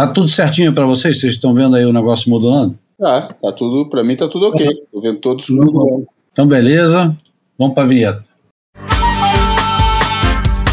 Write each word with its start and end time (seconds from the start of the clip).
Tá 0.00 0.06
tudo 0.06 0.30
certinho 0.30 0.72
para 0.72 0.86
vocês? 0.86 1.20
Vocês 1.20 1.34
estão 1.34 1.52
vendo 1.52 1.76
aí 1.76 1.84
o 1.84 1.92
negócio 1.92 2.30
modulando? 2.30 2.74
Tá, 2.98 3.20
tá 3.20 3.52
tudo, 3.52 3.86
para 3.90 4.02
mim 4.02 4.16
tá 4.16 4.26
tudo 4.28 4.46
ok. 4.46 4.66
Tô 4.90 4.98
vendo 4.98 5.18
todos 5.18 5.50
modulando. 5.50 6.06
Então, 6.32 6.46
beleza. 6.46 7.14
Vamos 7.58 7.74
para 7.74 7.82
a 7.82 7.86
vinheta. 7.86 8.22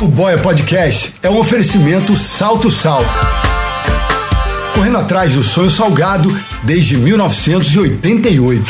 O 0.01 0.07
Boia 0.07 0.41
Podcast 0.41 1.13
é 1.21 1.29
um 1.29 1.39
oferecimento 1.39 2.15
Salto 2.15 2.71
Sal. 2.71 3.01
Correndo 4.73 4.97
atrás 4.97 5.33
do 5.33 5.43
sonho 5.43 5.71
salgado 5.71 6.29
desde 6.63 6.95
1988. 6.95 8.63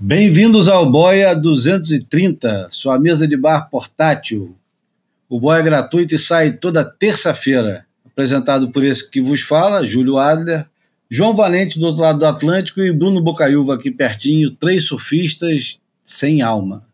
Bem-vindos 0.00 0.66
ao 0.66 0.90
Boia 0.90 1.34
230, 1.34 2.68
sua 2.70 2.98
mesa 2.98 3.28
de 3.28 3.36
bar 3.36 3.68
portátil. 3.70 4.56
O 5.32 5.40
Boia 5.40 5.60
é 5.60 5.62
gratuito 5.62 6.14
e 6.14 6.18
sai 6.18 6.52
toda 6.52 6.84
terça-feira. 6.84 7.86
Apresentado 8.04 8.70
por 8.70 8.84
esse 8.84 9.10
que 9.10 9.18
vos 9.18 9.40
fala, 9.40 9.86
Júlio 9.86 10.18
Adler, 10.18 10.66
João 11.08 11.34
Valente 11.34 11.78
do 11.78 11.86
outro 11.86 12.02
lado 12.02 12.18
do 12.18 12.26
Atlântico 12.26 12.82
e 12.82 12.92
Bruno 12.92 13.22
Bocaiúva 13.22 13.76
aqui 13.76 13.90
pertinho, 13.90 14.50
três 14.50 14.84
surfistas 14.84 15.78
sem 16.04 16.42
alma. 16.42 16.84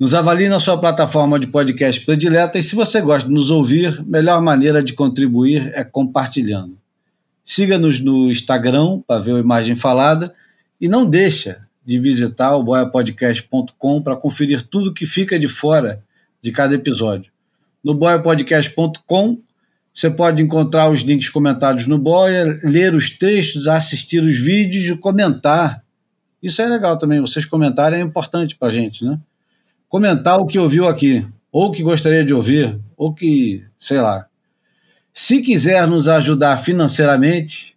Nos 0.00 0.14
avalie 0.14 0.48
na 0.48 0.58
sua 0.58 0.78
plataforma 0.78 1.38
de 1.38 1.46
podcast 1.46 2.02
predileta 2.06 2.58
e 2.58 2.62
se 2.62 2.74
você 2.74 3.02
gosta 3.02 3.28
de 3.28 3.34
nos 3.34 3.50
ouvir, 3.50 4.02
melhor 4.06 4.40
maneira 4.40 4.82
de 4.82 4.94
contribuir 4.94 5.70
é 5.74 5.84
compartilhando. 5.84 6.78
Siga-nos 7.44 8.00
no 8.00 8.32
Instagram 8.32 9.02
para 9.06 9.20
ver 9.20 9.34
a 9.34 9.40
imagem 9.40 9.76
falada 9.76 10.34
e 10.80 10.88
não 10.88 11.04
deixa 11.04 11.68
de 11.84 11.98
visitar 11.98 12.56
o 12.56 12.62
boiapodcast.com 12.62 14.00
para 14.00 14.16
conferir 14.16 14.62
tudo 14.62 14.94
que 14.94 15.04
fica 15.04 15.38
de 15.38 15.48
fora 15.48 16.02
de 16.42 16.50
cada 16.50 16.74
episódio. 16.74 17.30
No 17.82 17.94
boiapodcast.com 17.94 19.38
você 19.94 20.10
pode 20.10 20.42
encontrar 20.42 20.90
os 20.90 21.02
links 21.02 21.28
comentados 21.28 21.86
no 21.86 21.98
Boia, 21.98 22.58
ler 22.64 22.94
os 22.94 23.10
textos, 23.10 23.68
assistir 23.68 24.22
os 24.22 24.38
vídeos 24.38 24.86
e 24.86 24.96
comentar. 24.96 25.84
Isso 26.42 26.62
é 26.62 26.66
legal 26.66 26.96
também, 26.96 27.20
vocês 27.20 27.44
comentarem 27.44 28.00
é 28.00 28.02
importante 28.02 28.56
para 28.56 28.68
a 28.68 28.70
gente, 28.70 29.04
né? 29.04 29.20
comentar 29.88 30.38
o 30.38 30.46
que 30.46 30.58
ouviu 30.58 30.88
aqui, 30.88 31.26
ou 31.52 31.70
que 31.70 31.82
gostaria 31.82 32.24
de 32.24 32.32
ouvir, 32.32 32.80
ou 32.96 33.12
que, 33.12 33.62
sei 33.76 34.00
lá. 34.00 34.26
Se 35.12 35.42
quiser 35.42 35.86
nos 35.86 36.08
ajudar 36.08 36.56
financeiramente, 36.56 37.76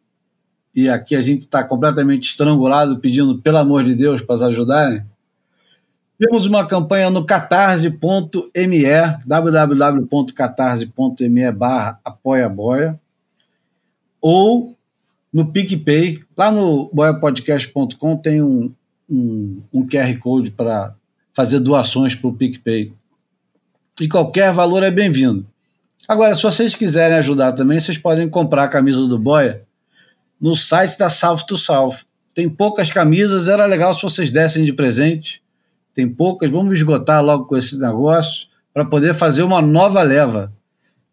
e 0.73 0.89
aqui 0.89 1.13
a 1.13 1.21
gente 1.21 1.41
está 1.41 1.61
completamente 1.61 2.30
estrangulado 2.30 2.97
pedindo, 2.99 3.41
pelo 3.41 3.58
amor 3.58 3.83
de 3.83 3.93
Deus, 3.93 4.21
para 4.21 4.36
nos 4.36 4.43
ajudarem, 4.43 5.03
temos 6.17 6.45
uma 6.45 6.66
campanha 6.66 7.09
no 7.09 7.25
catarse.me, 7.25 8.85
www.catarse.me 9.25 11.52
barra 11.52 11.99
apoia 12.03 12.99
ou 14.21 14.75
no 15.31 15.52
PicPay. 15.52 16.23
Lá 16.38 16.52
no 16.52 16.89
boiapodcast.com 16.93 18.17
tem 18.17 18.41
um, 18.41 18.73
um, 19.09 19.61
um 19.73 19.86
QR 19.86 20.17
Code 20.17 20.52
para 20.52 20.95
fazer 21.33 21.59
doações 21.59 22.16
para 22.16 22.30
o 22.30 22.33
PicPay. 22.33 22.93
E 23.99 24.08
qualquer 24.08 24.53
valor 24.53 24.83
é 24.83 24.91
bem-vindo. 24.91 25.45
Agora, 26.08 26.33
se 26.33 26.43
vocês 26.43 26.75
quiserem 26.75 27.17
ajudar 27.17 27.52
também, 27.53 27.80
vocês 27.80 27.97
podem 27.97 28.30
comprar 28.30 28.63
a 28.63 28.69
camisa 28.69 29.05
do 29.05 29.19
Boia 29.19 29.66
no 30.39 30.55
site 30.55 30.97
da 30.97 31.09
South 31.09 31.45
to 31.47 31.58
South. 31.58 32.05
Tem 32.33 32.49
poucas 32.49 32.91
camisas, 32.91 33.47
era 33.47 33.66
legal 33.66 33.93
se 33.93 34.02
vocês 34.02 34.30
dessem 34.30 34.63
de 34.63 34.73
presente. 34.73 35.41
Tem 35.95 36.07
poucas, 36.07 36.51
vamos 36.51 36.73
esgotar 36.77 37.23
logo 37.23 37.45
com 37.45 37.55
esse 37.55 37.79
negócio 37.79 38.47
para 38.73 38.83
poder 38.83 39.13
fazer 39.13 39.43
uma 39.43 39.61
nova 39.61 40.03
leva. 40.03 40.52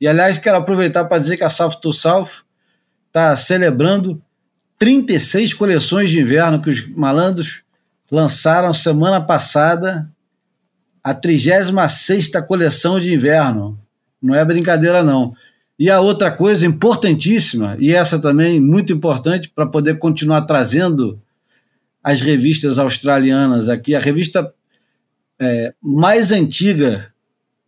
E 0.01 0.09
aliás, 0.09 0.37
quero 0.37 0.59
aproveitar 0.59 1.05
para 1.05 1.21
dizer 1.21 1.37
que 1.37 1.45
a 1.45 1.49
South 1.49 1.77
to 1.81 1.93
South 1.93 2.43
está 3.07 3.37
celebrando 3.37 4.21
36 4.77 5.55
coleções 5.55 6.11
de 6.11 6.19
inverno 6.19 6.61
que 6.61 6.71
os 6.71 6.85
malandros 6.89 7.63
lançaram 8.11 8.75
semana 8.75 9.21
passada 9.21 10.11
a 11.05 11.15
36 11.15 12.31
coleção 12.49 12.99
de 12.99 13.15
inverno. 13.15 13.79
Não 14.21 14.35
é 14.35 14.45
brincadeira, 14.45 15.05
não. 15.05 15.33
E 15.79 15.89
a 15.89 16.01
outra 16.01 16.33
coisa 16.33 16.67
importantíssima, 16.67 17.77
e 17.79 17.93
essa 17.93 18.19
também 18.19 18.61
muito 18.61 18.93
importante 18.93 19.49
para 19.49 19.67
poder 19.67 20.01
continuar 20.01 20.43
trazendo 20.43 21.21
as 22.03 22.21
revistas 22.21 22.79
australianas 22.79 23.69
aqui, 23.69 23.95
a 23.95 24.01
revista 24.01 24.53
é, 25.43 25.75
mais 25.83 26.31
antiga 26.31 27.13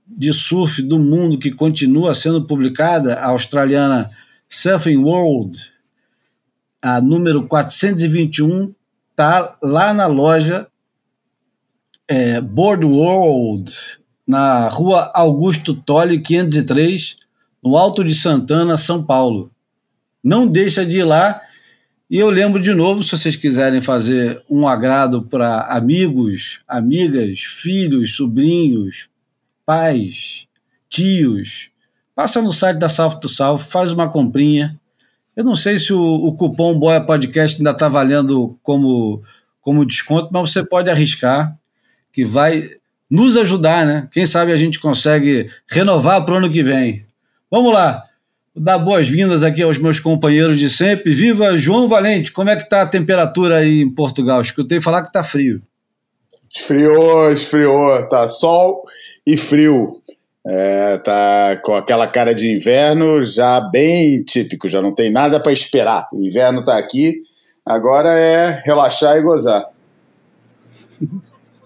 de 0.07 0.33
surf 0.33 0.81
do 0.81 0.97
mundo 0.97 1.39
que 1.39 1.51
continua 1.51 2.15
sendo 2.15 2.47
publicada, 2.47 3.15
a 3.15 3.29
australiana 3.31 4.11
Surfing 4.49 4.99
World, 4.99 5.59
a 6.81 7.01
número 7.01 7.47
421, 7.47 8.73
está 9.11 9.57
lá 9.61 9.93
na 9.93 10.07
loja 10.07 10.69
é, 12.07 12.41
Board 12.41 12.87
World, 12.87 13.75
na 14.27 14.69
rua 14.69 15.11
Augusto 15.13 15.75
Tolle, 15.75 16.21
503, 16.21 17.17
no 17.63 17.77
Alto 17.77 18.05
de 18.05 18.15
Santana, 18.15 18.77
São 18.77 19.03
Paulo. 19.03 19.51
Não 20.23 20.47
deixa 20.47 20.87
de 20.87 20.99
ir 20.99 21.05
lá. 21.05 21.41
E 22.11 22.19
eu 22.19 22.29
lembro 22.29 22.61
de 22.61 22.75
novo, 22.75 23.03
se 23.03 23.11
vocês 23.11 23.35
quiserem 23.35 23.81
fazer 23.81 24.43
um 24.49 24.69
agrado 24.69 25.23
para 25.23 25.63
amigos, 25.63 26.61
amigas, 26.69 27.41
filhos, 27.41 28.15
sobrinhos, 28.15 29.09
pais, 29.65 30.47
tios, 30.89 31.71
passa 32.15 32.43
no 32.43 32.53
site 32.53 32.79
da 32.79 32.89
Salve 32.89 33.21
to 33.21 33.29
Salve, 33.29 33.65
faz 33.65 33.91
uma 33.91 34.09
comprinha. 34.09 34.79
Eu 35.35 35.45
não 35.45 35.57
sei 35.57 35.79
se 35.79 35.93
o, 35.93 36.01
o 36.01 36.37
cupom 36.37 36.79
Boia 36.79 37.01
Podcast 37.01 37.59
ainda 37.59 37.71
está 37.71 37.89
valendo 37.89 38.59
como, 38.63 39.23
como 39.61 39.87
desconto, 39.87 40.29
mas 40.31 40.51
você 40.51 40.65
pode 40.65 40.91
arriscar 40.91 41.57
que 42.13 42.25
vai 42.25 42.71
nos 43.11 43.37
ajudar, 43.37 43.85
né? 43.85 44.09
Quem 44.13 44.27
sabe 44.27 44.53
a 44.53 44.57
gente 44.57 44.79
consegue 44.79 45.51
renovar 45.69 46.25
para 46.25 46.35
o 46.35 46.37
ano 46.37 46.51
que 46.51 46.63
vem. 46.63 47.05
Vamos 47.51 47.73
lá, 47.73 48.05
dar 48.57 48.79
boas-vindas 48.79 49.43
aqui 49.43 49.63
aos 49.63 49.79
meus 49.79 49.99
companheiros 49.99 50.59
de 50.59 50.71
sempre. 50.71 51.13
Viva 51.13 51.57
João 51.57 51.89
Valente, 51.89 52.33
como 52.33 52.51
é 52.51 52.57
que 52.57 52.63
está 52.63 52.83
a 52.83 52.87
temperatura 52.87 53.59
aí 53.59 53.81
em 53.81 53.91
Portugal? 53.91 54.41
Escutei 54.41 54.81
falar 54.81 55.03
que 55.03 55.09
está 55.09 55.25
frio. 55.25 55.61
Esfriou, 56.51 57.33
esfriou, 57.33 58.09
tá 58.09 58.29
sol 58.29 58.85
e 59.27 59.37
frio. 59.37 60.01
É, 60.47 60.99
tá 60.99 61.57
com 61.63 61.75
aquela 61.75 62.07
cara 62.07 62.35
de 62.35 62.55
inverno 62.55 63.23
já 63.23 63.61
bem 63.61 64.23
típico, 64.23 64.69
já 64.69 64.81
não 64.81 64.95
tem 64.95 65.11
nada 65.11 65.41
para 65.41 65.53
esperar. 65.53 66.07
O 66.13 66.23
inverno 66.23 66.63
tá 66.63 66.77
aqui, 66.77 67.23
agora 67.65 68.11
é 68.11 68.63
relaxar 68.65 69.17
e 69.17 69.23
gozar. 69.23 69.65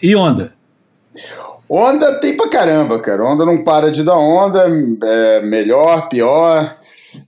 E 0.01 0.15
onda? 0.15 0.49
Onda 1.71 2.19
tem 2.21 2.37
pra 2.37 2.49
caramba, 2.49 3.01
cara. 3.01 3.25
Onda 3.25 3.45
não 3.45 3.63
para 3.63 3.91
de 3.91 4.03
dar 4.03 4.17
onda, 4.17 4.71
é 5.05 5.41
melhor, 5.43 6.09
pior, 6.09 6.79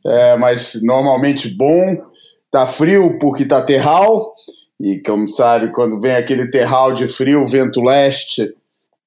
é, 0.06 0.37
mas 0.37 0.81
normalmente 0.83 1.49
bom. 1.49 2.03
Tá 2.51 2.67
frio 2.67 3.19
porque 3.21 3.45
tá 3.45 3.62
terral, 3.62 4.34
e 4.81 5.01
como 5.06 5.28
sabe, 5.28 5.71
quando 5.73 6.01
vem 6.01 6.17
aquele 6.17 6.51
terral 6.51 6.93
de 6.93 7.06
frio, 7.06 7.47
vento 7.47 7.81
leste, 7.81 8.53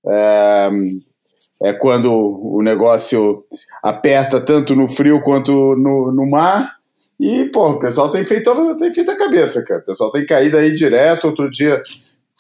é, 0.08 0.70
é 1.64 1.74
quando 1.74 2.10
o 2.10 2.62
negócio 2.62 3.44
aperta 3.84 4.40
tanto 4.40 4.76
no 4.76 4.88
frio 4.88 5.22
quanto 5.22 5.52
no, 5.76 6.12
no 6.12 6.30
mar. 6.30 6.78
E, 7.20 7.46
pô, 7.46 7.72
o 7.72 7.80
pessoal 7.80 8.12
tem 8.12 8.26
feito, 8.26 8.76
tem 8.78 8.94
feito 8.94 9.12
a 9.12 9.18
cabeça, 9.18 9.64
cara. 9.64 9.82
O 9.82 9.86
pessoal 9.86 10.12
tem 10.12 10.26
caído 10.26 10.58
aí 10.58 10.74
direto. 10.74 11.26
Outro 11.26 11.50
dia 11.50 11.82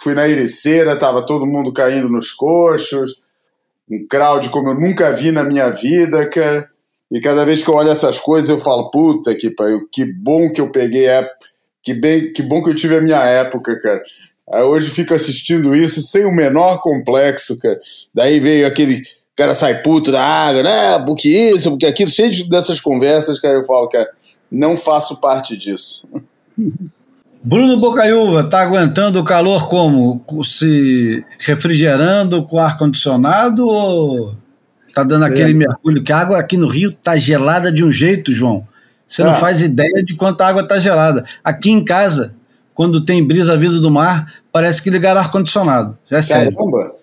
Fui 0.03 0.13
na 0.13 0.27
Ericeira, 0.27 0.97
tava 0.97 1.25
todo 1.25 1.45
mundo 1.45 1.71
caindo 1.71 2.09
nos 2.09 2.33
coxos, 2.33 3.15
um 3.89 4.05
crowd 4.05 4.49
como 4.49 4.71
eu 4.71 4.75
nunca 4.75 5.13
vi 5.13 5.31
na 5.31 5.45
minha 5.45 5.69
vida, 5.69 6.27
cara. 6.27 6.69
E 7.09 7.21
cada 7.21 7.45
vez 7.45 7.63
que 7.63 7.69
eu 7.69 7.75
olho 7.75 7.89
essas 7.89 8.19
coisas, 8.19 8.49
eu 8.49 8.59
falo, 8.59 8.91
puta 8.91 9.33
que 9.33 9.49
pariu, 9.49 9.87
que 9.89 10.03
bom 10.03 10.49
que 10.49 10.59
eu 10.59 10.69
peguei, 10.69 11.09
a... 11.09 11.25
que, 11.81 11.93
bem, 11.93 12.33
que 12.33 12.41
bom 12.41 12.61
que 12.61 12.69
eu 12.69 12.75
tive 12.75 12.97
a 12.97 13.01
minha 13.01 13.23
época, 13.23 13.79
cara. 13.79 14.03
Aí 14.51 14.63
hoje 14.63 14.89
fico 14.89 15.13
assistindo 15.13 15.73
isso 15.73 16.01
sem 16.01 16.25
o 16.25 16.35
menor 16.35 16.81
complexo, 16.81 17.57
cara. 17.57 17.79
Daí 18.13 18.41
veio 18.41 18.67
aquele 18.67 19.03
cara 19.35 19.55
sai 19.55 19.81
puto 19.81 20.11
da 20.11 20.21
água, 20.21 20.63
né? 20.63 20.99
Porque 21.05 21.29
isso, 21.29 21.69
porque 21.69 21.85
aquilo, 21.85 22.09
cheio 22.09 22.49
dessas 22.49 22.81
conversas, 22.81 23.39
cara, 23.39 23.59
eu 23.59 23.65
falo, 23.65 23.87
cara, 23.87 24.09
não 24.51 24.75
faço 24.75 25.15
parte 25.21 25.55
disso. 25.55 26.05
Bruno 27.43 27.75
Bocaiúva, 27.77 28.45
tá 28.45 28.61
aguentando 28.61 29.19
o 29.19 29.23
calor 29.23 29.67
como? 29.67 30.23
Se 30.45 31.25
refrigerando 31.39 32.43
com 32.43 32.57
ar-condicionado 32.57 33.67
ou 33.67 34.33
tá 34.93 35.03
dando 35.03 35.25
aquele 35.25 35.51
é. 35.51 35.53
mergulho? 35.53 36.01
Que 36.01 36.13
a 36.13 36.19
água 36.19 36.39
aqui 36.39 36.55
no 36.55 36.67
Rio 36.67 36.93
tá 36.93 37.17
gelada 37.17 37.69
de 37.69 37.83
um 37.83 37.91
jeito, 37.91 38.31
João. 38.31 38.65
Você 39.05 39.21
ah. 39.21 39.25
não 39.25 39.33
faz 39.33 39.61
ideia 39.61 40.01
de 40.01 40.15
quanto 40.15 40.39
a 40.39 40.47
água 40.47 40.65
tá 40.65 40.79
gelada. 40.79 41.25
Aqui 41.43 41.69
em 41.69 41.83
casa, 41.83 42.33
quando 42.73 43.03
tem 43.03 43.25
brisa 43.25 43.57
vindo 43.57 43.81
do 43.81 43.91
mar, 43.91 44.33
parece 44.49 44.81
que 44.81 44.89
ligaram 44.89 45.19
ar-condicionado. 45.19 45.97
É 46.09 46.21
sério. 46.21 46.55
Caramba! 46.55 46.95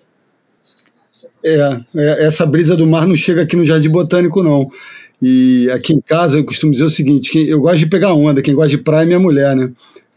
É, 1.45 1.79
é, 1.95 2.25
essa 2.25 2.47
brisa 2.47 2.75
do 2.75 2.87
mar 2.87 3.05
não 3.05 3.15
chega 3.15 3.43
aqui 3.43 3.55
no 3.55 3.65
Jardim 3.65 3.89
Botânico, 3.89 4.41
não. 4.41 4.71
E 5.21 5.69
aqui 5.71 5.93
em 5.93 6.01
casa 6.01 6.37
eu 6.37 6.43
costumo 6.43 6.71
dizer 6.71 6.85
o 6.85 6.89
seguinte: 6.89 7.37
eu 7.47 7.61
gosto 7.61 7.77
de 7.77 7.85
pegar 7.85 8.13
onda, 8.13 8.41
quem 8.41 8.55
gosta 8.55 8.69
de 8.69 8.79
praia 8.79 9.03
é 9.03 9.05
minha 9.05 9.19
mulher, 9.19 9.55
né? 9.55 9.69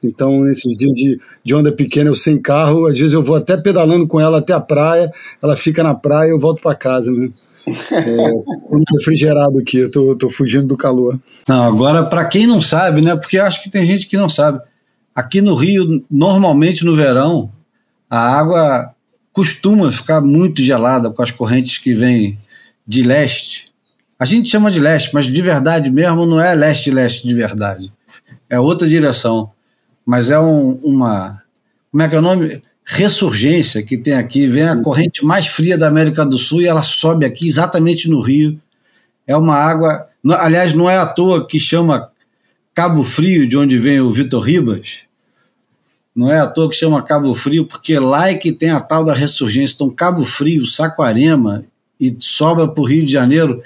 Então, 0.07 0.43
nesses 0.43 0.77
dias 0.77 0.93
de, 0.93 1.21
de 1.45 1.55
onda 1.55 1.73
pequena, 1.73 2.11
eu 2.11 2.15
sem 2.15 2.41
carro, 2.41 2.87
às 2.87 2.99
vezes 2.99 3.13
eu 3.13 3.23
vou 3.23 3.37
até 3.37 3.57
pedalando 3.57 4.07
com 4.07 4.21
ela 4.21 4.39
até 4.39 4.53
a 4.53 4.61
praia, 4.61 5.13
ela 5.43 5.57
fica 5.57 5.83
na 5.83 5.95
praia 5.95 6.29
e 6.29 6.33
eu 6.33 6.39
volto 6.39 6.63
para 6.63 6.75
casa, 6.75 7.11
né? 7.13 7.31
É, 7.67 8.31
refrigerado 8.99 9.59
aqui, 9.59 9.79
eu 9.79 9.91
tô, 9.91 10.15
tô 10.15 10.29
fugindo 10.29 10.67
do 10.67 10.77
calor. 10.77 11.19
Não, 11.49 11.63
agora, 11.63 12.05
para 12.05 12.27
quem 12.27 12.47
não 12.47 12.61
sabe, 12.61 13.01
né? 13.01 13.17
Porque 13.17 13.39
acho 13.39 13.63
que 13.63 13.71
tem 13.71 13.87
gente 13.87 14.07
que 14.07 14.19
não 14.19 14.29
sabe. 14.29 14.61
Aqui 15.15 15.41
no 15.41 15.55
Rio, 15.55 16.05
normalmente 16.11 16.85
no 16.85 16.95
verão, 16.95 17.51
a 18.11 18.19
água 18.19 18.95
costuma 19.33 19.91
ficar 19.91 20.21
muito 20.21 20.63
gelada 20.63 21.09
com 21.09 21.23
as 21.23 21.31
correntes 21.31 21.79
que 21.79 21.95
vêm 21.95 22.39
de 22.87 23.03
leste. 23.03 23.67
A 24.19 24.25
gente 24.25 24.49
chama 24.49 24.71
de 24.71 24.79
leste, 24.79 25.11
mas 25.13 25.27
de 25.27 25.43
verdade 25.43 25.91
mesmo 25.91 26.25
não 26.25 26.41
é 26.41 26.55
leste-leste 26.55 27.27
de 27.27 27.35
verdade. 27.35 27.93
É 28.49 28.59
outra 28.61 28.87
direção. 28.87 29.51
Mas 30.05 30.31
é 30.31 30.39
um, 30.39 30.73
uma. 30.83 31.43
Como 31.91 32.03
é 32.03 32.09
que 32.09 32.15
é 32.15 32.19
o 32.19 32.23
nome? 32.23 32.61
Ressurgência 32.85 33.83
que 33.83 33.97
tem 33.97 34.15
aqui. 34.15 34.47
Vem 34.47 34.69
a 34.69 34.81
corrente 34.81 35.25
mais 35.25 35.47
fria 35.47 35.79
da 35.79 35.89
América 35.89 36.25
do 36.25 36.37
Sul 36.37 36.63
e 36.63 36.67
ela 36.67 36.83
sobe 36.83 37.25
aqui 37.25 37.47
exatamente 37.47 38.09
no 38.09 38.21
Rio. 38.21 38.61
É 39.27 39.37
uma 39.37 39.57
água. 39.57 40.09
Aliás, 40.39 40.73
não 40.73 40.89
é 40.89 40.97
à 40.97 41.07
toa 41.07 41.47
que 41.47 41.59
chama 41.59 42.11
Cabo 42.75 43.03
Frio, 43.03 43.49
de 43.49 43.57
onde 43.57 43.79
vem 43.79 44.01
o 44.01 44.11
Vitor 44.11 44.43
Ribas 44.43 45.05
não 46.15 46.31
é 46.31 46.39
à 46.39 46.47
toa 46.47 46.71
que 46.71 46.77
chama 46.77 47.03
Cabo 47.03 47.35
Frio, 47.35 47.67
porque 47.67 47.99
lá 47.99 48.31
é 48.31 48.35
que 48.35 48.53
tem 48.53 48.71
a 48.71 48.79
tal 48.79 49.05
da 49.05 49.13
ressurgência. 49.13 49.75
Então, 49.75 49.91
Cabo 49.91 50.25
Frio, 50.25 50.65
Saquarema 50.65 51.65
e 51.99 52.15
sobra 52.21 52.69
para 52.69 52.81
o 52.81 52.87
Rio 52.87 53.05
de 53.05 53.13
Janeiro 53.13 53.61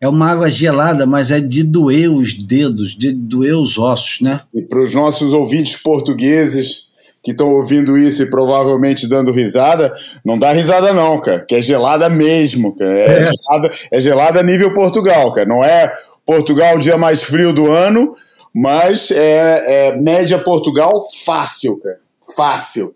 é 0.00 0.08
uma 0.08 0.30
água 0.30 0.50
gelada, 0.50 1.06
mas 1.06 1.30
é 1.30 1.40
de 1.40 1.62
doer 1.62 2.12
os 2.12 2.34
dedos, 2.34 2.96
de 2.96 3.12
doer 3.12 3.56
os 3.56 3.78
ossos, 3.78 4.20
né? 4.20 4.42
E 4.54 4.62
para 4.62 4.80
os 4.80 4.94
nossos 4.94 5.32
ouvintes 5.32 5.76
portugueses 5.76 6.88
que 7.22 7.32
estão 7.32 7.48
ouvindo 7.54 7.98
isso 7.98 8.22
e 8.22 8.30
provavelmente 8.30 9.08
dando 9.08 9.32
risada, 9.32 9.92
não 10.24 10.38
dá 10.38 10.52
risada 10.52 10.92
não, 10.92 11.20
cara, 11.20 11.44
que 11.44 11.56
é 11.56 11.60
gelada 11.60 12.08
mesmo, 12.08 12.74
cara. 12.76 12.96
É, 12.96 13.22
é. 13.22 13.26
Gelada, 13.26 13.70
é 13.92 14.00
gelada 14.00 14.42
nível 14.42 14.72
Portugal, 14.72 15.32
cara. 15.32 15.48
Não 15.48 15.64
é 15.64 15.90
Portugal 16.24 16.76
o 16.76 16.78
dia 16.78 16.96
mais 16.96 17.24
frio 17.24 17.52
do 17.52 17.70
ano, 17.70 18.12
mas 18.54 19.10
é, 19.10 19.88
é 19.88 19.96
média 19.96 20.38
Portugal 20.38 21.04
fácil, 21.24 21.76
cara. 21.78 21.98
Fácil. 22.36 22.94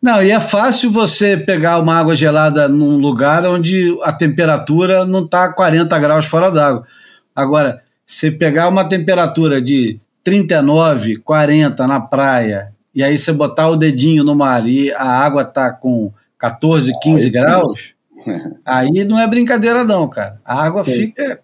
Não, 0.00 0.22
e 0.22 0.30
é 0.30 0.38
fácil 0.38 0.92
você 0.92 1.36
pegar 1.36 1.78
uma 1.80 1.98
água 1.98 2.14
gelada 2.14 2.68
num 2.68 2.96
lugar 2.96 3.44
onde 3.44 3.96
a 4.02 4.12
temperatura 4.12 5.04
não 5.04 5.24
está 5.24 5.52
40 5.52 5.98
graus 5.98 6.24
fora 6.24 6.50
d'água. 6.50 6.86
Agora, 7.34 7.82
você 8.06 8.30
pegar 8.30 8.68
uma 8.68 8.84
temperatura 8.84 9.60
de 9.60 10.00
39, 10.22 11.16
40 11.16 11.86
na 11.86 12.00
praia, 12.00 12.72
e 12.94 13.02
aí 13.02 13.18
você 13.18 13.32
botar 13.32 13.68
o 13.68 13.76
dedinho 13.76 14.22
no 14.22 14.34
mar 14.34 14.66
e 14.66 14.92
a 14.92 15.04
água 15.04 15.44
tá 15.44 15.70
com 15.70 16.12
14, 16.38 16.92
15 17.02 17.28
ah, 17.28 17.42
graus, 17.42 17.94
aí 18.64 19.04
não 19.04 19.18
é 19.18 19.26
brincadeira 19.26 19.82
não, 19.84 20.08
cara. 20.08 20.40
A 20.44 20.62
água 20.62 20.84
Sim. 20.84 20.92
fica... 20.92 21.40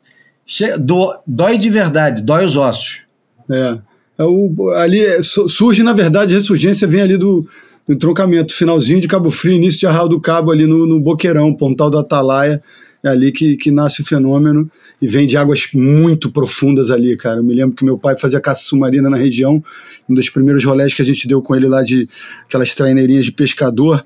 Do, 0.78 1.22
dói 1.26 1.56
de 1.56 1.70
verdade, 1.70 2.22
dói 2.22 2.44
os 2.44 2.54
ossos. 2.54 3.04
É. 3.50 3.78
é 4.18 4.24
o, 4.24 4.70
ali 4.76 5.02
é, 5.02 5.22
surge, 5.22 5.82
na 5.82 5.94
verdade, 5.94 6.34
a 6.34 6.38
ressurgência 6.38 6.86
vem 6.86 7.00
ali 7.00 7.16
do, 7.16 7.48
do 7.86 7.94
entroncamento, 7.94 8.54
finalzinho 8.54 9.00
de 9.00 9.08
Cabo 9.08 9.30
Frio, 9.30 9.52
início 9.52 9.80
de 9.80 9.86
Arraial 9.86 10.08
do 10.08 10.20
Cabo, 10.20 10.50
ali 10.50 10.66
no, 10.66 10.86
no 10.86 11.00
Boqueirão, 11.00 11.54
Pontal 11.54 11.90
do 11.90 11.98
Atalaia. 11.98 12.62
É 13.02 13.08
ali 13.10 13.30
que, 13.30 13.54
que 13.58 13.70
nasce 13.70 14.00
o 14.00 14.04
fenômeno 14.04 14.62
e 15.00 15.06
vem 15.06 15.26
de 15.26 15.36
águas 15.36 15.68
muito 15.74 16.30
profundas 16.30 16.90
ali, 16.90 17.14
cara. 17.18 17.40
Eu 17.40 17.44
me 17.44 17.54
lembro 17.54 17.76
que 17.76 17.84
meu 17.84 17.98
pai 17.98 18.16
fazia 18.16 18.40
caça 18.40 18.62
submarina 18.64 19.10
na 19.10 19.16
região, 19.18 19.62
um 20.08 20.14
dos 20.14 20.30
primeiros 20.30 20.64
rolés 20.64 20.94
que 20.94 21.02
a 21.02 21.04
gente 21.04 21.28
deu 21.28 21.42
com 21.42 21.54
ele 21.54 21.68
lá 21.68 21.82
de 21.82 22.08
aquelas 22.46 22.74
traineirinhas 22.74 23.26
de 23.26 23.32
pescador. 23.32 24.02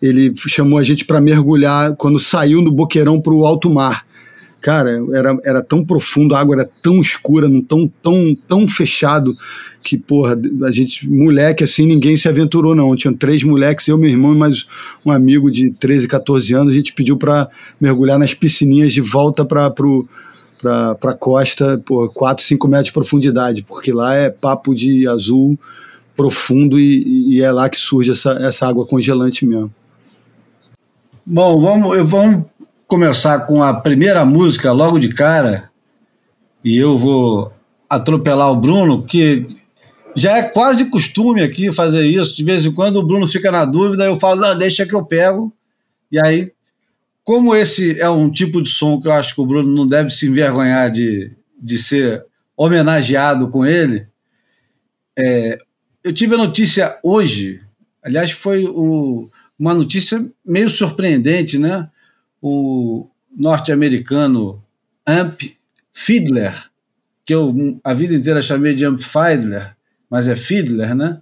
Ele 0.00 0.32
chamou 0.36 0.78
a 0.78 0.84
gente 0.84 1.04
para 1.04 1.20
mergulhar 1.20 1.96
quando 1.96 2.20
saiu 2.20 2.62
do 2.62 2.70
Boqueirão 2.70 3.20
para 3.20 3.34
o 3.34 3.44
alto 3.44 3.68
mar. 3.68 4.06
Cara, 4.60 4.90
era, 5.12 5.38
era 5.44 5.62
tão 5.62 5.84
profundo, 5.84 6.34
a 6.34 6.40
água 6.40 6.56
era 6.56 6.70
tão 6.82 7.00
escura, 7.00 7.48
não 7.48 7.62
tão, 7.62 7.90
tão, 8.02 8.36
tão 8.46 8.68
fechado 8.68 9.32
que, 9.82 9.96
porra, 9.96 10.36
a 10.64 10.72
gente, 10.72 11.08
moleque 11.08 11.62
assim, 11.62 11.86
ninguém 11.86 12.16
se 12.16 12.28
aventurou, 12.28 12.74
não. 12.74 12.96
Tinham 12.96 13.14
três 13.14 13.44
moleques, 13.44 13.86
eu, 13.86 13.96
meu 13.96 14.10
irmão 14.10 14.34
e 14.34 14.38
mais 14.38 14.66
um 15.06 15.12
amigo 15.12 15.50
de 15.50 15.70
13, 15.78 16.08
14 16.08 16.54
anos. 16.54 16.72
A 16.72 16.76
gente 16.76 16.92
pediu 16.92 17.16
para 17.16 17.48
mergulhar 17.80 18.18
nas 18.18 18.34
piscininhas 18.34 18.92
de 18.92 19.00
volta 19.00 19.44
para 19.44 19.72
para 21.00 21.14
costa, 21.14 21.80
por 21.86 22.12
4, 22.12 22.44
5 22.44 22.66
metros 22.66 22.86
de 22.86 22.92
profundidade, 22.92 23.62
porque 23.62 23.92
lá 23.92 24.14
é 24.14 24.28
papo 24.28 24.74
de 24.74 25.06
azul 25.06 25.56
profundo 26.16 26.80
e, 26.80 27.36
e 27.36 27.42
é 27.42 27.52
lá 27.52 27.68
que 27.68 27.78
surge 27.78 28.10
essa, 28.10 28.32
essa 28.32 28.66
água 28.66 28.84
congelante 28.84 29.46
mesmo. 29.46 29.72
Bom, 31.24 31.60
vamos, 31.60 32.10
vamos 32.10 32.44
começar 32.88 33.40
com 33.40 33.62
a 33.62 33.74
primeira 33.74 34.24
música 34.24 34.72
logo 34.72 34.98
de 34.98 35.10
cara, 35.10 35.70
e 36.64 36.76
eu 36.76 36.96
vou 36.96 37.52
atropelar 37.88 38.50
o 38.50 38.56
Bruno, 38.56 39.04
que 39.04 39.46
já 40.16 40.38
é 40.38 40.42
quase 40.42 40.90
costume 40.90 41.42
aqui 41.42 41.70
fazer 41.70 42.04
isso. 42.04 42.34
De 42.34 42.42
vez 42.42 42.64
em 42.64 42.72
quando 42.72 42.96
o 42.96 43.06
Bruno 43.06 43.28
fica 43.28 43.52
na 43.52 43.66
dúvida, 43.66 44.04
eu 44.04 44.16
falo, 44.16 44.40
não, 44.40 44.56
deixa 44.56 44.86
que 44.86 44.94
eu 44.94 45.04
pego. 45.04 45.52
E 46.10 46.18
aí, 46.18 46.50
como 47.22 47.54
esse 47.54 48.00
é 48.00 48.08
um 48.08 48.30
tipo 48.30 48.62
de 48.62 48.70
som 48.70 48.98
que 48.98 49.06
eu 49.06 49.12
acho 49.12 49.34
que 49.34 49.40
o 49.40 49.46
Bruno 49.46 49.72
não 49.72 49.84
deve 49.84 50.08
se 50.08 50.26
envergonhar 50.26 50.90
de, 50.90 51.30
de 51.60 51.78
ser 51.78 52.24
homenageado 52.56 53.48
com 53.48 53.66
ele, 53.66 54.06
é, 55.16 55.58
eu 56.02 56.12
tive 56.12 56.34
a 56.34 56.38
notícia 56.38 56.98
hoje, 57.02 57.60
aliás, 58.02 58.30
foi 58.30 58.64
o, 58.64 59.30
uma 59.58 59.74
notícia 59.74 60.26
meio 60.44 60.70
surpreendente, 60.70 61.58
né? 61.58 61.88
O 62.40 63.08
norte-americano 63.36 64.62
Amp 65.06 65.42
Fiedler, 65.92 66.54
que 67.24 67.34
eu 67.34 67.80
a 67.82 67.92
vida 67.94 68.14
inteira 68.14 68.40
chamei 68.40 68.74
de 68.74 68.84
Amp 68.84 69.00
Fiedler, 69.00 69.76
mas 70.10 70.28
é 70.28 70.36
Fiedler, 70.36 70.94
né? 70.94 71.20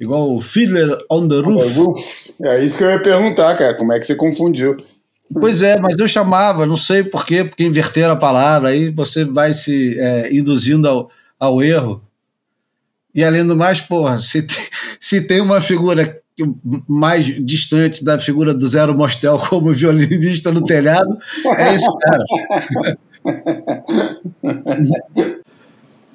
Igual 0.00 0.34
o 0.34 0.40
Fiedler 0.40 0.96
on 1.10 1.26
the 1.26 1.40
Roof. 1.40 2.32
É 2.42 2.64
isso 2.64 2.78
que 2.78 2.84
eu 2.84 2.90
ia 2.90 3.02
perguntar, 3.02 3.56
cara. 3.56 3.74
Como 3.74 3.92
é 3.92 3.98
que 3.98 4.06
você 4.06 4.14
confundiu? 4.14 4.76
Pois 5.32 5.60
é, 5.60 5.78
mas 5.78 5.98
eu 5.98 6.08
chamava, 6.08 6.64
não 6.64 6.76
sei 6.76 7.04
por 7.04 7.26
quê, 7.26 7.44
porque 7.44 7.64
inverteram 7.64 8.12
a 8.12 8.16
palavra, 8.16 8.70
aí 8.70 8.90
você 8.90 9.24
vai 9.24 9.52
se 9.52 9.98
é, 9.98 10.32
induzindo 10.32 10.88
ao, 10.88 11.10
ao 11.38 11.62
erro. 11.62 12.02
E 13.14 13.22
além 13.22 13.44
do 13.44 13.56
mais, 13.56 13.80
porra, 13.80 14.18
se 14.18 14.42
tem, 14.42 14.56
se 14.98 15.20
tem 15.20 15.40
uma 15.40 15.60
figura 15.60 16.14
mais 16.86 17.24
distante 17.44 18.04
da 18.04 18.18
figura 18.18 18.54
do 18.54 18.66
Zero 18.66 18.96
Mostel 18.96 19.38
como 19.48 19.72
violinista 19.72 20.50
no 20.50 20.64
telhado 20.64 21.18
é 21.56 21.74
esse 21.74 21.86
cara. 21.98 22.24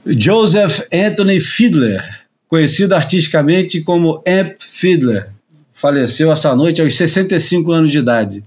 Joseph 0.06 0.82
Anthony 0.94 1.40
Fiedler, 1.40 2.04
conhecido 2.48 2.94
artisticamente 2.94 3.82
como 3.82 4.22
Amp 4.28 4.58
Fiedler, 4.60 5.30
faleceu 5.72 6.32
essa 6.32 6.56
noite 6.56 6.82
aos 6.82 6.96
65 6.96 7.72
anos 7.72 7.92
de 7.92 8.00
idade. 8.00 8.44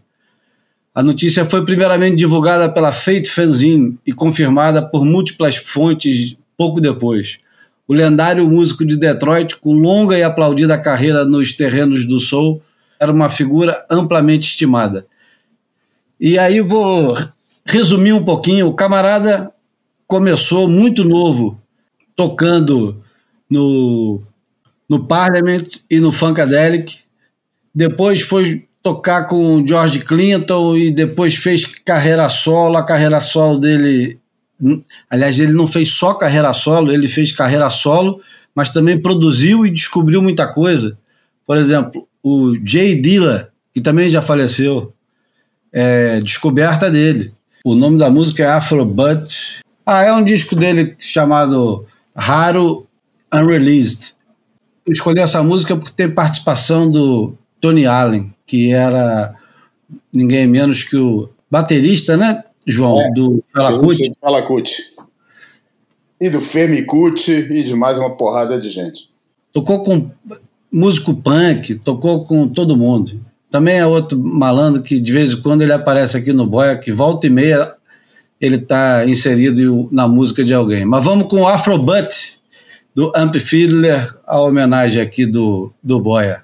A 0.95 1.03
notícia 1.03 1.45
foi 1.45 1.65
primeiramente 1.65 2.17
divulgada 2.17 2.69
pela 2.69 2.93
Fate 2.93 3.29
Fanzine 3.29 3.99
e 4.07 4.13
confirmada 4.13 4.83
por 4.83 5.05
múltiplas 5.05 5.57
fontes 5.57 6.37
pouco 6.57 6.81
depois 6.81 7.39
o 7.89 7.95
lendário 7.95 8.49
músico 8.49 8.85
de 8.85 8.97
Detroit, 8.97 9.57
com 9.57 9.73
longa 9.73 10.19
e 10.19 10.23
aplaudida 10.23 10.79
carreira 10.79 11.25
nos 11.25 11.53
terrenos 11.53 12.05
do 12.05 12.19
soul, 12.19 12.61
era 12.99 13.13
uma 13.13 13.31
figura 13.31 13.85
amplamente 13.91 14.49
estimada. 14.49 15.07
E 16.19 16.39
aí 16.39 16.61
vou 16.61 17.17
resumir 17.65 18.13
um 18.13 18.25
pouquinho. 18.25 18.69
O 18.69 18.75
camarada 18.75 19.53
começou 20.07 20.69
muito 20.69 21.05
novo, 21.05 21.61
tocando 22.17 23.03
no, 23.49 24.23
no 24.89 25.07
Parliament 25.07 25.81
e 25.91 26.01
no 26.01 26.11
Funkadelic. 26.11 27.01
Depois 27.75 28.23
foi 28.23 28.67
tocar 28.83 29.25
com 29.25 29.65
George 29.67 30.01
Clinton 30.01 30.77
e 30.77 30.91
depois 30.91 31.35
fez 31.35 31.65
carreira 31.65 32.29
solo. 32.29 32.77
A 32.77 32.85
carreira 32.85 33.21
solo 33.21 33.59
dele 33.59 34.19
Aliás, 35.11 35.39
ele 35.39 35.53
não 35.53 35.67
fez 35.67 35.91
só 35.91 36.15
carreira 36.15 36.53
solo, 36.55 36.93
ele 36.93 37.09
fez 37.09 37.33
carreira 37.33 37.69
solo, 37.71 38.21
mas 38.55 38.71
também 38.71 39.01
produziu 39.01 39.67
e 39.67 39.71
descobriu 39.71 40.23
muita 40.23 40.47
coisa. 40.47 40.97
Por 41.47 41.57
exemplo, 41.57 42.09
o 42.23 42.57
Jay 42.65 43.01
Dilla, 43.01 43.53
que 43.73 43.81
também 43.81 44.09
já 44.09 44.23
faleceu, 44.23 44.93
é 45.73 46.21
descoberta 46.21 46.91
dele. 46.91 47.33
O 47.65 47.75
nome 47.75 47.99
da 47.99 48.11
música 48.11 48.43
é 48.43 48.47
Afro 48.47 48.85
But. 48.85 49.61
Ah, 49.85 50.05
é 50.05 50.13
um 50.13 50.25
disco 50.25 50.57
dele 50.57 50.97
chamado 50.99 51.87
Raro 52.17 52.87
Unreleased. 53.33 54.15
Eu 54.87 54.93
escolhi 54.93 55.21
essa 55.21 55.43
música 55.43 55.77
porque 55.77 55.93
tem 55.95 56.09
participação 56.09 56.91
do 56.91 57.37
Tony 57.61 57.87
Allen, 57.87 58.33
que 58.47 58.73
era 58.73 59.35
ninguém 60.13 60.47
menos 60.47 60.83
que 60.83 60.97
o 60.97 61.29
baterista, 61.51 62.17
né, 62.17 62.43
João, 62.67 63.01
É, 63.01 63.11
do 63.13 63.43
Fela 63.53 63.71
Eu 63.73 63.79
Kuti. 63.79 63.97
sei 63.99 64.11
de 64.11 64.17
Fala 64.21 64.43
Kuti. 64.43 64.83
E 66.21 66.31
do 66.31 66.41
Femi 66.41 66.83
Kuti 66.83 67.33
e 67.33 67.63
de 67.63 67.75
mais 67.75 67.99
uma 67.99 68.17
porrada 68.17 68.59
de 68.59 68.69
gente. 68.71 69.09
Tocou 69.53 69.83
com 69.83 70.11
músico 70.73 71.15
punk, 71.15 71.75
tocou 71.77 72.25
com 72.25 72.49
todo 72.49 72.77
mundo. 72.77 73.21
Também 73.51 73.77
é 73.79 73.87
outro 73.87 74.19
malandro 74.19 74.83
que 74.83 74.99
de 74.99 75.13
vez 75.13 75.33
em 75.33 75.41
quando 75.41 75.63
ele 75.63 75.73
aparece 75.73 76.17
aqui 76.17 76.33
no 76.33 76.47
Boia, 76.47 76.77
que 76.77 76.91
volta 76.91 77.27
e 77.27 77.31
meia 77.31 77.75
ele 78.41 78.57
está 78.57 79.07
inserido 79.07 79.89
na 79.91 80.07
música 80.09 80.45
de 80.45 80.53
alguém. 80.53 80.85
Mas 80.85 81.05
vamos 81.05 81.29
com 81.29 81.41
o 81.43 81.47
Afrobutt 81.47 82.37
do 82.95 83.13
Amp 83.15 83.37
Fiddler, 83.37 84.15
a 84.27 84.41
homenagem 84.41 85.03
aqui 85.03 85.25
do, 85.25 85.73
do 85.83 86.01
Boia. 86.01 86.43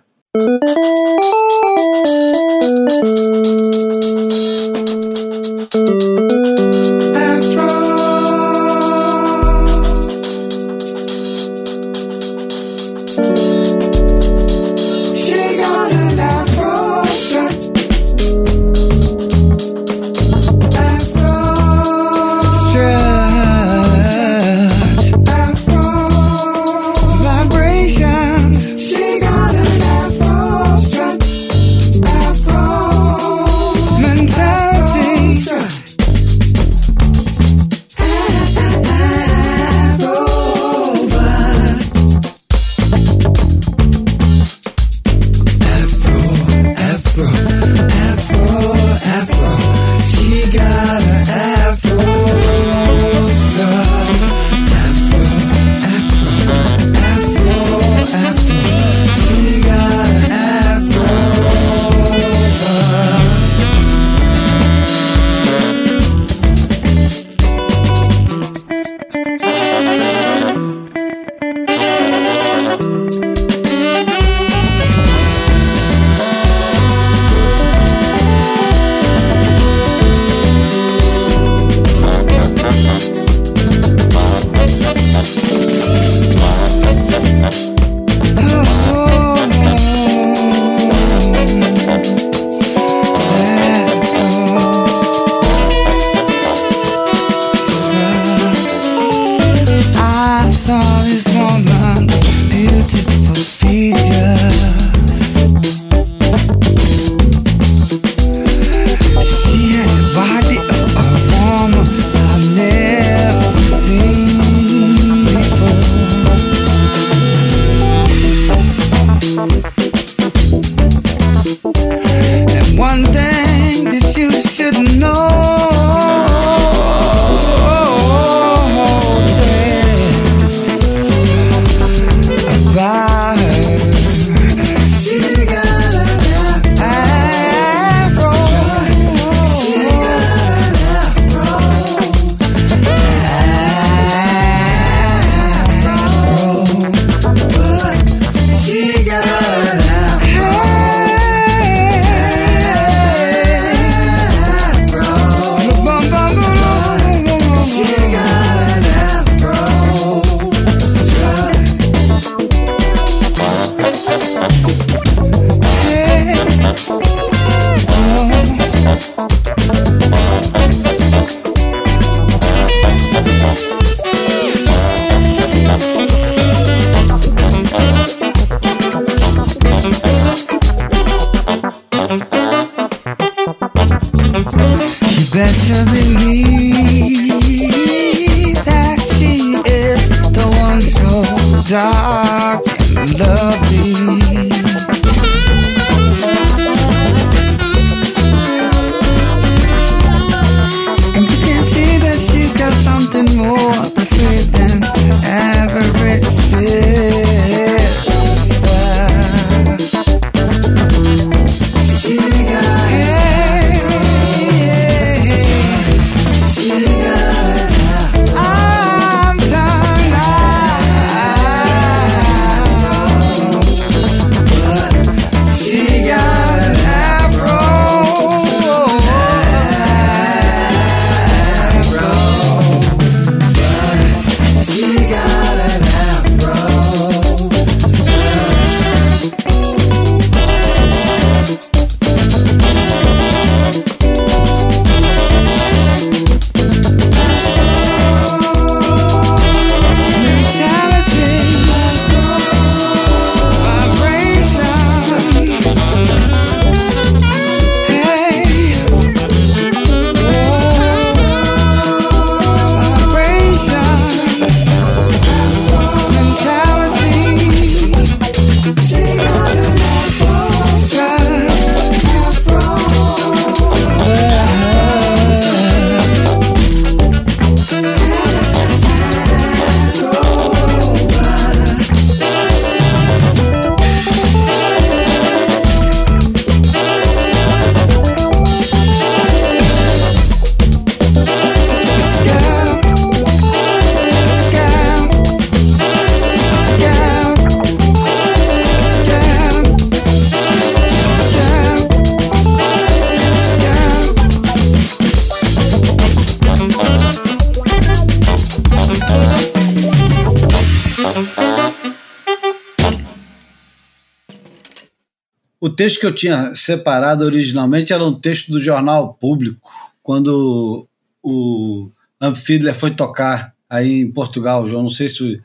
Texto 315.83 315.99
que 315.99 316.07
eu 316.07 316.15
tinha 316.15 316.55
separado 316.55 317.25
originalmente 317.25 317.93
era 317.93 318.05
um 318.05 318.15
texto 318.15 318.53
do 318.53 318.61
jornal 318.61 319.15
Público, 319.15 319.59
quando 320.01 320.87
o 321.21 321.91
Amp 322.21 322.37
Fiedler 322.37 322.73
foi 322.73 322.93
tocar 322.93 323.53
aí 323.69 324.03
em 324.03 324.11
Portugal, 324.11 324.69
João. 324.69 324.83
Não 324.83 324.89
sei 324.89 325.09
se, 325.09 325.41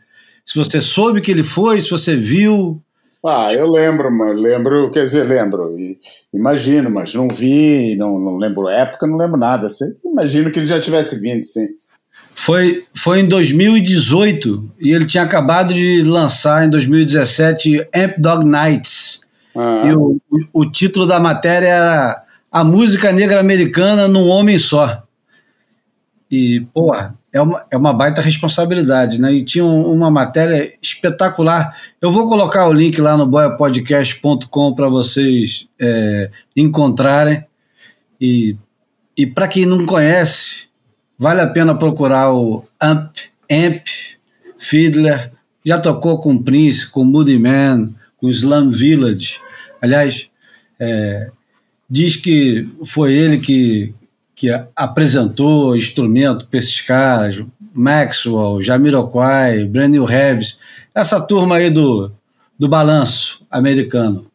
se 0.45 0.55
você 0.55 0.79
soube 0.79 1.21
que 1.21 1.31
ele 1.31 1.41
foi, 1.41 1.81
se 1.81 1.89
você 1.89 2.15
viu. 2.15 2.79
Ah, 3.25 3.51
eu 3.51 3.67
lembro, 3.67 4.15
mas 4.15 4.39
lembro, 4.39 4.91
quer 4.91 5.01
dizer, 5.01 5.23
lembro. 5.23 5.75
E, 5.79 5.97
imagino, 6.31 6.87
mas 6.91 7.15
não 7.15 7.27
vi, 7.27 7.95
não, 7.95 8.19
não 8.19 8.37
lembro 8.37 8.69
época, 8.69 9.07
não 9.07 9.17
lembro 9.17 9.39
nada. 9.39 9.65
Assim, 9.65 9.85
imagino 10.05 10.51
que 10.51 10.59
ele 10.59 10.67
já 10.67 10.79
tivesse 10.79 11.19
vindo, 11.19 11.41
sim. 11.41 11.67
Foi, 12.35 12.85
foi 12.95 13.21
em 13.21 13.27
2018 13.27 14.73
e 14.79 14.91
ele 14.93 15.07
tinha 15.07 15.23
acabado 15.23 15.73
de 15.73 16.03
lançar 16.03 16.63
em 16.63 16.69
2017 16.69 17.87
Amp 17.95 18.19
Dog 18.19 18.45
Nights. 18.45 19.25
Ah, 19.57 19.83
E 19.87 19.93
o, 19.93 20.19
o, 20.53 20.65
título 20.69 21.05
da 21.07 21.19
matéria 21.19 21.67
era 21.67 22.17
A 22.51 22.63
Música 22.63 23.11
Negra 23.11 23.39
Americana 23.39 24.07
num 24.07 24.27
Homem 24.27 24.57
Só. 24.57 25.03
E, 26.29 26.61
porra, 26.73 27.15
é 27.31 27.41
uma, 27.41 27.61
é 27.71 27.77
uma 27.77 27.93
baita 27.93 28.21
responsabilidade, 28.21 29.19
né? 29.19 29.31
E 29.33 29.43
tinha 29.45 29.63
um- 29.63 29.91
uma 29.93 30.11
matéria 30.11 30.73
espetacular. 30.81 31.73
Eu 32.01 32.11
vou 32.11 32.27
colocar 32.27 32.67
o 32.67 32.73
link 32.73 32.99
lá 32.99 33.15
no 33.15 33.25
boiapodcast.com 33.25 34.73
para 34.75 34.89
vocês 34.89 35.67
é, 35.79 36.29
encontrarem. 36.55 37.45
E, 38.19 38.57
e 39.15 39.25
para 39.25 39.47
quem 39.47 39.65
não 39.65 39.85
conhece, 39.85 40.67
vale 41.17 41.41
a 41.41 41.47
pena 41.47 41.77
procurar 41.77 42.33
o 42.33 42.65
Amp, 42.81 43.15
Amp 43.49 43.85
Fiedler. 44.57 45.31
Já 45.63 45.79
tocou 45.79 46.19
com 46.19 46.37
Prince, 46.41 46.89
com 46.89 47.03
Moody 47.03 47.37
Man, 47.37 47.91
com 48.17 48.27
Slum 48.29 48.69
Village. 48.69 49.39
Aliás, 49.81 50.29
é, 50.79 51.29
diz 51.89 52.15
que 52.15 52.67
foi 52.85 53.13
ele 53.13 53.37
que, 53.37 53.93
que 54.35 54.49
apresentou 54.75 55.75
instrumento 55.75 56.47
para 56.47 56.59
esses 56.59 56.81
caras, 56.81 57.43
Maxwell, 57.73 58.61
Jamiroquai, 58.61 59.65
Brand 59.65 59.91
New 59.91 60.05
Rebs, 60.05 60.57
essa 60.93 61.21
turma 61.21 61.57
aí 61.57 61.69
do, 61.69 62.11
do 62.57 62.67
balanço 62.67 63.41
americano. 63.51 64.25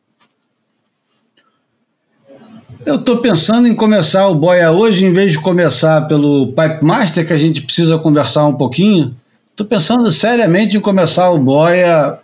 Eu 2.85 2.97
estou 2.97 3.19
pensando 3.19 3.69
em 3.69 3.75
começar 3.75 4.27
o 4.27 4.35
Boia 4.35 4.73
hoje, 4.73 5.05
em 5.05 5.13
vez 5.13 5.33
de 5.33 5.41
começar 5.41 6.03
pelo 6.09 6.49
Pipe 6.49 6.85
Master, 6.85 7.25
que 7.25 7.33
a 7.33 7.39
gente 7.39 7.63
precisa 7.63 7.97
conversar 7.97 8.47
um 8.47 8.55
pouquinho. 8.55 9.15
Estou 9.53 9.67
pensando 9.67 10.11
seriamente 10.11 10.77
em 10.77 10.81
começar 10.81 11.31
o 11.31 11.39
Boia, 11.39 12.19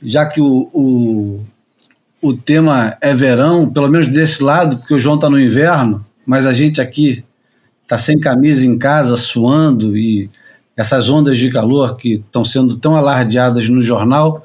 já 0.00 0.26
que 0.26 0.40
o, 0.40 0.70
o, 0.72 1.40
o 2.26 2.36
tema 2.36 2.96
é 3.00 3.14
verão, 3.14 3.70
pelo 3.70 3.88
menos 3.88 4.08
desse 4.08 4.42
lado, 4.42 4.78
porque 4.78 4.94
o 4.94 4.98
João 4.98 5.14
está 5.14 5.30
no 5.30 5.40
inverno, 5.40 6.04
mas 6.26 6.44
a 6.44 6.52
gente 6.52 6.80
aqui 6.80 7.24
está 7.82 7.96
sem 7.96 8.18
camisa 8.18 8.66
em 8.66 8.76
casa, 8.76 9.16
suando, 9.16 9.96
e 9.96 10.28
essas 10.76 11.08
ondas 11.08 11.38
de 11.38 11.50
calor 11.50 11.96
que 11.96 12.14
estão 12.14 12.44
sendo 12.44 12.76
tão 12.76 12.96
alardeadas 12.96 13.68
no 13.68 13.80
jornal. 13.80 14.44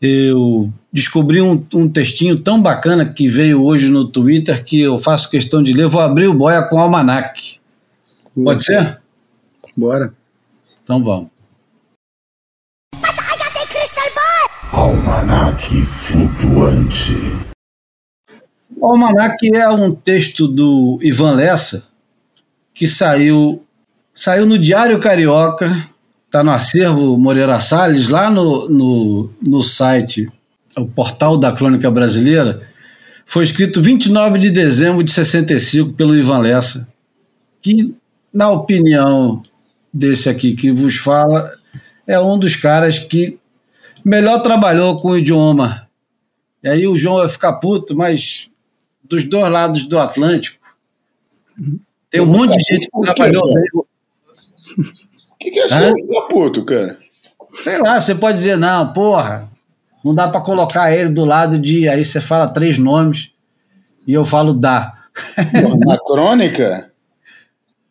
Eu 0.00 0.70
descobri 0.92 1.40
um, 1.40 1.64
um 1.74 1.88
textinho 1.88 2.38
tão 2.38 2.60
bacana 2.60 3.06
que 3.06 3.26
veio 3.26 3.64
hoje 3.64 3.88
no 3.88 4.06
Twitter 4.06 4.62
que 4.62 4.78
eu 4.80 4.98
faço 4.98 5.30
questão 5.30 5.62
de 5.62 5.72
ler. 5.72 5.86
Vou 5.86 6.02
abrir 6.02 6.26
o 6.26 6.34
boia 6.34 6.62
com 6.62 6.76
o 6.76 6.78
almanac. 6.78 7.58
Pode 8.34 8.62
ser? 8.62 9.00
Bora. 9.74 10.12
Então 10.84 11.02
vamos. 11.02 11.28
Almanac 14.72 15.35
flutuante. 15.84 17.12
O 18.76 18.86
Almanac 18.86 19.36
é 19.54 19.68
um 19.68 19.94
texto 19.94 20.46
do 20.46 20.98
Ivan 21.02 21.32
Lessa 21.32 21.86
que 22.72 22.86
saiu 22.86 23.64
saiu 24.14 24.46
no 24.46 24.58
Diário 24.58 24.98
Carioca, 24.98 25.88
está 26.26 26.42
no 26.42 26.50
acervo 26.50 27.18
Moreira 27.18 27.60
Salles, 27.60 28.08
lá 28.08 28.30
no, 28.30 28.68
no, 28.68 29.30
no 29.42 29.62
site, 29.62 30.30
o 30.76 30.86
portal 30.86 31.36
da 31.36 31.52
Crônica 31.52 31.90
Brasileira. 31.90 32.62
Foi 33.26 33.44
escrito 33.44 33.82
29 33.82 34.38
de 34.38 34.50
dezembro 34.50 35.02
de 35.02 35.10
65 35.10 35.92
pelo 35.92 36.16
Ivan 36.16 36.38
Lessa, 36.38 36.88
que, 37.60 37.94
na 38.32 38.50
opinião 38.50 39.42
desse 39.92 40.28
aqui 40.28 40.54
que 40.54 40.70
vos 40.70 40.96
fala, 40.96 41.52
é 42.06 42.18
um 42.18 42.38
dos 42.38 42.56
caras 42.56 42.98
que 42.98 43.38
melhor 44.06 44.40
trabalhou 44.40 45.00
com 45.00 45.08
o 45.08 45.18
idioma. 45.18 45.88
E 46.62 46.68
aí 46.68 46.86
o 46.86 46.96
João 46.96 47.16
vai 47.16 47.28
ficar 47.28 47.54
puto, 47.54 47.96
mas 47.96 48.48
dos 49.02 49.24
dois 49.24 49.50
lados 49.50 49.82
do 49.82 49.98
Atlântico, 49.98 50.64
tem 52.08 52.20
um 52.20 52.26
monte 52.26 52.56
de 52.56 52.62
gente 52.62 52.88
que 52.88 53.00
trabalhou. 53.00 53.42
O 53.44 53.84
que, 55.40 55.50
que 55.50 55.58
é 55.58 55.66
isso? 55.66 55.74
Tá 55.74 56.22
puto, 56.30 56.64
cara. 56.64 56.98
Sei 57.58 57.78
lá, 57.78 58.00
você 58.00 58.14
pode 58.14 58.38
dizer, 58.38 58.56
não, 58.56 58.92
porra, 58.92 59.48
não 60.04 60.14
dá 60.14 60.28
pra 60.28 60.40
colocar 60.40 60.92
ele 60.92 61.10
do 61.10 61.24
lado 61.24 61.58
de. 61.58 61.88
Aí 61.88 62.04
você 62.04 62.20
fala 62.20 62.48
três 62.48 62.78
nomes 62.78 63.32
e 64.06 64.14
eu 64.14 64.24
falo 64.24 64.54
dá. 64.54 64.94
Na 65.84 65.98
crônica? 66.06 66.92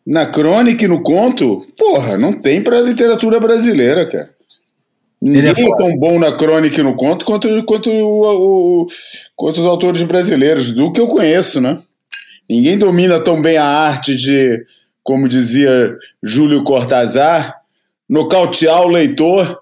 Na 0.06 0.24
crônica 0.24 0.84
e 0.84 0.88
no 0.88 1.02
conto? 1.02 1.66
Porra, 1.76 2.16
não 2.16 2.40
tem 2.40 2.62
pra 2.62 2.80
literatura 2.80 3.38
brasileira, 3.38 4.06
cara. 4.06 4.35
Ninguém 5.20 5.40
Ele 5.40 5.48
é 5.48 5.52
é, 5.52 5.76
tão 5.76 5.96
bom 5.98 6.18
na 6.18 6.32
crônica 6.32 6.78
e 6.80 6.84
no 6.84 6.94
conto 6.94 7.24
quanto, 7.24 7.64
quanto, 7.64 7.90
o- 7.90 8.82
o- 8.82 8.86
quanto 9.34 9.60
os 9.60 9.66
autores 9.66 10.02
brasileiros, 10.02 10.74
do 10.74 10.92
que 10.92 11.00
eu 11.00 11.08
conheço, 11.08 11.60
né? 11.60 11.82
Ninguém 12.48 12.76
domina 12.78 13.18
tão 13.18 13.40
bem 13.40 13.56
a 13.56 13.64
arte 13.64 14.14
de, 14.14 14.64
como 15.02 15.28
dizia 15.28 15.96
Júlio 16.22 16.62
Cortázar, 16.62 17.54
nocautear 18.08 18.82
o 18.82 18.88
leitor. 18.88 19.60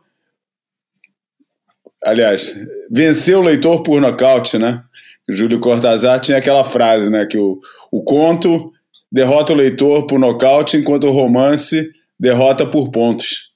Aliás, 2.03 2.55
vencer 2.91 3.37
o 3.37 3.43
leitor 3.43 3.83
por 3.83 4.01
nocaute, 4.01 4.59
né? 4.59 4.83
Júlio 5.29 5.59
Cortázar 5.61 6.21
tinha 6.21 6.37
aquela 6.37 6.65
frase, 6.65 7.11
né? 7.11 7.25
Que 7.25 7.39
o, 7.39 7.59
o 7.91 8.03
conto 8.03 8.71
derrota 9.11 9.53
o 9.53 9.57
leitor 9.57 10.07
por 10.07 10.19
nocaute, 10.19 10.77
enquanto 10.77 11.07
o 11.07 11.13
romance 11.13 11.91
derrota 12.21 12.67
por 12.67 12.91
pontos. 12.91 13.54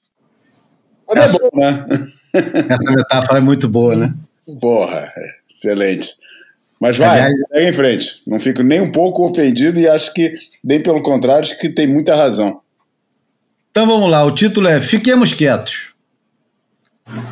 Mas 1.13 1.35
é 1.35 1.39
bom, 1.39 1.49
né? 1.59 1.85
Essa 2.33 2.91
metáfora 2.91 3.39
é 3.39 3.41
muito 3.41 3.67
boa, 3.67 3.95
né? 3.95 4.13
Porra, 4.59 5.11
excelente. 5.55 6.13
Mas 6.79 6.97
vai, 6.97 7.09
Aliás- 7.21 7.33
segue 7.51 7.67
em 7.67 7.73
frente. 7.73 8.21
Não 8.25 8.39
fico 8.39 8.63
nem 8.63 8.81
um 8.81 8.91
pouco 8.91 9.27
ofendido 9.29 9.79
e 9.79 9.87
acho 9.87 10.13
que, 10.13 10.33
bem 10.63 10.81
pelo 10.81 11.01
contrário, 11.01 11.41
acho 11.43 11.59
que 11.59 11.69
tem 11.69 11.87
muita 11.87 12.15
razão. 12.15 12.61
Então 13.71 13.85
vamos 13.85 14.09
lá, 14.09 14.23
o 14.23 14.31
título 14.31 14.67
é 14.67 14.79
Fiquemos 14.79 15.33
Quietos. 15.33 15.89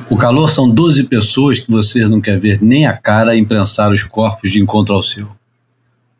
O 0.09 0.17
calor 0.17 0.49
são 0.49 0.69
12 0.69 1.03
pessoas 1.03 1.59
que 1.59 1.71
você 1.71 2.07
não 2.07 2.19
quer 2.19 2.39
ver 2.39 2.61
nem 2.61 2.87
a 2.87 2.97
cara 2.97 3.35
imprensar 3.37 3.91
os 3.91 4.03
corpos 4.03 4.51
de 4.51 4.59
encontro 4.59 4.95
ao 4.95 5.03
seu. 5.03 5.29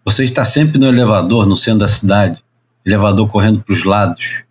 Você 0.05 0.23
está 0.23 0.45
sempre 0.45 0.79
no 0.79 0.87
elevador 0.87 1.45
no 1.45 1.55
centro 1.55 1.79
da 1.79 1.87
cidade, 1.87 2.41
elevador 2.85 3.27
correndo 3.27 3.61
para 3.61 3.73
os 3.73 3.83
lados, 3.83 4.43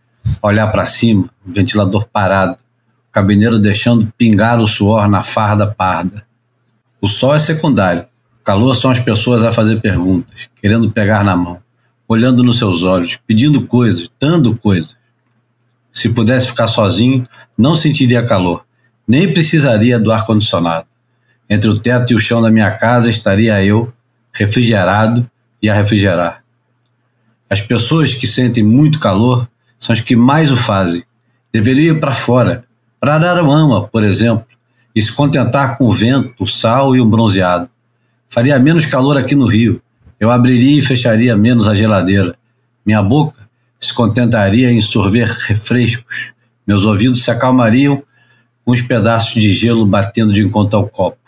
olhar 0.42 0.66
para 0.68 0.84
cima, 0.86 1.30
ventilador 1.44 2.06
parado, 2.12 2.56
cabineiro 3.16 3.58
deixando 3.58 4.12
pingar 4.18 4.60
o 4.60 4.68
suor 4.68 5.08
na 5.08 5.22
farda 5.22 5.66
parda. 5.66 6.26
O 7.00 7.08
sol 7.08 7.34
é 7.34 7.38
secundário, 7.38 8.02
o 8.02 8.44
calor 8.44 8.74
são 8.74 8.90
as 8.90 9.00
pessoas 9.00 9.42
a 9.42 9.50
fazer 9.50 9.80
perguntas, 9.80 10.50
querendo 10.60 10.90
pegar 10.90 11.24
na 11.24 11.34
mão, 11.34 11.58
olhando 12.06 12.42
nos 12.42 12.58
seus 12.58 12.82
olhos, 12.82 13.18
pedindo 13.26 13.62
coisas, 13.62 14.10
dando 14.20 14.54
coisas. 14.54 14.94
Se 15.90 16.10
pudesse 16.10 16.48
ficar 16.48 16.66
sozinho, 16.66 17.24
não 17.56 17.74
sentiria 17.74 18.22
calor, 18.22 18.66
nem 19.08 19.32
precisaria 19.32 19.98
do 19.98 20.12
ar-condicionado. 20.12 20.86
Entre 21.48 21.70
o 21.70 21.78
teto 21.78 22.12
e 22.12 22.16
o 22.16 22.20
chão 22.20 22.42
da 22.42 22.50
minha 22.50 22.70
casa 22.72 23.08
estaria 23.08 23.64
eu, 23.64 23.90
refrigerado 24.30 25.26
e 25.62 25.70
a 25.70 25.74
refrigerar. 25.74 26.44
As 27.48 27.62
pessoas 27.62 28.12
que 28.12 28.26
sentem 28.26 28.62
muito 28.62 29.00
calor 29.00 29.48
são 29.78 29.94
as 29.94 30.00
que 30.00 30.14
mais 30.14 30.52
o 30.52 30.56
fazem. 30.56 31.02
Deveriam 31.50 31.96
ir 31.96 31.98
para 31.98 32.12
fora, 32.12 32.66
para 33.00 33.14
Araruama, 33.14 33.88
por 33.88 34.02
exemplo, 34.02 34.46
e 34.94 35.02
se 35.02 35.12
contentar 35.12 35.76
com 35.76 35.84
o 35.84 35.92
vento, 35.92 36.42
o 36.42 36.46
sal 36.46 36.96
e 36.96 37.00
o 37.00 37.06
bronzeado. 37.06 37.68
Faria 38.28 38.58
menos 38.58 38.86
calor 38.86 39.16
aqui 39.16 39.34
no 39.34 39.46
Rio. 39.46 39.80
Eu 40.18 40.30
abriria 40.30 40.78
e 40.78 40.82
fecharia 40.82 41.36
menos 41.36 41.68
a 41.68 41.74
geladeira. 41.74 42.34
Minha 42.84 43.02
boca 43.02 43.46
se 43.78 43.92
contentaria 43.92 44.72
em 44.72 44.80
sorver 44.80 45.28
refrescos. 45.28 46.32
Meus 46.66 46.84
ouvidos 46.84 47.22
se 47.22 47.30
acalmariam 47.30 48.02
com 48.64 48.72
os 48.72 48.82
pedaços 48.82 49.40
de 49.40 49.52
gelo 49.52 49.86
batendo 49.86 50.32
de 50.32 50.42
encontro 50.42 50.78
ao 50.78 50.88
copo. 50.88 51.18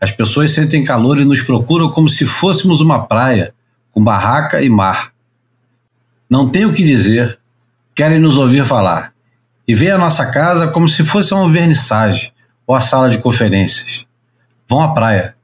As 0.00 0.10
pessoas 0.10 0.50
sentem 0.50 0.82
calor 0.82 1.20
e 1.20 1.24
nos 1.24 1.42
procuram 1.42 1.90
como 1.90 2.08
se 2.08 2.26
fôssemos 2.26 2.80
uma 2.80 3.06
praia, 3.06 3.54
com 3.92 4.02
barraca 4.02 4.60
e 4.60 4.68
mar. 4.68 5.12
Não 6.28 6.48
tem 6.48 6.64
o 6.64 6.72
que 6.72 6.82
dizer, 6.82 7.38
querem 7.94 8.18
nos 8.18 8.38
ouvir 8.38 8.64
falar. 8.64 9.11
E 9.66 9.74
veem 9.74 9.92
a 9.92 9.98
nossa 9.98 10.26
casa 10.26 10.68
como 10.68 10.88
se 10.88 11.04
fosse 11.04 11.32
uma 11.32 11.50
vernissage 11.50 12.32
ou 12.66 12.74
a 12.74 12.80
sala 12.80 13.10
de 13.10 13.18
conferências. 13.18 14.06
Vão 14.68 14.82
à 14.82 14.92
praia. 14.92 15.36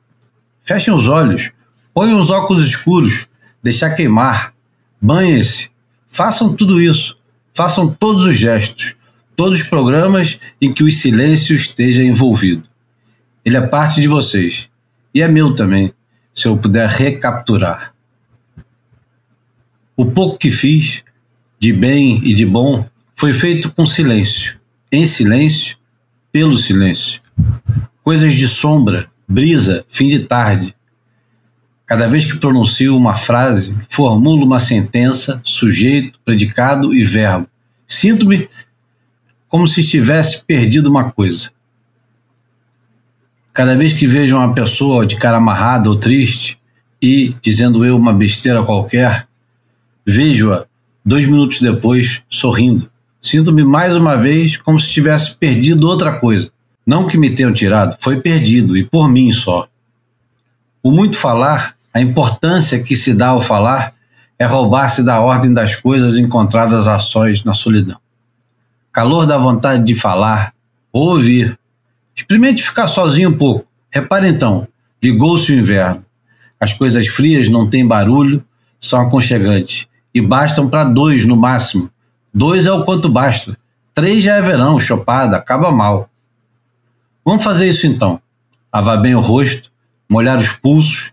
Fechem 0.62 0.92
os 0.92 1.08
olhos, 1.08 1.50
ponham 1.94 2.18
os 2.18 2.30
óculos 2.30 2.66
escuros, 2.66 3.26
deixar 3.62 3.90
queimar, 3.90 4.52
banhem-se, 5.00 5.70
façam 6.06 6.54
tudo 6.54 6.80
isso, 6.80 7.16
façam 7.54 7.88
todos 7.88 8.24
os 8.24 8.36
gestos, 8.36 8.94
todos 9.36 9.60
os 9.60 9.66
programas 9.68 10.38
em 10.60 10.72
que 10.72 10.82
o 10.82 10.90
silêncio 10.90 11.54
esteja 11.54 12.02
envolvido. 12.02 12.64
Ele 13.44 13.56
é 13.56 13.60
parte 13.60 14.00
de 14.00 14.08
vocês 14.08 14.68
e 15.14 15.22
é 15.22 15.28
meu 15.28 15.54
também, 15.54 15.92
se 16.34 16.46
eu 16.46 16.56
puder 16.56 16.88
recapturar. 16.88 17.94
O 19.96 20.06
pouco 20.06 20.38
que 20.38 20.50
fiz, 20.50 21.02
de 21.58 21.72
bem 21.72 22.20
e 22.22 22.32
de 22.32 22.46
bom, 22.46 22.88
foi 23.18 23.32
feito 23.32 23.74
com 23.74 23.84
silêncio, 23.84 24.56
em 24.92 25.04
silêncio, 25.04 25.76
pelo 26.30 26.56
silêncio. 26.56 27.20
Coisas 28.00 28.32
de 28.32 28.46
sombra, 28.46 29.10
brisa, 29.26 29.84
fim 29.88 30.08
de 30.08 30.20
tarde. 30.20 30.72
Cada 31.84 32.06
vez 32.06 32.24
que 32.24 32.38
pronuncio 32.38 32.96
uma 32.96 33.16
frase, 33.16 33.76
formulo 33.88 34.46
uma 34.46 34.60
sentença, 34.60 35.40
sujeito, 35.42 36.20
predicado 36.24 36.94
e 36.94 37.02
verbo. 37.02 37.48
Sinto-me 37.88 38.48
como 39.48 39.66
se 39.66 39.80
estivesse 39.80 40.44
perdido 40.44 40.88
uma 40.88 41.10
coisa. 41.10 41.50
Cada 43.52 43.74
vez 43.74 43.92
que 43.92 44.06
vejo 44.06 44.36
uma 44.36 44.54
pessoa 44.54 45.04
de 45.04 45.16
cara 45.16 45.38
amarrada 45.38 45.88
ou 45.88 45.96
triste 45.96 46.56
e, 47.02 47.34
dizendo 47.42 47.84
eu 47.84 47.96
uma 47.96 48.12
besteira 48.12 48.62
qualquer, 48.62 49.26
vejo-a 50.06 50.66
dois 51.04 51.26
minutos 51.26 51.60
depois 51.60 52.22
sorrindo. 52.28 52.88
Sinto-me 53.20 53.64
mais 53.64 53.96
uma 53.96 54.16
vez 54.16 54.56
como 54.56 54.78
se 54.78 54.88
tivesse 54.88 55.34
perdido 55.34 55.88
outra 55.88 56.18
coisa. 56.18 56.50
Não 56.86 57.06
que 57.06 57.18
me 57.18 57.30
tenham 57.30 57.52
tirado, 57.52 57.96
foi 58.00 58.20
perdido 58.20 58.76
e 58.76 58.84
por 58.84 59.08
mim 59.08 59.32
só. 59.32 59.68
O 60.82 60.90
muito 60.90 61.18
falar, 61.18 61.76
a 61.92 62.00
importância 62.00 62.82
que 62.82 62.96
se 62.96 63.12
dá 63.12 63.28
ao 63.28 63.40
falar, 63.40 63.94
é 64.38 64.44
roubar-se 64.46 65.02
da 65.02 65.20
ordem 65.20 65.52
das 65.52 65.74
coisas 65.74 66.16
encontradas 66.16 66.86
a 66.86 66.98
sós 66.98 67.44
na 67.44 67.54
solidão. 67.54 67.98
Calor 68.92 69.26
da 69.26 69.36
vontade 69.36 69.84
de 69.84 69.94
falar, 69.94 70.54
ouvir, 70.92 71.58
Experimente 72.18 72.64
ficar 72.64 72.88
sozinho 72.88 73.30
um 73.30 73.36
pouco. 73.36 73.64
Repare 73.88 74.26
então, 74.26 74.66
ligou-se 75.00 75.52
o 75.52 75.54
inverno. 75.54 76.04
As 76.58 76.72
coisas 76.72 77.06
frias 77.06 77.48
não 77.48 77.70
têm 77.70 77.86
barulho, 77.86 78.44
são 78.80 79.00
aconchegantes 79.00 79.86
e 80.12 80.20
bastam 80.20 80.68
para 80.68 80.82
dois 80.82 81.24
no 81.24 81.36
máximo. 81.36 81.88
Dois 82.38 82.66
é 82.66 82.72
o 82.72 82.84
quanto 82.84 83.08
basta. 83.08 83.58
Três 83.92 84.22
já 84.22 84.36
é 84.36 84.40
verão, 84.40 84.78
chopada, 84.78 85.36
acaba 85.36 85.72
mal. 85.72 86.08
Vamos 87.24 87.42
fazer 87.42 87.66
isso 87.66 87.84
então. 87.84 88.20
Lavar 88.72 89.00
bem 89.00 89.16
o 89.16 89.20
rosto, 89.20 89.72
molhar 90.08 90.38
os 90.38 90.50
pulsos, 90.50 91.12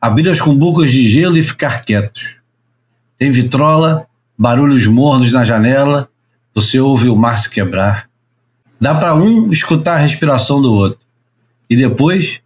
abrir 0.00 0.28
as 0.28 0.40
cumbucas 0.40 0.92
de 0.92 1.08
gelo 1.08 1.36
e 1.36 1.42
ficar 1.42 1.84
quietos. 1.84 2.36
Tem 3.18 3.32
vitrola, 3.32 4.06
barulhos 4.38 4.86
mornos 4.86 5.32
na 5.32 5.44
janela, 5.44 6.08
você 6.54 6.78
ouve 6.78 7.08
o 7.08 7.16
mar 7.16 7.36
se 7.36 7.50
quebrar. 7.50 8.08
Dá 8.80 8.94
para 8.94 9.12
um 9.12 9.50
escutar 9.50 9.94
a 9.94 9.98
respiração 9.98 10.62
do 10.62 10.72
outro. 10.72 11.00
E 11.68 11.74
depois, 11.74 12.40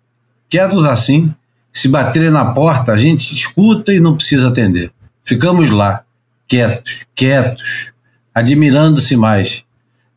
quietos 0.48 0.86
assim, 0.86 1.34
se 1.70 1.88
baterem 1.88 2.30
na 2.30 2.54
porta, 2.54 2.90
a 2.90 2.96
gente 2.96 3.34
escuta 3.34 3.92
e 3.92 4.00
não 4.00 4.16
precisa 4.16 4.48
atender. 4.48 4.90
Ficamos 5.22 5.68
lá, 5.68 6.04
quietos, 6.48 7.00
quietos, 7.14 7.92
admirando-se 8.38 9.16
mais. 9.16 9.64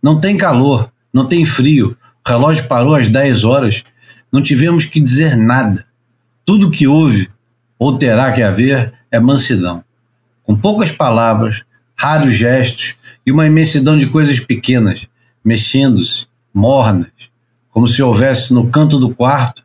Não 0.02 0.20
tem 0.20 0.38
calor, 0.38 0.92
não 1.12 1.26
tem 1.26 1.44
frio. 1.44 1.98
O 2.26 2.30
relógio 2.30 2.68
parou 2.68 2.94
às 2.94 3.08
10 3.08 3.44
horas. 3.44 3.84
Não 4.32 4.42
tivemos 4.42 4.86
que 4.86 5.00
dizer 5.00 5.36
nada. 5.36 5.86
Tudo 6.46 6.70
que 6.70 6.88
houve, 6.88 7.30
ou 7.80 7.98
terá 7.98 8.32
que 8.32 8.44
haver, 8.44 8.94
é 9.10 9.20
mansidão. 9.20 9.84
Com 10.44 10.56
poucas 10.56 10.92
palavras, 10.92 11.64
raros 11.96 12.36
gestos 12.36 12.96
e 13.26 13.32
uma 13.32 13.48
imensidão 13.48 13.98
de 13.98 14.06
coisas 14.06 14.40
pequenas, 14.40 15.08
mexendo-se, 15.44 16.28
mornas, 16.54 17.12
como 17.72 17.88
se 17.88 18.04
houvesse 18.04 18.54
no 18.54 18.68
canto 18.68 19.00
do 19.00 19.14
quarto 19.14 19.64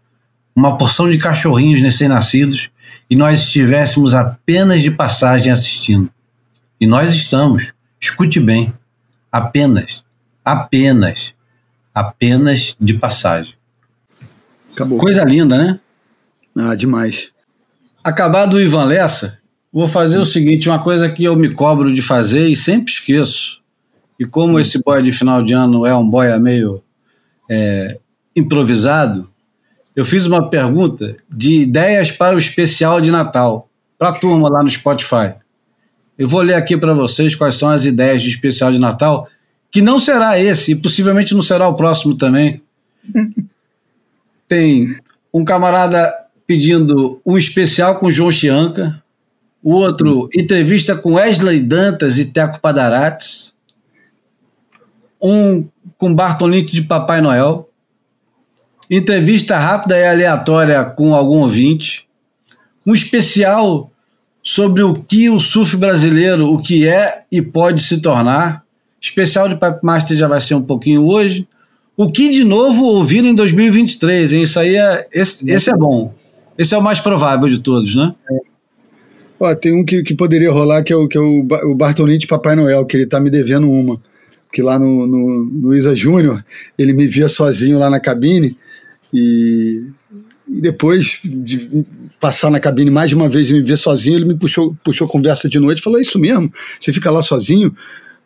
uma 0.55 0.79
porção 0.79 1.11
de 1.11 1.19
cachorrinhos 1.19 1.83
recém-nascidos 1.83 2.71
e 3.11 3.16
nós 3.16 3.40
estivéssemos 3.40 4.14
apenas 4.14 4.81
de 4.81 4.90
passagem 4.90 5.53
assistindo. 5.53 6.11
E 6.81 6.87
nós 6.87 7.14
estamos, 7.14 7.73
escute 8.00 8.40
bem, 8.40 8.72
apenas, 9.30 10.04
apenas, 10.44 11.35
apenas 11.94 12.76
de 12.80 12.94
passagem. 12.94 13.54
Acabou. 14.72 14.98
Coisa 14.98 15.24
linda, 15.24 15.56
né? 15.56 15.80
Ah, 16.56 16.74
demais. 16.74 17.30
Acabado 18.04 18.54
o 18.54 18.61
Ivan 18.61 18.85
Lessa, 18.85 19.38
vou 19.72 19.87
fazer 19.87 20.18
o 20.18 20.24
seguinte: 20.24 20.68
uma 20.68 20.78
coisa 20.78 21.11
que 21.11 21.24
eu 21.24 21.37
me 21.37 21.52
cobro 21.52 21.92
de 21.92 22.02
fazer 22.02 22.46
e 22.46 22.56
sempre 22.56 22.92
esqueço. 22.92 23.61
E 24.18 24.24
como 24.24 24.59
esse 24.59 24.82
boia 24.82 25.02
de 25.02 25.12
final 25.12 25.42
de 25.42 25.52
ano 25.52 25.85
é 25.85 25.94
um 25.94 26.09
boia 26.09 26.38
meio 26.38 26.82
é, 27.50 27.98
improvisado, 28.35 29.28
eu 29.94 30.04
fiz 30.04 30.26
uma 30.26 30.48
pergunta 30.48 31.16
de 31.28 31.62
ideias 31.62 32.12
para 32.12 32.35
o 32.35 32.38
especial 32.38 33.00
de 33.00 33.11
Natal, 33.11 33.68
para 33.98 34.11
a 34.11 34.12
turma 34.12 34.48
lá 34.48 34.62
no 34.62 34.68
Spotify. 34.68 35.35
Eu 36.18 36.29
vou 36.29 36.40
ler 36.40 36.55
aqui 36.55 36.76
para 36.76 36.94
vocês 36.94 37.35
quais 37.35 37.55
são 37.57 37.68
as 37.68 37.85
ideias 37.85 38.22
de 38.22 38.29
especial 38.29 38.72
de 38.72 38.79
Natal, 38.79 39.29
que 39.70 39.83
não 39.83 40.00
será 40.00 40.38
esse, 40.38 40.72
e 40.72 40.76
possivelmente 40.76 41.35
não 41.35 41.42
será 41.42 41.68
o 41.68 41.74
próximo 41.74 42.14
também. 42.16 42.62
Tem 44.48 44.96
um 45.33 45.44
camarada 45.44 46.12
pedindo 46.46 47.20
um 47.26 47.37
especial 47.37 47.98
com 47.98 48.11
João 48.11 48.31
Chianca, 48.31 49.02
o 49.62 49.72
outro, 49.72 50.31
entrevista 50.35 50.94
com 50.96 51.14
Wesley 51.14 51.61
Dantas 51.61 52.18
e 52.18 52.24
Teco 52.24 52.61
Padarates, 52.61 53.55
um 55.20 55.66
com 55.98 56.14
Bartolini 56.14 56.64
de 56.64 56.83
Papai 56.83 57.20
Noel, 57.20 57.68
entrevista 58.88 59.59
rápida 59.59 59.98
e 59.98 60.07
aleatória 60.07 60.85
com 60.85 61.14
algum 61.14 61.40
ouvinte, 61.40 62.07
um 62.87 62.94
especial 62.94 63.90
sobre 64.46 64.80
o 64.80 64.94
que 64.94 65.28
o 65.28 65.40
surf 65.40 65.76
brasileiro, 65.76 66.46
o 66.46 66.56
que 66.56 66.87
é 66.87 67.24
e 67.32 67.42
pode 67.42 67.82
se 67.82 68.00
tornar. 68.00 68.62
Especial 69.00 69.48
de 69.48 69.56
Pipe 69.56 69.80
Master 69.82 70.16
já 70.16 70.28
vai 70.28 70.40
ser 70.40 70.54
um 70.54 70.62
pouquinho 70.62 71.04
hoje. 71.04 71.48
O 71.96 72.09
que 72.09 72.30
de 72.30 72.44
novo 72.44 72.85
ouvir 72.85 73.24
em 73.24 73.35
2023, 73.35 74.32
hein? 74.32 74.42
Isso 74.44 74.61
aí 74.61 74.76
é. 74.76 75.09
Esse, 75.12 75.50
esse 75.50 75.68
é 75.68 75.76
bom. 75.76 76.14
Esse 76.56 76.76
é 76.76 76.78
o 76.78 76.82
mais 76.82 77.00
provável 77.00 77.48
de 77.48 77.59
todos, 77.59 77.96
né? 77.96 78.14
Ó, 79.40 79.52
tem 79.56 79.74
um 79.74 79.85
que, 79.85 80.04
que 80.04 80.14
poderia 80.14 80.52
rolar, 80.52 80.85
que 80.85 80.92
é 80.92 80.96
o, 80.96 81.09
que 81.09 81.18
é 81.18 81.20
o, 81.20 81.44
o 81.64 81.74
Bartolini 81.74 82.18
de 82.18 82.28
Papai 82.28 82.54
Noel, 82.54 82.87
que 82.87 82.96
ele 82.96 83.06
tá 83.06 83.18
me 83.18 83.30
devendo 83.30 83.68
uma. 83.68 83.98
Que 84.52 84.62
lá 84.62 84.78
no, 84.78 85.09
no, 85.09 85.44
no 85.44 85.74
Isa 85.74 85.96
Júnior, 85.96 86.44
ele 86.78 86.92
me 86.92 87.09
via 87.09 87.28
sozinho 87.28 87.80
lá 87.80 87.90
na 87.90 87.98
cabine 87.98 88.56
e, 89.12 89.87
e 90.48 90.61
depois 90.61 91.18
de 91.24 91.85
passar 92.20 92.50
na 92.50 92.61
cabine 92.61 92.90
mais 92.90 93.09
de 93.09 93.16
uma 93.16 93.28
vez 93.28 93.50
e 93.50 93.54
me 93.54 93.62
ver 93.62 93.76
sozinho, 93.76 94.16
ele 94.16 94.24
me 94.24 94.37
puxou, 94.37 94.76
puxou 94.85 95.09
conversa 95.09 95.48
de 95.48 95.59
noite 95.59 95.80
e 95.80 95.82
falou: 95.82 95.98
É 95.98 96.02
isso 96.02 96.18
mesmo? 96.18 96.52
Você 96.80 96.92
fica 96.92 97.11
lá 97.11 97.22
sozinho? 97.22 97.74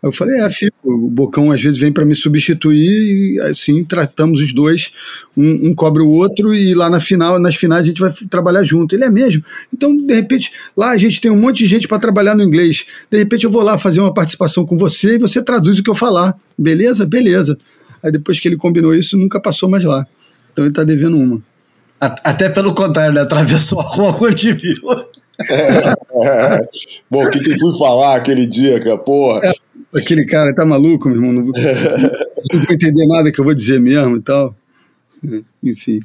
Eu 0.02 0.12
falei: 0.12 0.40
É, 0.40 0.50
fico. 0.50 0.76
O 0.82 1.08
Bocão 1.08 1.50
às 1.50 1.62
vezes 1.62 1.78
vem 1.78 1.92
para 1.92 2.04
me 2.04 2.14
substituir 2.14 3.36
e 3.36 3.40
assim 3.40 3.84
tratamos 3.84 4.40
os 4.40 4.52
dois, 4.52 4.92
um, 5.36 5.68
um 5.68 5.74
cobre 5.74 6.02
o 6.02 6.08
outro 6.08 6.54
e 6.54 6.74
lá 6.74 6.90
na 6.90 7.00
final, 7.00 7.38
nas 7.38 7.56
finais 7.56 7.82
a 7.82 7.86
gente 7.86 8.00
vai 8.00 8.12
trabalhar 8.28 8.64
junto. 8.64 8.94
Ele 8.94 9.04
é 9.04 9.10
mesmo. 9.10 9.42
Então, 9.72 9.96
de 9.96 10.14
repente, 10.14 10.52
lá 10.76 10.90
a 10.90 10.98
gente 10.98 11.20
tem 11.20 11.30
um 11.30 11.40
monte 11.40 11.58
de 11.58 11.66
gente 11.66 11.88
para 11.88 11.98
trabalhar 11.98 12.34
no 12.34 12.42
inglês. 12.42 12.84
De 13.10 13.18
repente 13.18 13.44
eu 13.44 13.50
vou 13.50 13.62
lá 13.62 13.78
fazer 13.78 14.00
uma 14.00 14.12
participação 14.12 14.66
com 14.66 14.76
você 14.76 15.14
e 15.14 15.18
você 15.18 15.42
traduz 15.42 15.78
o 15.78 15.82
que 15.82 15.90
eu 15.90 15.94
falar. 15.94 16.36
Beleza? 16.56 17.06
Beleza. 17.06 17.56
Aí 18.02 18.12
depois 18.12 18.40
que 18.40 18.48
ele 18.48 18.56
combinou 18.56 18.94
isso, 18.94 19.16
nunca 19.16 19.40
passou 19.40 19.68
mais 19.68 19.84
lá. 19.84 20.04
Então 20.52 20.64
ele 20.64 20.74
tá 20.74 20.84
devendo 20.84 21.16
uma. 21.16 21.49
Até 22.00 22.48
pelo 22.48 22.74
contrário, 22.74 23.12
ele 23.12 23.18
atravessou 23.20 23.80
a 23.80 23.84
rua 23.84 24.14
quando 24.14 24.34
te 24.34 24.52
viu. 24.52 24.74
É. 25.50 26.68
Bom, 27.10 27.24
o 27.24 27.30
que, 27.30 27.40
que 27.40 27.52
eu 27.52 27.58
fui 27.58 27.78
falar 27.78 28.16
aquele 28.16 28.46
dia, 28.46 28.78
cara? 28.82 28.96
Porra. 28.98 29.52
Aquele 29.94 30.24
cara 30.24 30.54
tá 30.54 30.64
maluco, 30.64 31.08
meu 31.08 31.18
irmão. 31.18 31.32
Não 31.32 31.44
vou, 31.44 31.52
não 32.52 32.60
vou 32.64 32.74
entender 32.74 33.06
nada 33.06 33.30
que 33.30 33.38
eu 33.38 33.44
vou 33.44 33.54
dizer 33.54 33.80
mesmo 33.80 34.16
e 34.16 34.22
tal. 34.22 34.54
Enfim. 35.62 35.98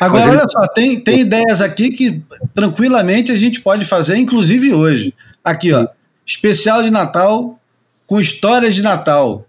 Agora, 0.00 0.20
Mas 0.24 0.28
ele- 0.32 0.40
olha 0.40 0.48
só, 0.48 0.66
tem, 0.68 0.98
tem 1.00 1.20
ideias 1.20 1.60
aqui 1.60 1.90
que 1.90 2.22
tranquilamente 2.54 3.30
a 3.30 3.36
gente 3.36 3.60
pode 3.60 3.84
fazer, 3.84 4.16
inclusive 4.16 4.72
hoje. 4.72 5.14
Aqui, 5.44 5.72
ó. 5.72 5.86
Especial 6.26 6.82
de 6.82 6.90
Natal 6.90 7.58
com 8.06 8.18
histórias 8.18 8.74
de 8.74 8.82
Natal. 8.82 9.46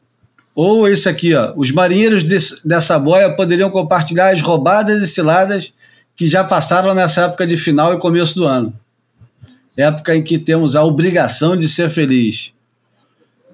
Ou 0.56 0.88
esse 0.88 1.08
aqui, 1.08 1.34
ó. 1.34 1.54
Os 1.56 1.72
marinheiros 1.72 2.24
dessa 2.64 3.00
boia 3.00 3.34
poderiam 3.34 3.70
compartilhar 3.70 4.30
as 4.30 4.42
roubadas 4.42 5.02
e 5.02 5.08
ciladas 5.08 5.74
que 6.16 6.28
já 6.28 6.44
passaram 6.44 6.94
nessa 6.94 7.26
época 7.26 7.48
de 7.48 7.58
final 7.58 7.94
e 7.94 8.00
começo 8.00 8.36
do 8.36 8.46
ano. 8.46 8.74
Época 9.78 10.16
em 10.16 10.22
que 10.22 10.38
temos 10.38 10.76
a 10.76 10.84
obrigação 10.84 11.56
de 11.56 11.68
ser 11.68 11.90
feliz. 11.90 12.54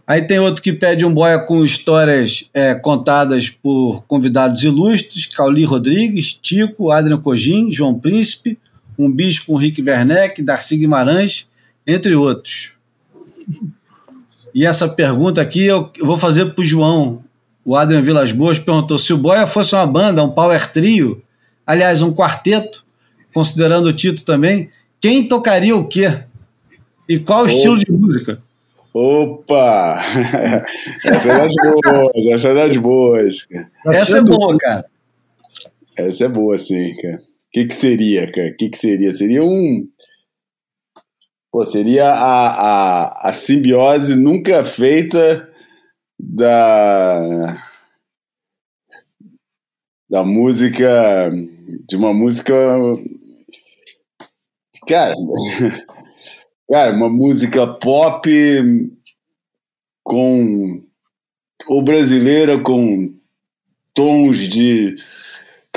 Aí 0.05 0.21
tem 0.21 0.39
outro 0.39 0.63
que 0.63 0.71
pede 0.71 1.05
um 1.05 1.13
boia 1.13 1.37
com 1.37 1.65
histórias 1.65 2.49
é, 2.53 2.73
contadas 2.73 3.49
por 3.49 4.03
convidados 4.07 4.63
ilustres, 4.63 5.25
Cauli 5.25 5.65
Rodrigues, 5.65 6.33
Tico, 6.33 6.91
Adrian 6.91 7.19
Cogin, 7.19 7.71
João 7.71 7.99
Príncipe, 7.99 8.57
um 8.97 9.13
com 9.45 9.55
Rick 9.55 9.81
Werneck, 9.81 10.41
Darcy 10.41 10.77
Guimarães, 10.77 11.47
entre 11.85 12.15
outros. 12.15 12.71
E 14.57 14.65
essa 14.65 14.89
pergunta 14.89 15.39
aqui 15.39 15.67
eu 15.67 15.91
vou 16.01 16.17
fazer 16.17 16.47
para 16.47 16.63
o 16.63 16.65
João. 16.65 17.23
O 17.63 17.75
Adrian 17.75 18.01
Vilas 18.01 18.31
Boas 18.31 18.57
perguntou 18.57 18.97
se 18.97 19.13
o 19.13 19.17
Boia 19.17 19.45
fosse 19.45 19.75
uma 19.75 19.85
banda, 19.85 20.23
um 20.23 20.31
power 20.31 20.71
trio, 20.71 21.21
aliás, 21.63 22.01
um 22.01 22.11
quarteto, 22.11 22.83
considerando 23.35 23.85
o 23.85 23.93
Tito 23.93 24.25
também, 24.25 24.71
quem 24.99 25.27
tocaria 25.27 25.75
o 25.75 25.87
quê? 25.87 26.23
E 27.07 27.19
qual 27.19 27.43
o 27.43 27.45
estilo 27.45 27.77
de 27.77 27.91
música? 27.91 28.41
Opa! 28.91 30.01
essa 31.05 31.31
é 31.31 31.37
das 31.37 31.55
boas, 31.55 32.31
essa 32.31 32.47
é 32.47 32.53
das 32.55 32.77
boas. 32.77 33.45
cara. 33.45 33.69
Essa 33.85 34.17
é 34.17 34.21
boa, 34.21 34.57
cara. 34.57 34.85
Essa 35.95 36.25
é 36.25 36.27
boa, 36.27 36.57
sim, 36.57 36.95
cara. 36.99 37.17
O 37.17 37.51
que, 37.53 37.65
que 37.65 37.75
seria, 37.75 38.31
cara? 38.31 38.47
O 38.47 38.57
que, 38.57 38.69
que 38.69 38.77
seria? 38.79 39.13
Seria 39.13 39.43
um. 39.43 39.87
Pô, 41.57 41.65
seria 41.65 42.05
a, 42.05 42.49
a, 42.49 43.29
a 43.29 43.33
simbiose 43.33 44.15
nunca 44.15 44.63
feita 44.63 45.51
da. 46.19 47.57
da 50.07 50.23
música. 50.23 51.31
de 51.89 51.95
uma 51.95 52.13
música. 52.13 52.53
Cara. 54.87 55.15
Cara, 56.69 56.95
uma 56.95 57.09
música 57.09 57.65
pop 57.65 58.29
com. 60.03 60.85
ou 61.67 61.83
brasileira 61.83 62.61
com 62.61 63.17
tons 63.95 64.37
de. 64.47 64.95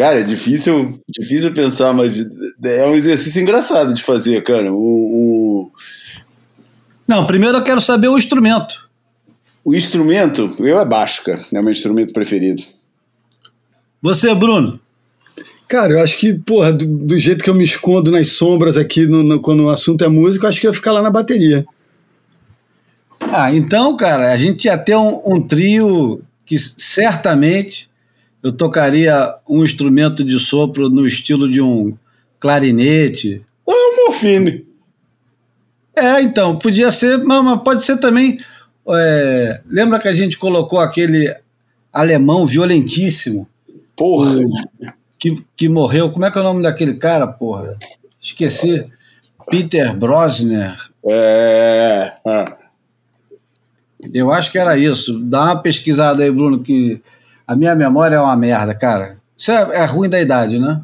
Cara, 0.00 0.18
é 0.20 0.22
difícil, 0.24 0.98
difícil 1.06 1.52
pensar, 1.52 1.92
mas 1.92 2.24
é 2.64 2.86
um 2.86 2.94
exercício 2.94 3.42
engraçado 3.42 3.92
de 3.92 4.02
fazer, 4.02 4.42
cara. 4.42 4.72
O, 4.72 4.78
o, 4.78 5.72
Não, 7.06 7.26
primeiro 7.26 7.58
eu 7.58 7.62
quero 7.62 7.82
saber 7.82 8.08
o 8.08 8.16
instrumento. 8.16 8.88
o 9.62 9.74
instrumento, 9.74 10.56
eu 10.58 10.80
é 10.80 10.84
baixo, 10.86 11.22
cara. 11.22 11.44
É 11.52 11.60
o 11.60 11.62
meu 11.62 11.70
instrumento 11.72 12.14
preferido. 12.14 12.62
Você, 14.00 14.34
Bruno? 14.34 14.80
Cara, 15.68 15.92
eu 15.92 16.00
acho 16.02 16.16
que, 16.16 16.32
porra, 16.32 16.72
do, 16.72 16.86
do 16.86 17.20
jeito 17.20 17.44
que 17.44 17.50
eu 17.50 17.54
me 17.54 17.64
escondo 17.64 18.10
nas 18.10 18.28
sombras 18.30 18.78
aqui 18.78 19.04
no- 19.04 19.22
no- 19.22 19.38
quando 19.42 19.64
o 19.64 19.68
assunto 19.68 20.02
é 20.02 20.08
música, 20.08 20.46
eu 20.46 20.48
acho 20.48 20.58
que 20.62 20.66
eu 20.66 20.70
ia 20.70 20.74
ficar 20.74 20.92
lá 20.92 21.02
na 21.02 21.10
bateria. 21.10 21.62
Ah, 23.20 23.54
então, 23.54 23.94
cara, 23.98 24.32
a 24.32 24.36
gente 24.38 24.64
ia 24.64 24.78
ter 24.78 24.96
um, 24.96 25.20
um 25.26 25.46
trio 25.46 26.22
que 26.46 26.58
certamente 26.58 27.89
eu 28.42 28.52
tocaria 28.52 29.34
um 29.48 29.64
instrumento 29.64 30.24
de 30.24 30.38
sopro 30.38 30.88
no 30.88 31.06
estilo 31.06 31.50
de 31.50 31.60
um 31.60 31.96
clarinete. 32.38 33.42
É 33.68 33.72
o 33.72 34.06
Morfine. 34.06 34.66
É, 35.94 36.22
então, 36.22 36.56
podia 36.56 36.90
ser, 36.90 37.18
mas 37.18 37.62
pode 37.62 37.84
ser 37.84 37.98
também. 37.98 38.38
é, 38.88 39.60
lembra 39.68 39.98
que 39.98 40.08
a 40.08 40.12
gente 40.12 40.38
colocou 40.38 40.78
aquele 40.78 41.34
alemão 41.92 42.46
violentíssimo 42.46 43.48
Porra. 44.00 44.38
que, 45.18 45.44
que 45.54 45.68
morreu? 45.68 46.10
Como 46.10 46.24
é 46.24 46.30
que 46.30 46.38
é 46.38 46.40
o 46.40 46.44
nome 46.44 46.62
daquele 46.62 46.94
cara, 46.94 47.26
porra? 47.26 47.76
Esqueci. 48.18 48.86
Peter 49.50 49.94
Brosner. 49.94 50.74
É. 51.04 52.12
ah. 52.26 52.56
Eu 54.14 54.32
acho 54.32 54.50
que 54.50 54.58
era 54.58 54.78
isso. 54.78 55.18
Dá 55.20 55.44
uma 55.44 55.60
pesquisada 55.60 56.22
aí, 56.22 56.30
Bruno, 56.30 56.60
que 56.60 57.02
a 57.50 57.56
minha 57.56 57.74
memória 57.74 58.14
é 58.14 58.20
uma 58.20 58.36
merda, 58.36 58.72
cara. 58.72 59.16
Isso 59.36 59.50
é, 59.50 59.78
é 59.78 59.84
ruim 59.84 60.08
da 60.08 60.20
idade, 60.20 60.60
né? 60.60 60.82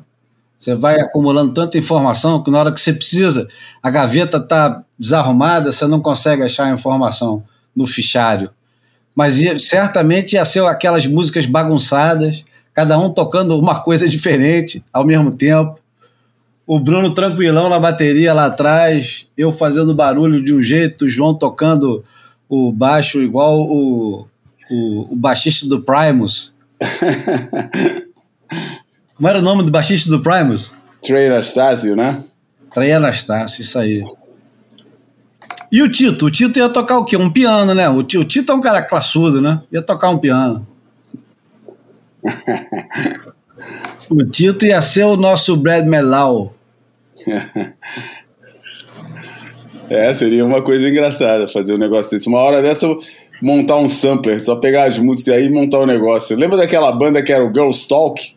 Você 0.59 0.75
vai 0.75 0.99
acumulando 0.99 1.55
tanta 1.55 1.79
informação 1.79 2.43
que 2.43 2.51
na 2.51 2.59
hora 2.59 2.73
que 2.73 2.81
você 2.81 2.93
precisa, 2.93 3.47
a 3.81 3.89
gaveta 3.89 4.41
tá 4.41 4.83
desarrumada, 4.99 5.71
você 5.71 5.87
não 5.87 6.01
consegue 6.01 6.43
achar 6.43 6.65
a 6.65 6.71
informação 6.71 7.45
no 7.75 7.87
fichário. 7.87 8.51
Mas 9.15 9.39
ia- 9.39 9.57
certamente 9.61 10.33
ia 10.33 10.45
ser 10.45 10.65
aquelas 10.65 11.07
músicas 11.07 11.47
bagunçadas, 11.47 12.45
cada 12.75 12.99
um 12.99 13.11
tocando 13.11 13.57
uma 13.57 13.79
coisa 13.79 14.09
diferente 14.09 14.85
ao 14.93 15.05
mesmo 15.05 15.31
tempo. 15.31 15.79
O 16.67 16.81
Bruno 16.81 17.15
tranquilão 17.15 17.69
na 17.69 17.79
bateria 17.79 18.35
lá 18.35 18.47
atrás, 18.47 19.29
eu 19.39 19.53
fazendo 19.53 19.95
barulho 19.95 20.45
de 20.45 20.53
um 20.53 20.61
jeito, 20.61 21.05
o 21.05 21.09
João 21.09 21.33
tocando 21.33 22.05
o 22.49 22.73
baixo 22.73 23.23
igual 23.23 23.61
o, 23.61 24.27
o, 24.69 25.13
o 25.13 25.17
baixista 25.17 25.65
do 25.69 25.81
Primus. 25.81 26.56
Como 29.15 29.29
era 29.29 29.39
o 29.39 29.43
nome 29.43 29.63
do 29.63 29.71
baixista 29.71 30.11
do 30.11 30.21
Primus? 30.21 30.73
Trey 31.03 31.27
Anastasio, 31.27 31.97
né? 31.97 32.25
Trey 32.73 32.93
Anastácio, 32.93 33.63
isso 33.63 33.79
aí. 33.79 34.05
E 35.71 35.83
o 35.83 35.91
Tito? 35.91 36.27
O 36.27 36.31
Tito 36.31 36.59
ia 36.59 36.69
tocar 36.69 36.99
o 36.99 37.05
quê? 37.05 37.17
Um 37.17 37.31
piano, 37.31 37.75
né? 37.75 37.89
O 37.89 38.03
Tito 38.03 38.53
é 38.53 38.55
um 38.55 38.61
cara 38.61 38.83
classudo, 38.83 39.41
né? 39.41 39.63
Ia 39.73 39.83
tocar 39.83 40.11
um 40.11 40.19
piano. 40.19 40.67
o 44.11 44.25
Tito 44.25 44.67
ia 44.67 44.81
ser 44.81 45.05
o 45.05 45.17
nosso 45.17 45.57
Brad 45.57 45.87
Melau. 45.87 46.55
É, 49.89 50.13
seria 50.13 50.45
uma 50.45 50.63
coisa 50.63 50.89
engraçada 50.89 51.47
fazer 51.47 51.75
um 51.75 51.79
negócio 51.79 52.11
desse. 52.11 52.29
Uma 52.29 52.41
hora 52.41 52.61
dessa, 52.61 52.87
eu 52.87 52.99
montar 53.43 53.77
um 53.77 53.89
sampler, 53.89 54.43
só 54.43 54.57
pegar 54.57 54.85
as 54.85 54.99
músicas 54.99 55.37
aí 55.37 55.47
e 55.47 55.51
montar 55.51 55.81
um 55.81 55.87
negócio. 55.87 56.37
Lembra 56.37 56.57
daquela 56.57 56.91
banda 56.93 57.23
que 57.23 57.33
era 57.33 57.45
o 57.45 57.53
Girls 57.53 57.87
Talk? 57.87 58.37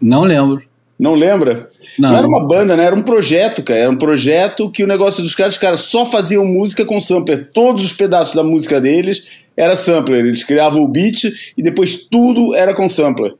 Não 0.00 0.22
lembro. 0.22 0.62
Não 0.98 1.14
lembra? 1.14 1.68
Não. 1.98 2.16
era 2.16 2.26
uma 2.26 2.44
banda, 2.46 2.76
né? 2.76 2.84
Era 2.84 2.94
um 2.94 3.02
projeto, 3.02 3.62
cara. 3.62 3.80
Era 3.80 3.90
um 3.90 3.96
projeto 3.98 4.70
que 4.70 4.82
o 4.84 4.86
negócio 4.86 5.22
dos 5.22 5.34
caras, 5.34 5.54
os 5.54 5.60
caras 5.60 5.80
só 5.80 6.06
faziam 6.06 6.44
música 6.44 6.84
com 6.84 7.00
sampler. 7.00 7.50
Todos 7.52 7.84
os 7.84 7.92
pedaços 7.92 8.34
da 8.34 8.42
música 8.44 8.80
deles 8.80 9.26
era 9.56 9.76
sampler. 9.76 10.24
Eles 10.24 10.42
criavam 10.44 10.82
o 10.82 10.88
beat 10.88 11.24
e 11.56 11.62
depois 11.62 12.06
tudo 12.06 12.54
era 12.54 12.74
com 12.74 12.88
sampler. 12.88 13.34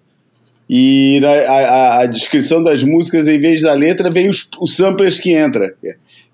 E 0.69 1.21
a, 1.25 1.53
a- 1.53 2.01
a 2.01 2.07
descrição 2.07 2.63
das 2.63 2.83
músicas, 2.83 3.29
em 3.29 3.39
vez 3.39 3.63
da 3.63 3.73
letra, 3.73 4.11
vem 4.11 4.29
os, 4.29 4.49
os 4.61 4.75
samplers 4.77 5.19
que 5.19 5.33
entra. 5.33 5.75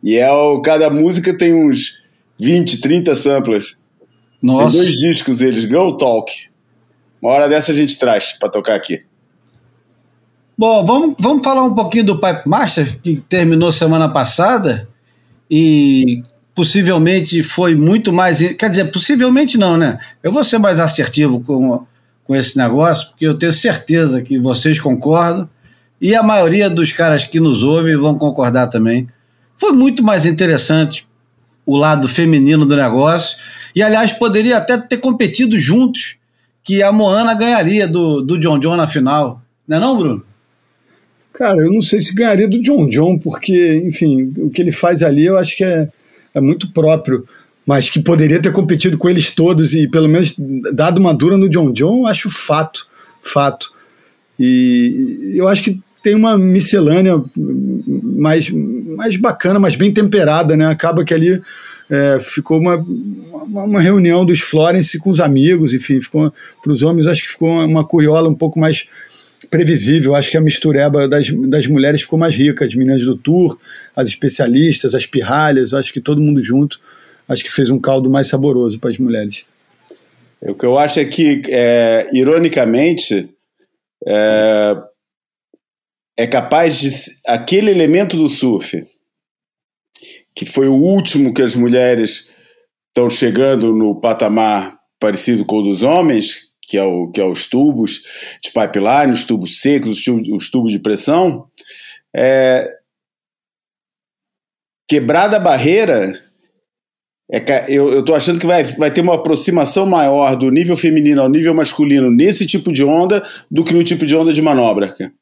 E 0.03 0.17
é 0.17 0.31
o, 0.33 0.61
cada 0.61 0.89
música 0.91 1.37
tem 1.37 1.53
uns 1.53 2.02
20, 2.39 2.81
30 2.81 3.15
samplers. 3.17 3.79
Nossa. 4.43 4.77
Tem 4.77 4.87
dois 4.87 4.93
discos 4.93 5.41
eles, 5.41 5.63
Girl 5.63 5.93
Talk. 5.93 6.33
Uma 7.21 7.33
hora 7.33 7.49
dessa 7.49 7.71
a 7.71 7.75
gente 7.75 7.99
traz 7.99 8.33
pra 8.33 8.49
tocar 8.49 8.75
aqui. 8.75 9.03
Bom, 10.59 10.85
vamos, 10.85 11.15
vamos 11.19 11.45
falar 11.45 11.63
um 11.63 11.75
pouquinho 11.75 12.05
do 12.05 12.21
Pipe 12.21 12.49
Master, 12.49 13.01
que 13.01 13.17
terminou 13.17 13.71
semana 13.73 14.09
passada 14.09 14.89
e 15.51 16.23
possivelmente 16.55 17.43
foi 17.43 17.75
muito 17.75 18.13
mais. 18.13 18.39
Quer 18.39 18.69
dizer, 18.69 18.91
possivelmente 18.91 19.57
não, 19.57 19.77
né? 19.77 19.99
Eu 20.23 20.33
vou 20.33 20.45
ser 20.45 20.59
mais 20.59 20.81
assertivo 20.81 21.41
com, 21.41 21.87
com 22.25 22.37
esse 22.37 22.57
negócio, 22.57 23.09
porque 23.11 23.27
eu 23.27 23.39
tenho 23.39 23.53
certeza 23.53 24.21
que 24.21 24.39
vocês 24.39 24.79
concordam 24.79 25.49
e 26.01 26.15
a 26.15 26.23
maioria 26.23 26.69
dos 26.69 26.93
caras 26.93 27.25
que 27.25 27.39
nos 27.39 27.63
ouvem 27.63 27.97
vão 27.97 28.19
concordar 28.19 28.67
também. 28.67 29.09
Foi 29.57 29.73
muito 29.73 30.03
mais 30.03 30.27
interessante 30.27 31.07
o 31.65 31.77
lado 31.77 32.09
feminino 32.09 32.67
do 32.67 32.77
negócio 32.77 33.39
e, 33.75 33.83
aliás, 33.83 34.13
poderia 34.13 34.59
até 34.59 34.77
ter 34.77 34.99
competido 34.99 35.59
juntos, 35.59 36.17
que 36.65 36.83
a 36.83 36.93
Moana 36.93 37.35
ganharia 37.35 37.89
do, 37.89 38.23
do 38.23 38.39
John 38.39 38.59
John 38.59 38.77
na 38.77 38.87
final. 38.87 39.43
Não 39.67 39.77
é 39.77 39.81
não, 39.81 39.97
Bruno? 39.97 40.23
Cara, 41.33 41.63
eu 41.63 41.73
não 41.73 41.81
sei 41.81 42.01
se 42.01 42.15
ganharia 42.15 42.47
do 42.47 42.61
John 42.61 42.89
John, 42.89 43.19
porque, 43.19 43.83
enfim, 43.85 44.33
o 44.37 44.51
que 44.51 44.61
ele 44.61 44.71
faz 44.71 45.03
ali 45.03 45.25
eu 45.25 45.39
acho 45.39 45.57
que 45.57 45.65
é, 45.65 45.89
é 46.35 46.41
muito 46.41 46.71
próprio. 46.71 47.27
Mas 47.67 47.89
que 47.89 48.01
poderia 48.01 48.41
ter 48.41 48.53
competido 48.53 48.99
com 48.99 49.09
eles 49.09 49.31
todos 49.31 49.73
e 49.73 49.89
pelo 49.89 50.09
menos 50.09 50.35
dado 50.73 50.99
uma 50.99 51.15
dura 51.15 51.37
no 51.37 51.49
John 51.49 51.73
John, 51.73 52.01
eu 52.01 52.07
acho 52.07 52.29
fato. 52.29 52.87
Fato. 53.23 53.73
E 54.39 55.33
eu 55.35 55.49
acho 55.49 55.63
que 55.63 55.81
tem 56.03 56.15
uma 56.15 56.37
miscelânea 56.37 57.15
mais, 58.23 58.49
mais 58.51 59.17
bacana, 59.17 59.59
mais 59.59 59.75
bem 59.75 59.93
temperada, 59.93 60.57
né? 60.57 60.67
Acaba 60.67 61.05
que 61.05 61.13
ali 61.13 61.43
é, 61.91 62.21
ficou 62.21 62.59
uma, 62.59 62.77
uma, 62.77 63.81
reunião 63.81 64.25
dos 64.25 64.41
Florence 64.41 64.99
com 64.99 65.11
os 65.11 65.21
amigos, 65.21 65.75
enfim, 65.75 66.01
ficou 66.01 66.33
para 66.63 66.73
os 66.73 66.83
homens 66.83 67.07
acho 67.07 67.23
que 67.23 67.31
ficou 67.31 67.49
uma, 67.49 67.65
uma 67.67 67.85
curriola 67.85 68.29
um 68.29 68.35
pouco 68.35 68.59
mais 68.59 68.87
previsível. 69.51 70.15
Acho 70.15 70.31
que 70.31 70.37
a 70.37 70.41
mistureba 70.41 71.09
das, 71.09 71.29
das 71.49 71.67
mulheres 71.67 72.03
ficou 72.03 72.19
mais 72.19 72.35
rica, 72.37 72.65
as 72.65 72.75
meninas 72.75 73.05
do 73.05 73.17
tour, 73.17 73.59
as 73.95 74.09
especialistas, 74.09 74.95
as 74.95 75.05
pirralhas, 75.05 75.75
acho 75.75 75.93
que 75.93 76.01
todo 76.01 76.21
mundo 76.21 76.43
junto, 76.43 76.81
acho 77.29 77.43
que 77.43 77.53
fez 77.53 77.69
um 77.69 77.79
caldo 77.79 78.09
mais 78.09 78.29
saboroso 78.29 78.79
para 78.79 78.91
as 78.91 78.99
mulheres. 78.99 79.45
O 80.41 80.55
que 80.55 80.65
eu 80.65 80.79
acho 80.79 80.99
é 80.99 81.05
que, 81.05 81.43
é, 81.49 82.09
ironicamente, 82.13 83.29
é, 84.07 84.77
é 86.23 86.27
capaz 86.29 86.79
de. 86.79 86.89
aquele 87.27 87.69
elemento 87.69 88.17
do 88.17 88.29
surf, 88.29 88.87
que 90.37 90.47
foi 90.47 90.69
o 90.69 90.75
último 90.75 91.35
que 91.35 91.43
as 91.43 91.57
mulheres 91.57 92.31
estão 92.89 93.11
chegando 93.11 93.73
no 93.73 94.01
patamar 94.01 94.79
parecido 95.01 95.45
com 95.45 95.57
o 95.59 95.63
dos 95.63 95.83
homens, 95.83 96.45
que 96.63 96.79
é, 96.79 96.85
o, 96.85 97.11
que 97.11 97.21
é 97.21 97.25
os 97.25 97.49
tubos 97.49 98.03
de 98.41 98.53
pipeline, 98.53 99.11
os 99.11 99.25
tubos 99.25 99.61
secos, 99.61 99.99
os 99.99 100.05
tubos, 100.05 100.29
os 100.29 100.49
tubos 100.49 100.71
de 100.71 100.79
pressão, 100.79 101.49
é, 102.15 102.71
quebrada 104.89 105.39
a 105.39 105.41
barreira, 105.41 106.23
é, 107.33 107.67
eu 107.69 107.99
estou 107.99 108.15
achando 108.15 108.39
que 108.39 108.47
vai, 108.47 108.63
vai 108.63 108.93
ter 108.93 109.01
uma 109.01 109.17
aproximação 109.17 109.87
maior 109.87 110.37
do 110.37 110.51
nível 110.53 110.77
feminino 110.77 111.21
ao 111.21 111.29
nível 111.29 111.53
masculino 111.53 112.13
nesse 112.13 112.47
tipo 112.47 112.73
de 112.73 112.85
onda 112.85 113.25
do 113.51 113.65
que 113.65 113.75
no 113.75 113.83
tipo 113.83 114.07
de 114.07 114.15
onda 114.15 114.33
de 114.33 114.41
manobra. 114.41 114.95
cara. 114.95 115.13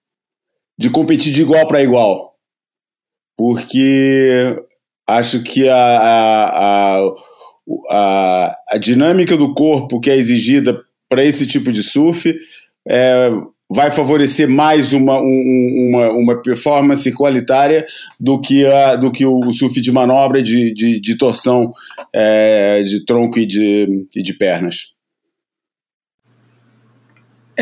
De 0.81 0.89
competir 0.89 1.33
de 1.33 1.43
igual 1.43 1.67
para 1.67 1.83
igual. 1.83 2.35
Porque 3.37 4.57
acho 5.07 5.43
que 5.43 5.69
a, 5.69 5.75
a, 5.77 6.99
a, 6.99 7.15
a, 7.91 8.57
a 8.73 8.79
dinâmica 8.79 9.37
do 9.37 9.55
corpo 9.55 10.01
que 10.01 10.11
é 10.11 10.17
exigida 10.17 10.81
para 11.09 11.25
esse 11.25 11.47
tipo 11.47 11.73
de 11.73 11.83
surf 11.83 12.35
é, 12.89 13.31
vai 13.71 13.91
favorecer 13.91 14.49
mais 14.49 14.93
uma, 14.93 15.21
um- 15.21 15.25
um- 15.25 15.89
uma, 15.91 16.11
uma 16.13 16.43
performance 16.43 17.11
qualitária 17.13 17.85
do 18.19 18.41
que, 18.41 18.65
a, 18.67 18.97
do 18.97 19.11
que 19.11 19.25
o 19.27 19.53
surf 19.53 19.81
de 19.81 19.93
manobra 19.93 20.43
de, 20.43 20.73
de, 20.73 21.01
de 21.01 21.17
torção 21.19 21.71
é, 22.15 22.83
de 22.83 23.05
tronco 23.05 23.39
e 23.39 23.47
de, 23.47 24.07
e 24.15 24.23
de 24.23 24.33
pernas. 24.35 24.95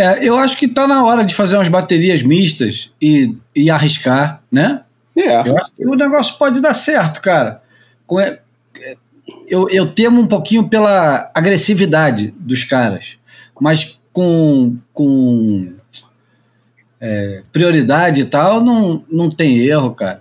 É, 0.00 0.24
eu 0.26 0.36
acho 0.38 0.56
que 0.56 0.66
está 0.66 0.86
na 0.86 1.04
hora 1.04 1.24
de 1.24 1.34
fazer 1.34 1.56
umas 1.56 1.68
baterias 1.68 2.22
mistas 2.22 2.90
e, 3.00 3.34
e 3.54 3.70
arriscar, 3.70 4.42
né? 4.50 4.82
É, 5.16 5.48
Eu 5.48 5.58
acho 5.58 5.72
que 5.76 5.84
o 5.86 5.94
negócio 5.96 6.36
pode 6.38 6.60
dar 6.60 6.74
certo, 6.74 7.20
cara. 7.20 7.60
Com- 8.06 8.20
é- 8.20 8.38
Eu, 9.48 9.68
eu 9.70 9.86
temo 9.86 10.20
um 10.20 10.26
pouquinho 10.26 10.68
pela 10.68 11.30
agressividade 11.34 12.32
dos 12.38 12.64
caras, 12.64 13.16
mas 13.60 13.98
com, 14.12 14.76
com 14.92 15.72
é, 17.00 17.42
prioridade 17.52 18.22
e 18.22 18.24
tal, 18.24 18.60
não, 18.62 19.04
não 19.10 19.30
tem 19.30 19.58
erro, 19.58 19.92
cara. 19.94 20.20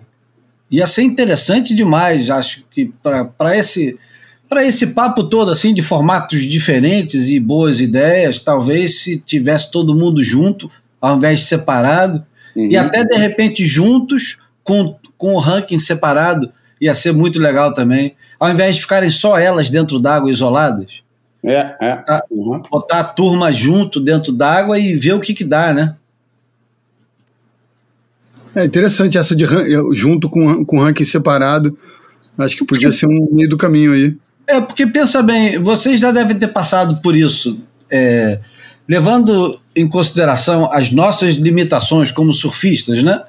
Ia 0.72 0.88
ser 0.88 1.04
interessante 1.04 1.74
demais, 1.76 2.30
acho 2.30 2.64
que 2.72 2.92
para 3.02 3.58
esse 3.58 3.98
para 4.48 4.66
esse 4.66 4.88
papo 4.88 5.24
todo 5.24 5.52
assim 5.52 5.74
de 5.74 5.82
formatos 5.82 6.44
diferentes 6.44 7.30
e 7.30 7.40
boas 7.40 7.80
ideias, 7.80 8.40
talvez 8.40 9.02
se 9.02 9.18
tivesse 9.18 9.72
todo 9.72 9.96
mundo 9.96 10.24
junto, 10.24 10.70
ao 11.02 11.18
invés 11.18 11.40
de 11.40 11.46
separado, 11.46 12.24
uhum. 12.56 12.70
e 12.70 12.78
até 12.78 13.04
de 13.04 13.18
repente 13.18 13.66
juntos 13.66 14.38
com, 14.64 14.96
com 15.18 15.34
o 15.34 15.40
ranking 15.40 15.80
separado 15.80 16.50
ia 16.80 16.94
ser 16.94 17.12
muito 17.12 17.40
legal 17.40 17.74
também. 17.74 18.16
Ao 18.40 18.50
invés 18.50 18.76
de 18.76 18.82
ficarem 18.82 19.10
só 19.10 19.38
elas 19.38 19.70
dentro 19.70 20.00
d'água 20.00 20.32
isoladas, 20.32 21.02
é, 21.44 21.76
é. 21.80 21.96
Tá. 21.98 22.24
Uhum. 22.30 22.62
botar 22.70 23.00
a 23.00 23.04
turma 23.04 23.52
junto 23.52 24.00
dentro 24.00 24.32
d'água 24.32 24.80
e 24.80 24.94
ver 24.94 25.14
o 25.14 25.20
que 25.20 25.34
que 25.34 25.44
dá, 25.44 25.74
né? 25.74 25.96
É 28.56 28.66
interessante 28.66 29.18
essa 29.18 29.36
de 29.36 29.46
junto 29.94 30.30
com, 30.30 30.66
com 30.66 30.80
ranking 30.80 31.06
separado. 31.06 31.78
Acho 32.38 32.56
que 32.56 32.66
podia 32.66 32.92
ser 32.92 33.08
um 33.08 33.28
meio 33.32 33.50
do 33.50 33.58
caminho 33.58 33.94
aí. 33.94 34.16
É, 34.48 34.62
porque 34.62 34.88
pensa 34.88 35.22
bem, 35.22 35.60
vocês 35.60 36.00
já 36.00 36.12
devem 36.12 36.38
ter 36.38 36.48
passado 36.48 37.02
por 37.02 37.16
isso. 37.16 37.60
É, 37.92 38.40
levando 38.88 39.60
em 39.76 39.88
consideração 39.88 40.72
as 40.72 40.90
nossas 40.90 41.36
limitações 41.36 42.12
como 42.12 42.34
surfistas, 42.34 43.04
né? 43.04 43.24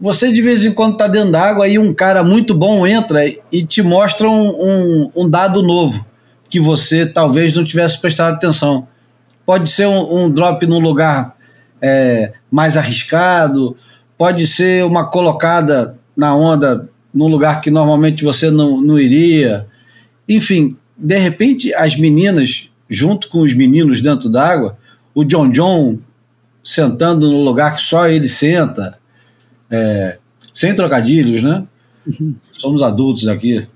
Você 0.00 0.30
de 0.30 0.42
vez 0.42 0.64
em 0.64 0.72
quando 0.72 0.92
está 0.92 1.08
dentro 1.08 1.32
d'água 1.32 1.66
e 1.66 1.78
um 1.78 1.92
cara 1.92 2.22
muito 2.22 2.54
bom 2.54 2.86
entra 2.86 3.26
e 3.50 3.64
te 3.64 3.82
mostra 3.82 4.28
um, 4.28 4.48
um, 4.48 5.10
um 5.16 5.28
dado 5.28 5.62
novo 5.62 6.04
que 6.48 6.60
você 6.60 7.06
talvez 7.06 7.52
não 7.52 7.64
tivesse 7.64 8.00
prestado 8.00 8.34
atenção. 8.34 8.86
Pode 9.44 9.70
ser 9.70 9.86
um, 9.86 10.24
um 10.24 10.30
drop 10.30 10.64
num 10.66 10.78
lugar 10.78 11.34
é, 11.80 12.34
mais 12.50 12.76
arriscado, 12.76 13.76
pode 14.16 14.46
ser 14.46 14.84
uma 14.84 15.08
colocada 15.08 15.96
na 16.16 16.34
onda 16.34 16.88
num 17.12 17.26
lugar 17.26 17.60
que 17.60 17.70
normalmente 17.70 18.22
você 18.22 18.50
não, 18.50 18.80
não 18.80 18.98
iria. 18.98 19.66
Enfim, 20.28 20.76
de 20.96 21.18
repente 21.18 21.74
as 21.74 21.96
meninas, 21.96 22.70
junto 22.88 23.28
com 23.28 23.40
os 23.40 23.54
meninos 23.54 24.00
dentro 24.00 24.28
d'água, 24.28 24.78
o 25.14 25.24
John 25.24 25.50
John 25.50 25.98
sentando 26.62 27.30
no 27.30 27.42
lugar 27.42 27.76
que 27.76 27.82
só 27.82 28.08
ele 28.08 28.28
senta, 28.28 28.98
é, 29.70 30.18
sem 30.52 30.74
trocadilhos, 30.74 31.42
né? 31.42 31.64
Somos 32.52 32.82
adultos 32.82 33.28
aqui. 33.28 33.66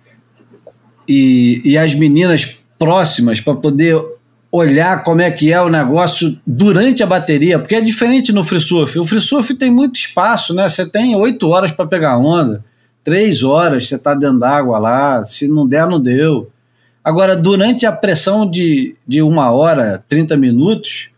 E, 1.09 1.61
e 1.65 1.79
as 1.79 1.95
meninas 1.95 2.59
próximas 2.79 3.41
para 3.41 3.55
poder 3.55 4.01
olhar 4.53 5.03
como 5.05 5.21
é 5.21 5.31
que 5.31 5.53
é 5.53 5.61
o 5.61 5.69
negócio 5.69 6.37
durante 6.45 7.03
a 7.03 7.07
bateria, 7.07 7.59
porque 7.59 7.77
é 7.77 7.81
diferente 7.81 8.33
no 8.33 8.43
free 8.43 8.61
surf. 8.61 8.99
O 8.99 9.07
free 9.07 9.21
surf 9.21 9.55
tem 9.55 9.71
muito 9.71 9.97
espaço, 9.97 10.53
né? 10.53 10.69
Você 10.69 10.85
tem 10.87 11.15
oito 11.15 11.49
horas 11.49 11.71
para 11.71 11.87
pegar 11.87 12.19
onda, 12.19 12.65
três 13.05 13.43
horas 13.43 13.89
você 13.89 13.97
está 13.97 14.15
dentro 14.15 14.39
d'água 14.39 14.79
lá, 14.79 15.25
se 15.25 15.49
não 15.49 15.67
der, 15.67 15.87
não 15.87 16.01
deu. 16.01 16.51
Agora, 17.03 17.35
durante 17.35 17.87
a 17.87 17.93
pressão 17.93 18.49
de, 18.49 18.95
de 19.07 19.23
uma 19.23 19.51
hora, 19.51 20.05
30 20.09 20.37
minutos, 20.37 21.09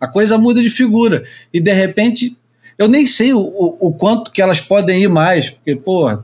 a 0.00 0.06
coisa 0.06 0.38
muda 0.38 0.62
de 0.62 0.70
figura. 0.70 1.24
E 1.52 1.60
de 1.60 1.72
repente, 1.72 2.36
eu 2.78 2.88
nem 2.88 3.06
sei 3.06 3.32
o, 3.32 3.40
o, 3.40 3.88
o 3.88 3.92
quanto 3.92 4.30
que 4.30 4.40
elas 4.40 4.60
podem 4.60 5.02
ir 5.02 5.08
mais, 5.08 5.50
porque, 5.50 5.74
pô, 5.74 6.22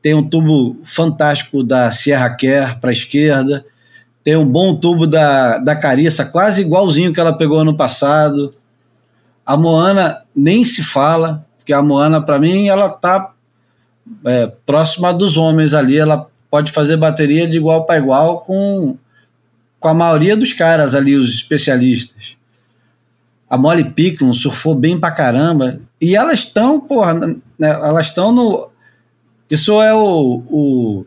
tem 0.00 0.14
um 0.14 0.26
tubo 0.26 0.78
fantástico 0.82 1.62
da 1.62 1.90
Sierra 1.90 2.30
Care 2.30 2.78
para 2.80 2.90
a 2.90 2.92
esquerda, 2.92 3.64
tem 4.22 4.36
um 4.36 4.46
bom 4.46 4.76
tubo 4.76 5.06
da, 5.06 5.58
da 5.58 5.74
Carissa, 5.74 6.24
quase 6.24 6.60
igualzinho 6.60 7.12
que 7.12 7.20
ela 7.20 7.32
pegou 7.32 7.58
ano 7.58 7.76
passado. 7.76 8.54
A 9.44 9.56
Moana 9.56 10.22
nem 10.34 10.62
se 10.64 10.82
fala, 10.82 11.44
porque 11.58 11.72
a 11.72 11.82
Moana, 11.82 12.20
para 12.20 12.38
mim, 12.38 12.68
ela 12.68 12.88
tá 12.88 13.32
é, 14.24 14.46
próxima 14.66 15.12
dos 15.12 15.36
homens 15.36 15.74
ali, 15.74 15.96
ela 15.96 16.28
pode 16.50 16.72
fazer 16.72 16.96
bateria 16.96 17.46
de 17.46 17.56
igual 17.56 17.84
para 17.84 17.98
igual 17.98 18.40
com, 18.40 18.96
com 19.78 19.88
a 19.88 19.94
maioria 19.94 20.36
dos 20.36 20.52
caras 20.52 20.94
ali, 20.94 21.14
os 21.14 21.32
especialistas. 21.32 22.36
A 23.48 23.58
Molly 23.58 23.84
Picklum 23.84 24.32
surfou 24.32 24.74
bem 24.74 24.98
pra 24.98 25.10
caramba. 25.10 25.80
E 26.00 26.14
elas 26.14 26.40
estão, 26.40 26.80
porra, 26.80 27.14
né, 27.14 27.36
elas 27.58 28.06
estão 28.06 28.32
no. 28.32 28.70
Isso 29.50 29.80
é 29.82 29.92
o. 29.92 30.42
O, 30.48 31.06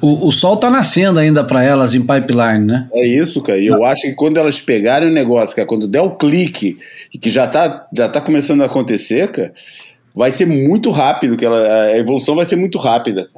o, 0.00 0.28
o 0.28 0.32
sol 0.32 0.56
tá 0.56 0.68
nascendo 0.68 1.18
ainda 1.18 1.42
para 1.44 1.62
elas 1.62 1.94
em 1.94 2.00
pipeline, 2.00 2.66
né? 2.66 2.88
É 2.92 3.06
isso, 3.06 3.40
cara. 3.40 3.58
E 3.58 3.68
eu 3.68 3.84
acho 3.84 4.02
que 4.02 4.14
quando 4.14 4.36
elas 4.36 4.60
pegarem 4.60 5.08
o 5.08 5.12
negócio, 5.12 5.54
cara, 5.56 5.66
quando 5.66 5.86
der 5.86 6.02
o 6.02 6.16
clique 6.16 6.76
e 7.12 7.16
que 7.16 7.30
já 7.30 7.46
tá, 7.46 7.86
já 7.96 8.08
tá 8.08 8.20
começando 8.20 8.62
a 8.62 8.66
acontecer, 8.66 9.30
cara, 9.30 9.54
vai 10.14 10.30
ser 10.32 10.46
muito 10.46 10.90
rápido, 10.90 11.36
que 11.36 11.44
ela, 11.44 11.60
a 11.84 11.96
evolução 11.96 12.36
vai 12.36 12.44
ser 12.46 12.56
muito 12.56 12.78
rápida. 12.78 13.28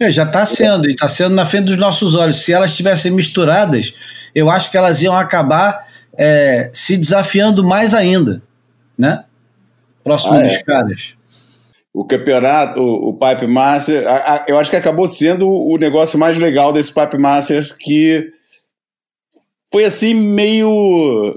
É, 0.00 0.10
já 0.10 0.24
está 0.24 0.44
sendo, 0.44 0.88
e 0.88 0.92
está 0.92 1.08
sendo 1.08 1.34
na 1.34 1.44
frente 1.44 1.66
dos 1.66 1.76
nossos 1.76 2.14
olhos. 2.14 2.38
Se 2.44 2.52
elas 2.52 2.70
estivessem 2.70 3.12
misturadas, 3.12 3.92
eu 4.34 4.50
acho 4.50 4.70
que 4.70 4.76
elas 4.76 5.02
iam 5.02 5.16
acabar 5.16 5.86
é, 6.16 6.70
se 6.72 6.96
desafiando 6.96 7.62
mais 7.64 7.94
ainda, 7.94 8.42
né? 8.98 9.24
Próximo 10.02 10.34
Ah, 10.34 10.38
é. 10.38 10.42
dos 10.42 10.58
caras. 10.62 11.14
O 11.92 12.04
campeonato, 12.04 12.80
o, 12.80 13.10
o 13.10 13.14
Pipe 13.14 13.46
Master, 13.46 14.04
a- 14.08 14.34
a- 14.34 14.44
eu 14.48 14.58
acho 14.58 14.68
que 14.70 14.76
acabou 14.76 15.06
sendo 15.06 15.48
o 15.48 15.76
negócio 15.76 16.18
mais 16.18 16.36
legal 16.38 16.72
desse 16.72 16.92
Pipe 16.92 17.16
Masters, 17.16 17.70
que 17.70 18.32
foi 19.72 19.84
assim 19.84 20.12
meio. 20.14 21.36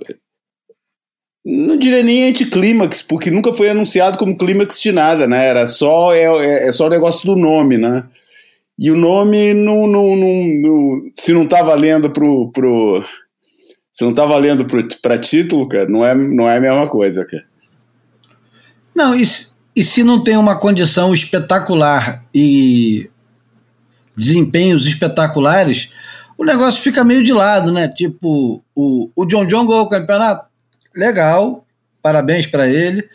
Não 1.49 1.77
diria 1.77 2.03
nem 2.03 2.27
anticlímax, 2.29 3.01
porque 3.01 3.31
nunca 3.31 3.53
foi 3.53 3.69
anunciado 3.69 4.17
como 4.17 4.37
clímax 4.37 4.81
de 4.81 4.91
nada, 4.91 5.25
né? 5.25 5.45
Era 5.47 5.65
só, 5.65 6.13
é, 6.13 6.23
é, 6.23 6.67
é 6.67 6.71
só 6.73 6.87
o 6.87 6.89
negócio 6.89 7.25
do 7.25 7.37
nome, 7.39 7.77
né? 7.77 8.03
E 8.77 8.91
o 8.91 8.97
nome 8.97 9.53
não, 9.53 9.87
não, 9.87 10.15
não, 10.15 10.43
não- 10.61 11.01
se 11.17 11.31
não 11.31 11.45
tá 11.47 11.63
valendo 11.63 12.09
pro, 12.11 12.51
pro 12.51 13.01
se 13.91 14.03
não 14.03 14.13
tá 14.13 14.25
valendo 14.25 14.65
pro, 14.65 14.85
pra 15.01 15.17
título, 15.17 15.67
cara, 15.69 15.87
não 15.87 16.05
é, 16.05 16.13
não 16.13 16.49
é 16.49 16.57
a 16.57 16.61
mesma 16.61 16.87
coisa, 16.89 17.25
cara. 17.25 17.45
Não, 18.93 19.15
e, 19.15 19.25
se- 19.25 19.51
e 19.75 19.83
se 19.83 20.03
não 20.03 20.23
tem 20.23 20.35
uma 20.37 20.59
condição 20.59 21.13
espetacular 21.13 22.25
e 22.35 23.09
desempenhos 24.15 24.85
espetaculares, 24.85 25.89
o 26.37 26.43
negócio 26.43 26.81
fica 26.81 27.03
meio 27.03 27.23
de 27.23 27.31
lado, 27.33 27.71
né? 27.71 27.87
Tipo, 27.87 28.61
o, 28.75 29.09
o 29.15 29.25
John 29.25 29.45
John 29.45 29.65
ganhou 29.65 29.83
o 29.85 29.89
campeonato, 29.89 30.46
legal, 30.97 31.65
parabéns 32.01 32.45
para 32.45 32.67
ele, 32.67 33.07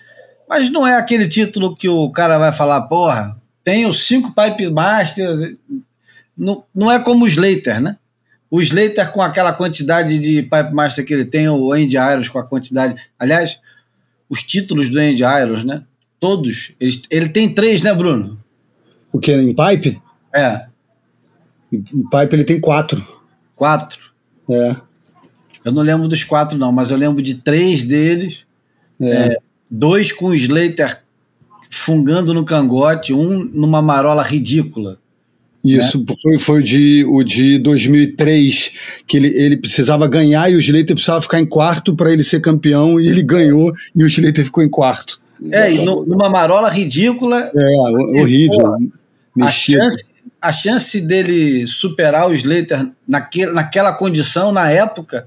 mas 0.49 0.71
não 0.71 0.87
é 0.87 0.97
aquele 0.97 1.29
título 1.29 1.75
que 1.75 1.89
o 1.89 2.11
cara 2.11 2.39
vai 2.39 2.53
falar, 2.53 2.83
porra, 2.83 3.37
tenho 3.65 3.93
cinco 3.93 4.35
Pipe 4.35 4.71
Masters. 4.71 5.55
Não, 6.37 6.65
não 6.75 6.91
é 6.91 6.99
como 6.99 7.25
o 7.25 7.29
Slater, 7.29 7.81
né? 7.81 7.97
O 8.51 8.61
Slater 8.61 9.11
com 9.11 9.23
aquela 9.23 9.53
quantidade 9.53 10.19
de 10.19 10.43
Pipe 10.43 10.75
Master 10.75 11.05
que 11.05 11.15
ele 11.15 11.25
tem, 11.25 11.49
o 11.49 11.73
Andy 11.73 11.97
Irons 11.97 12.29
com 12.29 12.39
a 12.39 12.45
quantidade. 12.45 13.01
Aliás, 13.19 13.59
os 14.29 14.43
títulos 14.43 14.91
do 14.91 14.99
Andy 14.99 15.23
Irons, 15.23 15.65
né? 15.65 15.85
Todos. 16.21 16.73
Ele, 16.79 17.03
ele 17.11 17.29
tem 17.29 17.53
três, 17.53 17.83
né, 17.83 17.95
Bruno? 17.95 18.39
O 19.11 19.19
que? 19.19 19.33
Em 19.33 19.55
pipe? 19.55 20.01
É. 20.35 20.67
O 21.73 22.11
Pipe 22.11 22.35
ele 22.35 22.45
tem 22.45 22.61
quatro. 22.61 23.03
Quatro. 23.57 24.13
É. 24.51 24.77
Eu 25.65 25.73
não 25.73 25.83
lembro 25.83 26.09
dos 26.09 26.25
quatro, 26.25 26.59
não, 26.59 26.73
mas 26.73 26.91
eu 26.91 26.97
lembro 26.97 27.23
de 27.23 27.35
três 27.35 27.83
deles. 27.85 28.45
É. 29.01 29.37
Dois 29.71 30.13
com 30.13 30.27
o 30.27 30.35
Slater 30.35 31.03
fungando 31.71 32.35
no 32.35 32.45
cangote, 32.45 33.13
um 33.15 33.45
numa 33.45 33.81
marola 33.81 34.23
ridícula. 34.23 34.99
Isso 35.65 36.05
foi, 36.23 36.39
foi 36.41 36.61
o, 36.61 36.63
de, 36.63 37.05
o 37.09 37.23
de 37.23 37.57
2003, 37.59 38.73
que 39.07 39.17
ele, 39.17 39.29
ele 39.29 39.57
precisava 39.57 40.09
ganhar 40.09 40.51
e 40.51 40.57
o 40.57 40.61
Slater 40.61 40.95
precisava 40.97 41.23
ficar 41.23 41.39
em 41.41 41.47
quarto 41.47 41.95
para 41.95 42.13
ele 42.13 42.25
ser 42.25 42.41
campeão, 42.41 43.01
e 43.01 43.09
ele 43.09 43.23
ganhou 43.23 43.73
e 43.95 44.03
o 44.03 44.07
Slater 44.09 44.45
ficou 44.45 44.63
em 44.65 44.69
quarto. 44.69 45.21
É, 45.51 45.73
e 45.73 45.85
no- 45.85 46.05
numa 46.05 46.29
marola 46.29 46.69
ridícula, 46.69 47.51
É, 47.57 47.65
ho- 47.91 48.21
horrível. 48.21 48.75
a 48.75 48.79
Mexido. 49.37 49.79
chance, 49.79 50.05
a 50.41 50.53
chance 50.53 51.01
dele 51.01 51.65
superar 51.67 52.29
o 52.29 52.35
Slater 52.35 52.91
naque, 53.07 53.47
naquela 53.47 53.93
condição, 53.93 54.51
na 54.53 54.69
época, 54.69 55.27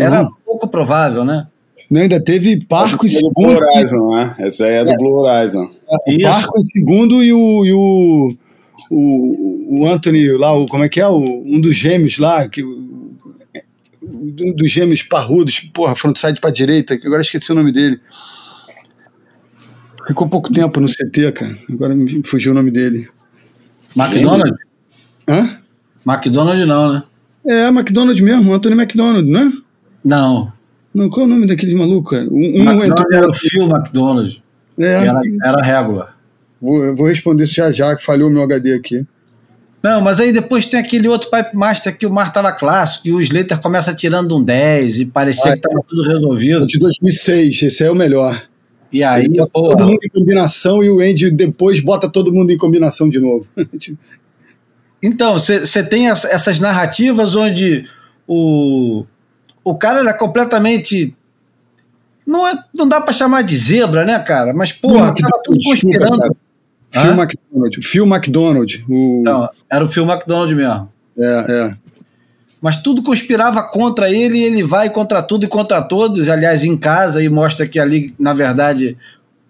era 0.00 0.28
pouco 0.44 0.68
provável, 0.68 1.24
né? 1.24 1.46
não, 1.92 2.00
ainda 2.00 2.18
teve 2.18 2.64
Parco 2.64 3.06
em 3.06 3.10
É 3.10 3.20
Blue 3.20 3.30
segundo, 3.34 3.62
Horizon, 3.62 4.16
né? 4.16 4.34
Essa 4.38 4.64
aí 4.64 4.74
é 4.76 4.84
do 4.84 4.96
Blue 4.96 5.20
Horizon. 5.20 5.68
Isso. 6.08 6.22
Parco 6.22 6.58
em 6.58 6.62
segundo 6.62 7.22
e 7.22 7.32
o, 7.34 7.66
e 7.66 7.72
o, 7.74 8.36
o, 8.90 9.80
o 9.80 9.86
Anthony 9.86 10.26
lá, 10.38 10.52
o, 10.52 10.66
como 10.66 10.84
é 10.84 10.88
que 10.88 11.00
é? 11.00 11.06
O, 11.06 11.18
um 11.18 11.60
dos 11.60 11.76
gêmeos 11.76 12.18
lá, 12.18 12.48
que, 12.48 12.64
um 12.64 14.54
dos 14.56 14.70
gêmeos 14.70 15.02
parrudos, 15.02 15.60
porra, 15.60 15.94
frontside 15.94 16.40
pra 16.40 16.50
direita, 16.50 16.96
que 16.96 17.06
agora 17.06 17.20
esqueci 17.20 17.52
o 17.52 17.54
nome 17.54 17.70
dele. 17.70 18.00
Ficou 20.06 20.28
pouco 20.28 20.52
tempo 20.52 20.80
no 20.80 20.88
CT, 20.88 21.32
cara. 21.32 21.56
Agora 21.70 21.94
me 21.94 22.22
fugiu 22.24 22.52
o 22.52 22.54
nome 22.54 22.70
dele. 22.70 23.06
McDonald's? 23.94 24.58
Hã? 25.28 25.58
McDonald's 26.06 26.66
não, 26.66 26.92
né? 26.92 27.02
É, 27.46 27.66
McDonald 27.68 28.20
mesmo, 28.22 28.54
Anthony 28.54 28.74
McDonald, 28.74 29.28
não 29.28 29.40
é? 29.40 29.52
Não. 30.04 30.52
Não, 30.94 31.08
qual 31.08 31.22
é 31.22 31.24
o 31.24 31.32
nome 31.32 31.46
daquele 31.46 31.74
maluco, 31.74 32.10
cara? 32.10 32.24
Um, 32.30 32.36
um 32.36 32.84
entrou- 32.84 33.06
era 33.12 33.28
o 33.28 33.32
Phil 33.32 33.62
McDonald's. 33.68 34.42
É, 34.78 34.84
Era, 35.06 35.20
era 35.44 35.62
regular. 35.62 36.16
vou, 36.60 36.94
vou 36.94 37.06
responder 37.06 37.44
isso 37.44 37.54
já 37.54 37.70
já, 37.72 37.94
que 37.96 38.04
falhou 38.04 38.28
o 38.28 38.32
meu 38.32 38.42
HD 38.42 38.74
aqui. 38.74 39.06
Não, 39.82 40.00
mas 40.00 40.20
aí 40.20 40.32
depois 40.32 40.64
tem 40.66 40.78
aquele 40.78 41.08
outro 41.08 41.28
Pipe 41.30 41.56
Master 41.56 41.96
que 41.96 42.06
o 42.06 42.10
mar 42.12 42.32
tava 42.32 42.52
clássico 42.52 43.08
e 43.08 43.12
o 43.12 43.20
Slater 43.20 43.60
começa 43.60 43.92
tirando 43.92 44.36
um 44.36 44.42
10 44.42 45.00
e 45.00 45.06
parecia 45.06 45.52
Ah, 45.52 45.54
que 45.56 45.60
tava 45.62 45.82
tudo 45.88 46.02
resolvido. 46.04 46.66
de 46.66 46.78
2006, 46.78 47.62
esse 47.62 47.82
aí 47.82 47.88
é 47.88 47.92
o 47.92 47.96
melhor. 47.96 48.40
E 48.92 49.02
aí, 49.02 49.26
pô, 49.52 49.70
todo 49.70 49.86
mundo 49.86 49.98
em 50.04 50.08
combinação 50.08 50.84
e 50.84 50.90
o 50.90 51.00
Andy 51.00 51.30
depois 51.30 51.80
bota 51.80 52.08
todo 52.08 52.32
mundo 52.32 52.50
em 52.52 52.56
combinação 52.58 53.08
de 53.08 53.18
novo. 53.18 53.46
Então, 55.02 55.32
você 55.38 55.82
tem 55.82 56.08
as- 56.08 56.24
essas 56.24 56.60
narrativas 56.60 57.34
onde 57.34 57.82
o, 58.26 59.04
o 59.64 59.74
cara 59.76 60.00
era 60.00 60.14
completamente. 60.14 61.14
Não, 62.26 62.46
é, 62.46 62.54
não 62.74 62.88
dá 62.88 63.00
pra 63.00 63.12
chamar 63.12 63.42
de 63.42 63.56
zebra, 63.56 64.04
né, 64.04 64.18
cara? 64.20 64.52
Mas, 64.54 64.72
porra, 64.72 65.06
Não, 65.08 65.14
tava 65.14 65.40
tudo 65.44 65.58
desculpa, 65.58 65.80
conspirando. 65.82 66.18
cara. 66.18 66.34
Phil 66.90 67.10
Hã? 67.10 67.14
McDonald. 67.22 67.80
Phil 67.82 68.06
McDonald. 68.06 68.84
O, 68.88 69.20
Então, 69.20 69.48
era 69.70 69.84
o 69.84 69.88
Phil 69.88 70.04
McDonald 70.04 70.54
mesmo. 70.54 70.88
é, 71.18 71.46
é. 71.68 71.74
Mas 72.60 72.76
tudo 72.80 73.02
conspirava 73.02 73.60
contra 73.64 74.08
ele 74.08 74.38
e 74.38 74.44
ele 74.44 74.62
vai 74.62 74.88
contra 74.88 75.20
tudo 75.20 75.44
e 75.44 75.48
contra 75.48 75.82
todos. 75.82 76.28
Aliás, 76.28 76.62
em 76.62 76.76
casa, 76.76 77.20
e 77.20 77.28
mostra 77.28 77.66
que 77.66 77.80
ali, 77.80 78.14
na 78.16 78.32
verdade, 78.32 78.96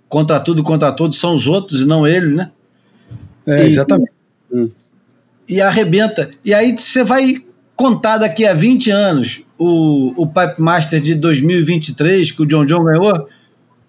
contra 0.08 0.40
tudo 0.40 0.62
e 0.62 0.64
contra 0.64 0.90
todos 0.92 1.20
são 1.20 1.34
os 1.34 1.46
outros 1.46 1.82
e 1.82 1.86
não 1.86 2.06
ele, 2.06 2.34
né? 2.34 2.50
É, 3.46 3.64
E- 3.64 3.66
exatamente. 3.66 4.12
e 5.46 5.60
arrebenta. 5.60 6.30
E 6.42 6.54
aí 6.54 6.74
você 6.74 7.04
vai 7.04 7.36
contar 7.76 8.16
daqui 8.16 8.46
a 8.46 8.54
20 8.54 8.90
anos 8.90 9.42
o, 9.62 10.22
o 10.22 10.26
Pipe 10.26 10.60
Master 10.60 11.00
de 11.00 11.14
2023 11.14 12.32
que 12.32 12.42
o 12.42 12.46
John 12.46 12.66
John 12.66 12.82
ganhou. 12.82 13.28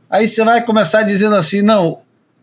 Aí 0.09 0.27
você 0.27 0.43
vai 0.43 0.63
começar 0.63 1.03
dizendo 1.03 1.35
assim: 1.35 1.61
não, 1.61 2.01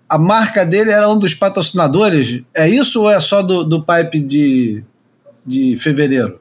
a 0.09 0.19
marca 0.19 0.67
dele 0.67 0.91
era 0.91 1.09
um 1.09 1.19
dos 1.19 1.35
patrocinadores. 1.35 2.43
É 2.53 2.69
isso 2.69 3.03
ou 3.03 3.11
é 3.11 3.21
só 3.21 3.43
do, 3.43 3.63
do 3.63 3.85
Pipe 3.85 4.21
de, 4.21 4.83
de 5.47 5.77
fevereiro? 5.77 6.41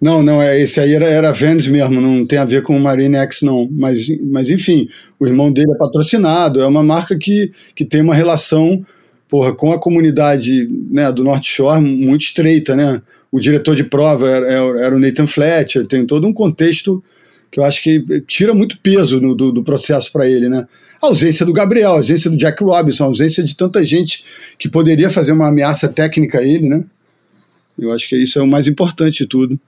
Não, 0.00 0.22
não, 0.22 0.40
é, 0.40 0.60
esse 0.60 0.80
aí 0.80 0.94
era, 0.94 1.06
era 1.06 1.32
Vans 1.32 1.66
mesmo, 1.66 2.00
não 2.00 2.26
tem 2.26 2.38
a 2.38 2.44
ver 2.44 2.62
com 2.62 2.76
o 2.76 2.80
Marine 2.80 3.16
X, 3.16 3.42
não. 3.42 3.68
Mas, 3.70 4.06
mas 4.22 4.50
enfim, 4.50 4.88
o 5.18 5.26
irmão 5.26 5.50
dele 5.52 5.72
é 5.72 5.76
patrocinado, 5.76 6.60
é 6.60 6.66
uma 6.66 6.82
marca 6.82 7.16
que, 7.16 7.52
que 7.74 7.84
tem 7.84 8.02
uma 8.02 8.14
relação 8.14 8.84
porra, 9.28 9.54
com 9.54 9.72
a 9.72 9.80
comunidade 9.80 10.68
né, 10.90 11.10
do 11.10 11.24
North 11.24 11.44
Shore 11.44 11.80
muito 11.80 12.22
estreita, 12.22 12.76
né? 12.76 13.00
O 13.34 13.40
diretor 13.40 13.74
de 13.74 13.82
prova 13.82 14.28
era, 14.28 14.46
era- 14.46 14.80
era 14.86 14.94
o 14.94 14.98
Nathan 15.00 15.26
Fletcher, 15.26 15.84
tem 15.86 16.06
todo 16.06 16.24
um 16.26 16.32
contexto 16.32 17.02
que 17.50 17.58
eu 17.58 17.64
acho 17.64 17.82
que 17.82 18.00
tira 18.28 18.54
muito 18.54 18.78
peso 18.78 19.20
no- 19.20 19.34
do, 19.34 19.50
do 19.50 19.62
processo 19.64 20.12
para 20.12 20.28
ele, 20.28 20.48
né? 20.48 20.66
A 21.02 21.06
ausência 21.06 21.44
do 21.44 21.52
Gabriel, 21.52 21.90
a 21.92 21.94
ausência 21.96 22.30
do 22.30 22.36
Jack 22.36 22.62
Robinson, 22.62 23.04
a 23.04 23.06
ausência 23.06 23.42
de 23.42 23.56
tanta 23.56 23.84
gente 23.84 24.22
que 24.58 24.68
poderia 24.68 25.10
fazer 25.10 25.32
uma 25.32 25.48
ameaça 25.48 25.88
técnica 25.88 26.38
a 26.38 26.42
ele, 26.44 26.68
né? 26.68 26.84
Eu 27.78 27.92
acho 27.92 28.08
que 28.08 28.16
isso 28.16 28.38
é 28.38 28.42
o 28.42 28.46
mais 28.46 28.68
importante 28.68 29.18
de 29.18 29.26
tudo. 29.26 29.58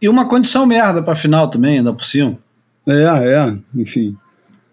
E 0.00 0.08
uma 0.08 0.28
condição 0.28 0.64
merda 0.64 1.02
para 1.02 1.16
final 1.16 1.48
também, 1.50 1.78
ainda 1.78 1.92
por 1.92 2.04
cima. 2.04 2.38
É, 2.86 2.92
é, 3.02 3.56
enfim. 3.80 4.16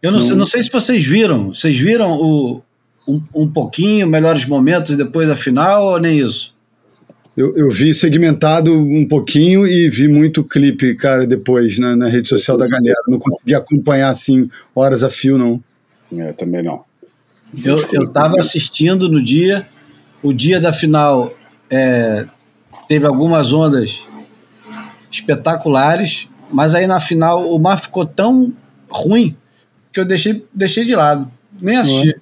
Eu 0.02 0.12
não, 0.12 0.20
Não. 0.20 0.26
sei, 0.28 0.36
não 0.36 0.46
sei 0.46 0.62
se 0.62 0.72
vocês 0.72 1.04
viram. 1.04 1.52
Vocês 1.54 1.76
viram 1.78 2.12
o, 2.12 2.62
um, 3.08 3.22
um 3.34 3.48
pouquinho, 3.52 4.08
melhores 4.08 4.46
momentos 4.46 4.92
e 4.94 4.96
depois 4.96 5.28
a 5.30 5.36
final 5.36 5.86
ou 5.94 6.00
nem 6.00 6.20
isso? 6.20 6.54
Eu, 7.36 7.56
eu 7.58 7.70
vi 7.70 7.94
segmentado 7.94 8.74
um 8.74 9.06
pouquinho 9.06 9.68
e 9.68 9.90
vi 9.90 10.08
muito 10.08 10.44
clipe, 10.44 10.96
cara, 10.96 11.28
depois 11.28 11.78
na, 11.78 11.96
na 11.96 12.08
rede 12.08 12.30
social 12.30 12.58
da 12.58 12.68
galera. 12.68 12.96
Não 13.08 13.20
consegui 13.20 13.54
acompanhar 13.54 14.10
assim 14.10 14.50
horas 14.74 15.04
a 15.04 15.10
fio, 15.10 15.38
não. 15.38 15.62
É, 16.14 16.32
também 16.32 16.64
não. 16.64 16.86
Eu, 17.64 17.78
eu 17.92 18.08
tava 18.08 18.40
assistindo 18.40 19.10
no 19.10 19.22
dia, 19.22 19.68
o 20.24 20.34
dia 20.34 20.62
da 20.62 20.72
final 20.72 21.34
é, 21.70 22.26
teve 22.88 23.06
algumas 23.06 23.52
ondas 23.52 24.06
espetaculares, 25.12 26.28
mas 26.52 26.74
aí 26.74 26.88
na 26.88 27.00
final 27.00 27.50
o 27.54 27.60
mar 27.60 27.78
ficou 27.78 28.06
tão 28.06 28.54
ruim 28.90 29.36
que 29.92 30.00
eu 30.00 30.06
deixei, 30.06 30.46
deixei 30.54 30.86
de 30.86 30.96
lado, 30.96 31.30
nem 31.62 31.78
assisti. 31.78 32.16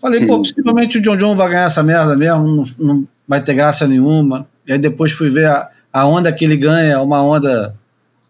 Falei, 0.00 0.26
pô, 0.26 0.38
possivelmente 0.38 0.98
o 0.98 1.02
John 1.02 1.16
John 1.16 1.36
vai 1.36 1.50
ganhar 1.50 1.64
essa 1.64 1.82
merda 1.82 2.16
mesmo, 2.16 2.46
não, 2.46 2.64
não 2.78 3.08
vai 3.30 3.40
ter 3.40 3.54
graça 3.54 3.86
nenhuma. 3.86 4.44
E 4.66 4.72
aí 4.72 4.78
depois 4.78 5.12
fui 5.12 5.30
ver 5.30 5.46
a, 5.46 5.70
a 5.92 6.04
onda 6.04 6.32
que 6.32 6.44
ele 6.44 6.56
ganha, 6.56 7.00
uma 7.00 7.22
onda 7.22 7.76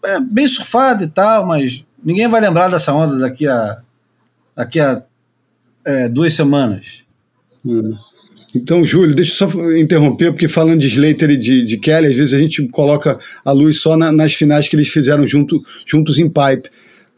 é, 0.04 0.20
bem 0.20 0.46
surfada 0.46 1.02
e 1.02 1.06
tal, 1.06 1.46
mas 1.46 1.82
ninguém 2.04 2.28
vai 2.28 2.38
lembrar 2.38 2.68
dessa 2.68 2.92
onda 2.92 3.18
daqui 3.18 3.48
a, 3.48 3.78
daqui 4.54 4.78
a 4.78 5.02
é, 5.86 6.06
duas 6.06 6.34
semanas. 6.34 7.02
Então, 8.54 8.84
Júlio, 8.84 9.14
deixa 9.14 9.42
eu 9.42 9.50
só 9.50 9.72
interromper, 9.72 10.32
porque 10.32 10.48
falando 10.48 10.80
de 10.80 10.88
Slater 10.88 11.30
e 11.30 11.36
de, 11.38 11.64
de 11.64 11.78
Kelly, 11.78 12.08
às 12.08 12.16
vezes 12.16 12.34
a 12.34 12.38
gente 12.38 12.68
coloca 12.68 13.18
a 13.42 13.52
luz 13.52 13.80
só 13.80 13.96
na- 13.96 14.12
nas 14.12 14.34
finais 14.34 14.68
que 14.68 14.76
eles 14.76 14.88
fizeram 14.88 15.26
junto, 15.26 15.64
juntos 15.86 16.18
em 16.18 16.28
pipe. 16.28 16.68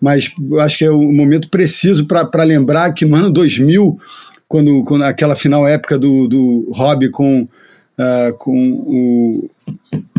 Mas 0.00 0.30
acho 0.60 0.78
que 0.78 0.84
é 0.84 0.90
o 0.90 1.10
momento 1.10 1.48
preciso 1.48 2.06
para 2.06 2.44
lembrar 2.44 2.92
que 2.92 3.04
no 3.04 3.16
ano 3.16 3.30
2000, 3.30 3.98
quando, 4.46 4.84
quando 4.84 5.02
aquela 5.02 5.34
final 5.34 5.66
épica 5.66 5.98
do, 5.98 6.28
do 6.28 6.70
Rob 6.72 7.08
com, 7.08 7.48
ah, 7.98 8.30
com 8.38 8.62
o 8.72 9.50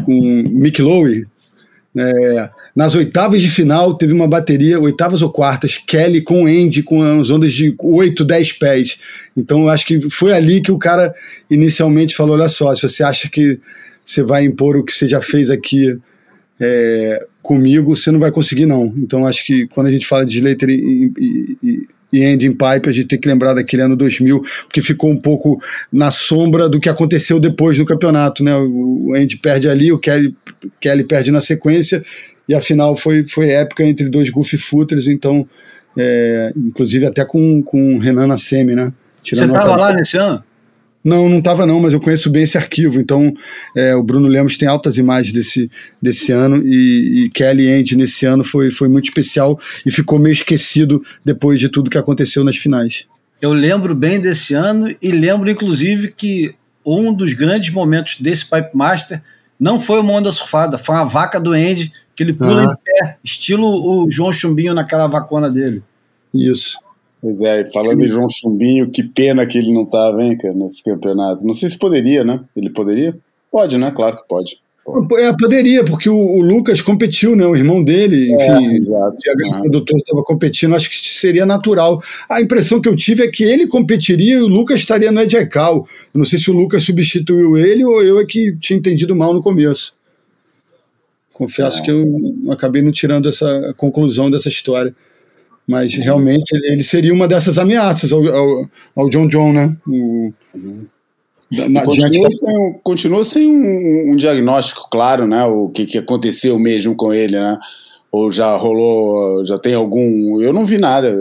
com 0.03 0.13
Mick 0.49 0.81
Lowe, 0.81 1.23
é, 1.95 2.49
nas 2.75 2.95
oitavas 2.95 3.41
de 3.41 3.49
final 3.49 3.93
teve 3.95 4.13
uma 4.13 4.27
bateria, 4.27 4.79
oitavas 4.79 5.21
ou 5.21 5.31
quartas, 5.31 5.77
Kelly 5.77 6.21
com 6.21 6.47
Andy 6.47 6.81
com 6.81 7.01
as 7.01 7.29
ondas 7.29 7.53
de 7.53 7.73
8, 7.77 8.25
10 8.25 8.51
pés. 8.53 8.97
Então 9.37 9.63
eu 9.63 9.69
acho 9.69 9.85
que 9.85 10.09
foi 10.09 10.33
ali 10.33 10.61
que 10.61 10.71
o 10.71 10.77
cara 10.77 11.13
inicialmente 11.49 12.15
falou: 12.15 12.35
olha 12.35 12.49
só, 12.49 12.73
se 12.73 12.81
você 12.81 13.03
acha 13.03 13.29
que 13.29 13.59
você 14.03 14.23
vai 14.23 14.43
impor 14.43 14.75
o 14.75 14.83
que 14.83 14.93
você 14.93 15.07
já 15.07 15.21
fez 15.21 15.51
aqui 15.51 15.97
é, 16.59 17.25
comigo, 17.41 17.95
você 17.95 18.11
não 18.11 18.19
vai 18.19 18.31
conseguir, 18.31 18.65
não. 18.65 18.93
Então 18.97 19.25
acho 19.25 19.45
que 19.45 19.67
quando 19.67 19.87
a 19.87 19.91
gente 19.91 20.07
fala 20.07 20.25
de 20.25 20.39
e, 20.43 21.11
e, 21.17 21.57
e, 21.63 21.87
e 22.13 22.23
Andy 22.23 22.45
em 22.45 22.51
Pipe, 22.51 22.87
a 22.87 22.91
gente 22.91 23.07
tem 23.07 23.19
que 23.19 23.27
lembrar 23.27 23.55
daquele 23.55 23.81
ano 23.81 23.95
2000, 23.97 24.39
porque 24.65 24.81
ficou 24.83 25.09
um 25.09 25.17
pouco 25.19 25.59
na 25.91 26.11
sombra 26.11 26.69
do 26.69 26.79
que 26.79 26.87
aconteceu 26.87 27.39
depois 27.39 27.75
do 27.75 27.85
campeonato. 27.85 28.43
Né? 28.43 28.55
O 28.55 29.13
Andy 29.15 29.35
perde 29.37 29.67
ali, 29.67 29.91
o 29.91 29.97
Kelly, 29.97 30.35
Kelly 30.79 31.03
perde 31.05 31.31
na 31.31 31.41
sequência, 31.41 32.03
e 32.47 32.53
a 32.53 32.61
final 32.61 32.95
foi, 32.95 33.25
foi 33.25 33.49
épica 33.49 33.83
entre 33.83 34.07
dois 34.09 34.29
goofy 34.29 34.57
footers, 34.59 35.07
então, 35.07 35.47
é, 35.97 36.51
inclusive 36.55 37.05
até 37.07 37.25
com, 37.25 37.63
com 37.63 37.95
o 37.95 37.99
Renan 37.99 38.27
na 38.27 38.37
semi, 38.37 38.75
né? 38.75 38.93
Você 39.23 39.35
Tirando 39.35 39.53
tava 39.53 39.73
a- 39.73 39.77
lá 39.77 39.93
nesse 39.93 40.17
ano? 40.17 40.43
Não, 41.03 41.27
não 41.27 41.39
estava 41.39 41.65
não, 41.65 41.81
mas 41.81 41.93
eu 41.93 41.99
conheço 41.99 42.29
bem 42.29 42.43
esse 42.43 42.57
arquivo, 42.57 42.99
então 42.99 43.33
é, 43.75 43.93
o 43.93 44.01
Bruno 44.01 44.27
Lemos 44.27 44.55
tem 44.57 44.67
altas 44.67 44.97
imagens 44.97 45.33
desse, 45.33 45.69
desse 46.01 46.31
ano, 46.31 46.65
e, 46.65 47.25
e 47.25 47.29
Kelly 47.29 47.69
Andy 47.69 47.97
nesse 47.97 48.25
ano 48.25 48.43
foi, 48.43 48.71
foi 48.71 48.87
muito 48.87 49.05
especial 49.05 49.59
e 49.85 49.91
ficou 49.91 50.17
meio 50.17 50.33
esquecido 50.33 51.03
depois 51.25 51.59
de 51.59 51.67
tudo 51.67 51.89
que 51.89 51.97
aconteceu 51.97 52.43
nas 52.43 52.55
finais. 52.55 53.05
Eu 53.41 53.51
lembro 53.51 53.93
bem 53.93 54.19
desse 54.21 54.53
ano 54.53 54.95
e 55.01 55.11
lembro, 55.11 55.49
inclusive, 55.49 56.13
que 56.15 56.55
um 56.85 57.13
dos 57.13 57.33
grandes 57.33 57.73
momentos 57.73 58.17
desse 58.19 58.45
Pipe 58.45 58.69
Master 58.73 59.21
não 59.59 59.79
foi 59.79 59.99
uma 59.99 60.13
onda 60.13 60.31
surfada, 60.31 60.77
foi 60.77 60.95
uma 60.95 61.03
vaca 61.05 61.39
do 61.39 61.51
Andy, 61.51 61.91
que 62.15 62.23
ele 62.23 62.33
pula 62.33 62.61
Ah. 62.61 62.65
em 62.65 62.77
pé, 62.83 63.17
estilo 63.23 63.67
o 63.67 64.09
João 64.09 64.31
Chumbinho 64.31 64.73
naquela 64.73 65.07
vacona 65.07 65.49
dele. 65.49 65.83
Isso. 66.33 66.77
Pois 67.23 67.41
é, 67.41 67.65
falando 67.71 68.03
em 68.03 68.07
João 68.07 68.27
Chumbinho, 68.29 68.91
que 68.91 69.01
pena 69.01 69.45
que 69.45 69.57
ele 69.57 69.73
não 69.73 69.85
tava, 69.85 70.21
hein, 70.21 70.37
cara, 70.37 70.53
nesse 70.53 70.83
campeonato. 70.83 71.41
Não 71.41 71.53
sei 71.53 71.69
se 71.69 71.79
poderia, 71.79 72.21
né? 72.21 72.41
Ele 72.53 72.69
poderia? 72.69 73.15
Pode, 73.49 73.77
né? 73.77 73.89
Claro 73.91 74.17
que 74.17 74.27
pode. 74.27 74.61
É, 75.19 75.31
poderia, 75.39 75.85
porque 75.85 76.09
o, 76.09 76.17
o 76.17 76.41
Lucas 76.41 76.81
competiu, 76.81 77.33
né? 77.37 77.45
O 77.47 77.55
irmão 77.55 77.81
dele, 77.81 78.33
enfim, 78.33 78.67
É, 78.67 78.77
exato. 78.77 79.15
o 79.15 79.49
Aham. 79.53 79.61
produtor 79.61 79.97
estava 79.97 80.21
competindo, 80.21 80.75
acho 80.75 80.89
que 80.89 80.97
seria 80.97 81.45
natural. 81.45 82.03
A 82.27 82.41
impressão 82.41 82.81
que 82.81 82.89
eu 82.89 82.95
tive 82.97 83.23
é 83.23 83.29
que 83.29 83.45
ele 83.45 83.67
competiria 83.67 84.35
e 84.35 84.41
o 84.41 84.47
Lucas 84.49 84.81
estaria 84.81 85.09
no 85.09 85.21
Ed 85.21 85.45
Cal. 85.45 85.87
Eu 86.13 86.17
não 86.17 86.25
sei 86.25 86.37
se 86.37 86.51
o 86.51 86.53
Lucas 86.53 86.83
substituiu 86.83 87.55
ele 87.57 87.85
ou 87.85 88.03
eu 88.03 88.19
é 88.19 88.25
que 88.25 88.57
tinha 88.59 88.77
entendido 88.77 89.15
mal 89.15 89.33
no 89.33 89.41
começo. 89.41 89.93
Confesso 91.31 91.79
É. 91.79 91.85
que 91.85 91.89
eu 91.91 92.05
acabei 92.51 92.81
não 92.81 92.91
tirando 92.91 93.29
essa 93.29 93.73
conclusão 93.77 94.29
dessa 94.29 94.49
história. 94.49 94.93
Mas 95.67 95.93
realmente 95.95 96.43
ele, 96.53 96.73
ele 96.73 96.83
seria 96.83 97.13
uma 97.13 97.27
dessas 97.27 97.57
ameaças 97.57 98.11
ao, 98.11 98.21
ao, 98.27 98.65
ao 98.95 99.09
John 99.09 99.27
John, 99.27 99.53
né? 99.53 99.75
O, 99.87 100.33
na- 101.69 101.83
Continua 101.85 102.09
da- 102.29 102.35
sem, 102.35 102.57
um- 102.57 102.73
continua 102.83 103.23
sem 103.23 103.47
um, 103.49 104.11
um 104.11 104.15
diagnóstico 104.15 104.87
claro, 104.89 105.27
né? 105.27 105.45
O 105.45 105.69
que, 105.69 105.85
que 105.85 105.97
aconteceu 105.97 106.57
mesmo 106.59 106.95
com 106.95 107.13
ele, 107.13 107.39
né? 107.39 107.57
Ou 108.11 108.31
já 108.31 108.55
rolou, 108.55 109.45
já 109.45 109.57
tem 109.57 109.73
algum. 109.73 110.41
Eu 110.41 110.51
não 110.53 110.65
vi 110.65 110.77
nada. 110.77 111.15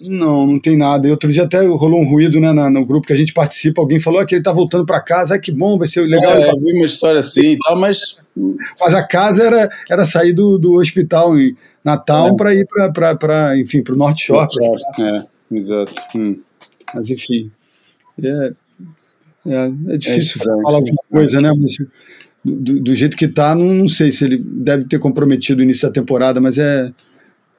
Não, 0.00 0.44
não 0.46 0.58
tem 0.60 0.76
nada. 0.76 1.06
E 1.06 1.10
outro 1.10 1.32
dia 1.32 1.44
até 1.44 1.64
rolou 1.64 2.00
um 2.00 2.08
ruído 2.08 2.40
né, 2.40 2.52
na- 2.52 2.68
no 2.68 2.84
grupo 2.84 3.06
que 3.06 3.12
a 3.12 3.16
gente 3.16 3.32
participa. 3.32 3.80
Alguém 3.80 4.00
falou 4.00 4.20
"Ah, 4.20 4.26
que 4.26 4.34
ele 4.34 4.42
tá 4.42 4.52
voltando 4.52 4.84
para 4.84 5.00
casa. 5.00 5.34
Ai, 5.34 5.40
que 5.40 5.52
bom, 5.52 5.78
vai 5.78 5.86
ser 5.88 6.00
legal. 6.02 6.32
É, 6.32 6.40
passar." 6.50 6.64
vi 6.66 6.72
uma 6.76 6.86
história 6.86 7.20
assim 7.20 7.52
e 7.52 7.58
tal, 7.58 7.78
mas 7.78 8.18
Mas 8.80 8.94
a 8.94 9.02
casa 9.04 9.42
era, 9.44 9.68
era 9.90 10.04
sair 10.04 10.32
do, 10.32 10.58
do 10.58 10.74
hospital 10.74 11.38
em 11.38 11.56
Natal 11.84 12.28
É. 12.28 12.36
para 12.36 12.54
ir 12.54 12.66
para, 13.18 13.58
enfim, 13.58 13.82
para 13.82 13.94
o 13.94 13.98
Norte 13.98 14.26
Shore. 14.26 14.48
É, 14.98 15.24
exato. 15.56 15.94
Hum. 16.14 16.38
Mas 16.94 17.10
enfim, 17.10 17.50
é, 18.22 18.48
é, 19.46 19.72
é 19.94 19.96
difícil 19.96 20.36
estranho. 20.36 20.62
falar 20.62 20.76
alguma 20.78 21.02
coisa, 21.10 21.40
né? 21.40 21.52
Mas 21.56 21.76
do, 22.44 22.80
do 22.80 22.94
jeito 22.96 23.16
que 23.16 23.28
tá, 23.28 23.54
não, 23.54 23.66
não 23.74 23.88
sei 23.88 24.10
se 24.12 24.24
ele 24.24 24.38
deve 24.38 24.84
ter 24.84 24.98
comprometido 24.98 25.60
o 25.60 25.64
início 25.64 25.86
da 25.88 25.92
temporada, 25.92 26.40
mas 26.40 26.56
é, 26.58 26.92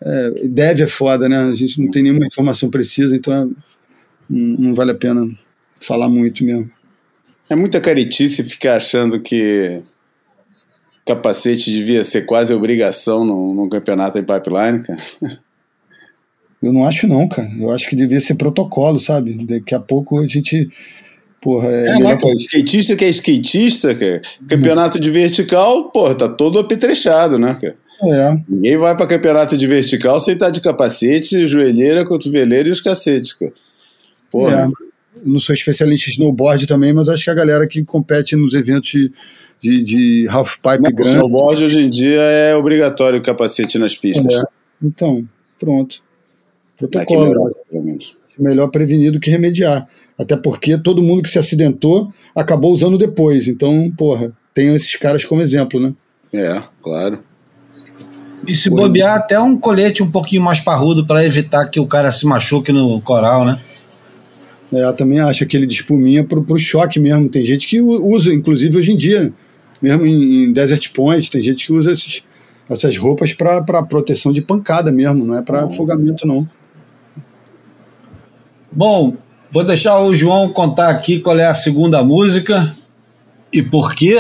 é 0.01 0.32
deve 0.45 0.84
é 0.84 0.88
foda, 0.88 1.30
né? 1.30 1.38
A 1.38 1.55
gente 1.55 1.82
não 1.82 1.89
tem 1.91 2.03
nenhuma 2.03 2.26
informação 2.26 2.70
precisa, 2.70 3.15
então 3.15 3.34
é- 3.34 3.45
não, 4.30 4.57
não 4.70 4.76
vale 4.76 4.91
a 4.91 4.95
pena 4.95 5.28
falar 5.82 6.09
muito 6.09 6.43
mesmo. 6.43 6.70
É 7.49 7.55
muita 7.55 7.82
caretice 7.82 8.43
ficar 8.43 8.76
achando 8.76 9.20
que 9.20 9.82
capacete 11.10 11.72
devia 11.72 12.03
ser 12.03 12.22
quase 12.22 12.53
obrigação 12.53 13.26
num, 13.26 13.53
num 13.53 13.68
campeonato 13.68 14.20
em 14.20 14.24
pipeline, 14.24 14.84
cara. 14.84 14.99
Eu 16.62 16.72
não 16.72 16.86
acho 16.86 17.07
não, 17.07 17.28
cara. 17.28 17.49
Eu 17.57 17.72
acho 17.72 17.89
que 17.89 17.95
devia 17.95 18.22
ser 18.22 18.36
protocolo, 18.36 18.99
sabe? 18.99 19.34
Daqui 19.45 19.74
a 19.74 19.80
pouco 19.80 20.20
a 20.20 20.28
gente, 20.28 20.70
porra, 21.41 21.70
é, 21.70 21.88
É, 21.88 21.93
melhor 21.93 22.16
mas, 22.16 22.22
pô, 22.22 22.34
skatista 22.34 22.95
que 22.95 23.05
é 23.05 23.10
skatista, 23.10 23.95
cara. 23.95 24.22
Campeonato 24.47 24.99
de 24.99 25.10
vertical, 25.10 25.89
pô, 25.89 26.14
tá 26.14 26.30
todo 26.30 26.60
apetrechado, 26.60 27.39
né, 27.39 27.57
cara? 27.60 27.76
É, 28.01 28.38
Ninguém 28.47 28.78
vai 28.78 28.95
pra 28.95 29.07
campeonato 29.07 29.57
de 29.57 29.68
vertical 29.68 30.20
sem 30.20 30.34
estar 30.34 30.49
de 30.49 30.62
capacete, 30.62 31.47
joelheira, 31.47 32.05
cotoveleira 32.05 32.70
e 32.70 32.72
os 32.72 32.82
cacetes, 32.82 33.34
cara. 33.34 33.51
Porra. 34.32 34.70
É. 34.86 34.89
Não 35.26 35.39
sou 35.39 35.53
especialista 35.53 36.10
em 36.10 36.14
snowboard 36.14 36.66
também, 36.66 36.93
mas 36.93 37.10
acho 37.10 37.24
que 37.24 37.30
a 37.30 37.34
galera 37.34 37.68
que 37.68 37.84
compete 37.84 38.38
nos 38.38 38.53
eventos 38.53 39.10
de, 39.62 39.84
de, 39.84 40.28
halfpipe 40.30 40.82
Não, 40.82 40.89
o 40.89 40.93
grande. 40.93 41.18
snowboard 41.18 41.64
hoje 41.64 41.80
em 41.82 41.89
dia 41.89 42.22
é 42.22 42.55
obrigatório 42.55 43.20
o 43.20 43.24
capacete 43.24 43.78
nas 43.78 43.95
pistas. 43.95 44.34
É. 44.34 44.43
Então, 44.82 45.28
pronto. 45.60 46.01
Na 46.82 46.88
Protocolo. 46.88 47.53
Pelo 47.70 47.84
menos. 47.84 48.16
Melhor 48.38 48.70
prevenir 48.70 49.12
do 49.12 49.20
que 49.20 49.30
remediar. 49.30 49.88
Até 50.18 50.36
porque 50.36 50.78
todo 50.78 51.03
mundo 51.03 51.22
que 51.22 51.30
se 51.30 51.39
acidentou 51.39 52.12
acabou 52.36 52.72
usando 52.72 52.97
depois. 52.97 53.47
Então, 53.47 53.91
porra, 53.97 54.32
tenham 54.53 54.76
esses 54.76 54.95
caras 54.95 55.26
como 55.26 55.41
exemplo, 55.41 55.80
né? 55.80 55.93
É, 56.34 56.62
claro. 56.82 57.20
E 58.47 58.55
se 58.55 58.70
bobear, 58.70 59.18
até 59.18 59.39
um 59.39 59.57
colete 59.57 60.01
um 60.01 60.10
pouquinho 60.10 60.41
mais 60.41 60.60
parrudo 60.60 61.05
para 61.05 61.26
evitar 61.26 61.66
que 61.70 61.80
o 61.80 61.86
cara 61.86 62.12
se 62.12 62.26
machuque 62.26 62.72
no 62.72 63.01
coral, 63.01 63.45
né? 63.45 63.60
É, 64.72 64.84
eu 64.84 64.93
também 64.93 65.20
acho 65.20 65.43
aquele 65.43 65.66
de 65.66 65.74
espuminha 65.74 66.24
pro, 66.24 66.43
pro 66.43 66.60
choque 66.60 66.99
mesmo. 66.99 67.28
Tem 67.28 67.45
gente 67.45 67.68
que 67.68 67.82
usa, 67.82 68.34
inclusive 68.34 68.78
hoje 68.78 68.91
em 68.91 68.97
dia, 68.97 69.34
mesmo 69.82 70.05
em, 70.05 70.43
em 70.43 70.51
Desert 70.51 70.91
Point, 70.93 71.30
tem 71.32 71.41
gente 71.41 71.65
que 71.65 71.73
usa 71.73 71.91
esses, 71.91 72.23
essas 72.69 72.97
roupas 72.97 73.34
para 73.34 73.84
proteção 73.84 74.32
de 74.32 74.41
pancada 74.41 74.91
mesmo, 74.91 75.25
não 75.25 75.36
é 75.36 75.41
para 75.41 75.65
afogamento, 75.65 76.27
não. 76.27 76.45
Bom, 78.71 79.17
vou 79.51 79.63
deixar 79.63 79.99
o 79.99 80.13
João 80.13 80.49
contar 80.49 80.89
aqui 80.89 81.19
qual 81.19 81.38
é 81.38 81.45
a 81.45 81.53
segunda 81.53 82.03
música 82.03 82.75
e 83.51 83.61
por 83.61 83.95
quê. 83.95 84.17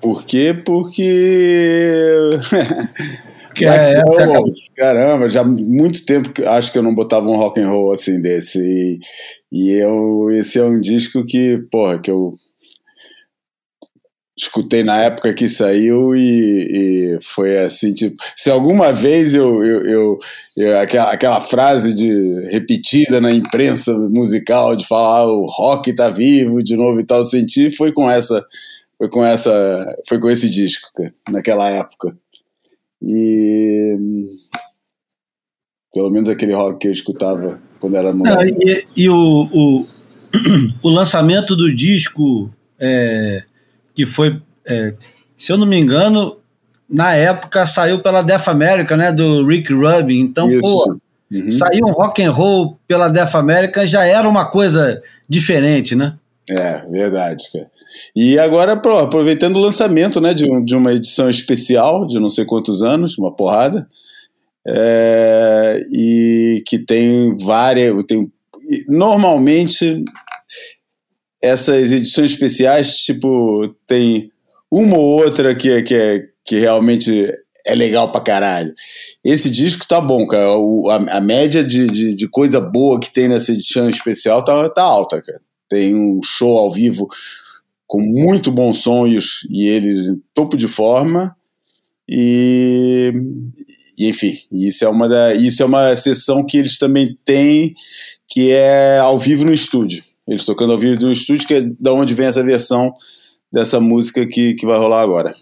Por 0.00 0.24
quê? 0.26 0.54
Porque. 0.64 2.40
Que 3.54 3.66
Black 3.66 3.80
é 3.80 4.02
Caramba, 4.76 5.28
já 5.28 5.42
há 5.42 5.44
muito 5.44 6.04
tempo 6.04 6.32
que 6.32 6.42
acho 6.44 6.72
que 6.72 6.78
eu 6.78 6.82
não 6.82 6.92
botava 6.92 7.28
um 7.28 7.36
rock 7.36 7.60
and 7.60 7.68
roll 7.68 7.92
assim 7.92 8.20
desse. 8.20 8.58
E, 8.58 8.98
e 9.52 9.70
eu, 9.78 10.28
esse 10.32 10.58
é 10.58 10.64
um 10.64 10.80
disco 10.80 11.24
que, 11.24 11.64
porra, 11.70 12.00
que 12.00 12.10
eu 12.10 12.32
escutei 14.36 14.82
na 14.82 15.00
época 15.02 15.32
que 15.32 15.48
saiu 15.48 16.14
e, 16.14 16.68
e 17.18 17.18
foi 17.22 17.56
assim, 17.58 17.92
tipo, 17.94 18.16
se 18.36 18.50
alguma 18.50 18.92
vez 18.92 19.34
eu, 19.34 19.62
eu, 19.64 19.84
eu, 19.84 20.18
eu- 20.56 20.78
aquela, 20.80 21.10
aquela 21.12 21.40
frase 21.40 21.94
de 21.94 22.46
repetida 22.50 23.20
na 23.20 23.30
imprensa 23.32 23.96
musical 24.10 24.74
de 24.74 24.86
falar 24.86 25.20
"Ah, 25.20 25.26
o 25.28 25.46
rock 25.46 25.92
tá 25.94 26.10
vivo 26.10 26.62
de 26.62 26.76
novo 26.76 26.98
e 27.00 27.04
tal, 27.06 27.18
eu 27.20 27.24
senti 27.24 27.70
foi 27.70 27.92
com 27.92 28.10
essa 28.10 28.44
foi 28.98 29.08
com 29.08 29.24
essa 29.24 29.96
foi 30.08 30.18
com 30.18 30.28
esse 30.30 30.50
disco, 30.50 30.88
cara, 30.96 31.14
naquela 31.30 31.68
época. 31.70 32.16
E 33.02 33.96
pelo 35.92 36.10
menos 36.10 36.28
aquele 36.28 36.52
rock 36.52 36.80
que 36.80 36.88
eu 36.88 36.92
escutava 36.92 37.60
quando 37.80 37.96
era 37.96 38.12
moleque. 38.12 38.56
e 38.96 39.04
e 39.04 39.08
o, 39.08 39.48
o, 39.52 39.86
o 40.82 40.88
lançamento 40.88 41.54
do 41.54 41.72
disco, 41.74 42.50
é, 42.80 43.44
que 43.94 44.04
foi, 44.06 44.40
é, 44.66 44.94
se 45.36 45.52
eu 45.52 45.56
não 45.56 45.66
me 45.66 45.78
engano, 45.78 46.38
na 46.88 47.14
época 47.14 47.64
saiu 47.66 48.00
pela 48.02 48.22
Def 48.22 48.48
America, 48.48 48.96
né, 48.96 49.12
do 49.12 49.46
Rick 49.46 49.72
Rubin. 49.72 50.20
Então, 50.20 50.48
pô. 50.60 50.96
Uhum. 51.32 51.50
sair 51.50 51.82
um 51.82 51.90
rock 51.90 52.22
and 52.22 52.30
roll 52.30 52.78
pela 52.86 53.08
Def 53.08 53.34
America 53.34 53.84
já 53.86 54.04
era 54.04 54.28
uma 54.28 54.44
coisa 54.50 55.02
diferente, 55.28 55.96
né? 55.96 56.14
É, 56.48 56.84
verdade, 56.90 57.44
cara. 57.50 57.66
E 58.14 58.38
agora, 58.38 58.76
pô, 58.76 58.98
aproveitando 58.98 59.56
o 59.56 59.60
lançamento 59.60 60.20
né, 60.20 60.34
de, 60.34 60.48
um- 60.48 60.62
de 60.62 60.76
uma 60.76 60.92
edição 60.92 61.30
especial 61.30 62.06
de 62.06 62.20
não 62.20 62.28
sei 62.28 62.44
quantos 62.44 62.82
anos, 62.82 63.16
uma 63.16 63.32
porrada, 63.34 63.88
é, 64.66 65.82
e 65.90 66.62
que 66.66 66.78
tem 66.78 67.36
várias. 67.38 67.94
Tem, 68.04 68.30
normalmente, 68.88 70.04
essas 71.44 71.92
edições 71.92 72.32
especiais, 72.32 72.96
tipo, 72.98 73.68
tem 73.86 74.30
uma 74.70 74.96
ou 74.96 75.22
outra 75.22 75.54
que, 75.54 75.70
é- 75.70 75.82
que, 75.82 75.94
é, 75.94 76.22
que 76.44 76.58
realmente 76.58 77.32
é 77.66 77.74
legal 77.74 78.10
pra 78.10 78.20
caralho. 78.20 78.74
Esse 79.24 79.50
disco 79.50 79.86
tá 79.86 80.00
bom, 80.00 80.26
cara. 80.26 80.56
O- 80.58 80.88
a, 80.90 80.96
a 81.16 81.20
média 81.20 81.64
de, 81.64 81.86
de, 81.86 82.14
de 82.14 82.28
coisa 82.28 82.60
boa 82.60 82.98
que 83.00 83.12
tem 83.12 83.28
nessa 83.28 83.52
edição 83.52 83.88
especial 83.88 84.42
tá, 84.44 84.68
tá 84.68 84.82
alta, 84.82 85.22
cara. 85.22 85.40
Tem 85.68 85.94
um 85.94 86.20
show 86.22 86.58
ao 86.58 86.72
vivo 86.72 87.06
com 87.86 88.00
muito 88.00 88.50
bons 88.50 88.82
som 88.82 89.06
e, 89.06 89.18
e 89.50 89.68
em 89.78 90.22
topo 90.34 90.56
de 90.56 90.68
forma. 90.68 91.34
E, 92.08 93.12
e, 93.98 94.08
enfim, 94.08 94.36
isso 94.52 94.84
é 94.84 94.88
uma 94.88 95.08
da, 95.08 95.34
isso 95.34 95.62
é 95.62 95.66
uma 95.66 95.94
sessão 95.96 96.44
que 96.44 96.58
eles 96.58 96.76
também 96.78 97.16
têm 97.24 97.74
que 98.28 98.50
é 98.50 98.98
ao 98.98 99.18
vivo 99.18 99.44
no 99.44 99.52
estúdio. 99.52 100.02
Eles 100.26 100.44
tocando 100.44 100.72
ao 100.72 100.78
vivo 100.78 101.00
no 101.02 101.12
estúdio, 101.12 101.46
que 101.46 101.54
é 101.54 101.60
da 101.78 101.92
onde 101.92 102.14
vem 102.14 102.26
essa 102.26 102.42
versão 102.42 102.94
dessa 103.52 103.78
música 103.78 104.26
que, 104.26 104.54
que 104.54 104.66
vai 104.66 104.78
rolar 104.78 105.02
agora. 105.02 105.34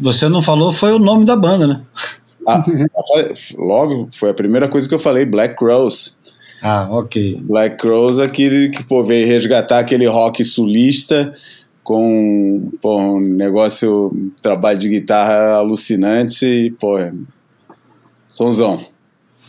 Você 0.00 0.28
não 0.28 0.42
falou, 0.42 0.72
foi 0.72 0.92
o 0.92 0.98
nome 0.98 1.24
da 1.24 1.34
banda, 1.34 1.66
né? 1.66 1.82
Ah, 2.46 2.62
logo, 3.56 4.08
foi 4.12 4.30
a 4.30 4.34
primeira 4.34 4.68
coisa 4.68 4.88
que 4.88 4.94
eu 4.94 4.98
falei, 4.98 5.24
Black 5.24 5.62
Rose. 5.64 6.18
Ah, 6.62 6.88
ok. 6.90 7.40
Black 7.42 7.86
Rose, 7.86 8.20
aquele 8.20 8.68
que 8.68 8.84
pô, 8.84 9.02
veio 9.02 9.26
resgatar 9.26 9.78
aquele 9.78 10.06
rock 10.06 10.44
sulista 10.44 11.32
com 11.82 12.70
pô, 12.82 12.98
um 12.98 13.20
negócio, 13.20 14.12
um 14.14 14.30
trabalho 14.42 14.78
de 14.78 14.88
guitarra 14.88 15.54
alucinante 15.54 16.44
e, 16.44 16.70
pô, 16.70 16.98
sonzão. 18.28 18.84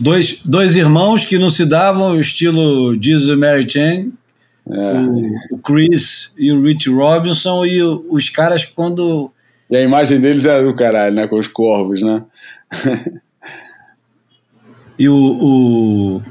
Dois, 0.02 0.42
dois 0.44 0.76
irmãos 0.76 1.24
que 1.26 1.38
não 1.38 1.50
se 1.50 1.66
davam, 1.66 2.20
estilo 2.20 2.98
Jesus 3.02 3.30
e 3.30 3.36
Mary 3.36 3.70
Chain, 3.70 4.12
É. 4.68 4.94
o, 5.00 5.56
o 5.56 5.58
Chris 5.60 6.34
e 6.38 6.52
o 6.52 6.64
Rich 6.64 6.90
Robinson, 6.90 7.66
e 7.66 7.82
o- 7.84 8.06
os 8.10 8.30
caras 8.30 8.66
quando 8.66 9.32
E 9.70 9.76
a 9.78 9.82
imagem 9.82 10.20
deles 10.20 10.46
era 10.46 10.64
do 10.64 10.74
caralho, 10.74 11.16
né? 11.16 11.28
Com 11.28 11.40
os 11.40 11.48
corvos, 11.48 12.02
né? 12.02 12.24
E 15.00 15.08
o, 15.08 15.16
o- 15.16 16.22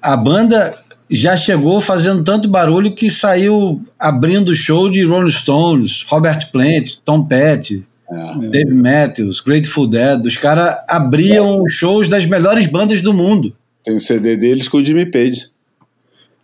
a 0.00 0.16
banda 0.16 0.76
já 1.10 1.36
chegou 1.36 1.80
fazendo 1.80 2.22
tanto 2.24 2.48
barulho 2.48 2.94
que 2.94 3.10
saiu 3.10 3.82
abrindo 3.98 4.54
show 4.54 4.90
de 4.90 5.04
Rolling 5.04 5.30
Stones, 5.30 6.04
Robert 6.08 6.50
Plant, 6.50 6.96
Tom 7.04 7.24
Petty, 7.24 7.84
É. 8.10 8.48
Dave 8.48 8.72
Matthews, 8.72 9.40
Grateful 9.40 9.86
Dead. 9.86 10.24
Os 10.26 10.36
caras 10.36 10.76
abriam 10.88 11.62
os 11.62 11.72
shows 11.72 12.08
das 12.08 12.24
melhores 12.24 12.66
bandas 12.66 13.02
do 13.02 13.12
mundo. 13.12 13.52
Tem 13.84 13.94
o 13.96 14.00
CD 14.00 14.36
deles 14.36 14.68
com 14.68 14.78
o 14.78 14.84
Jimmy 14.84 15.10
Page. 15.10 15.48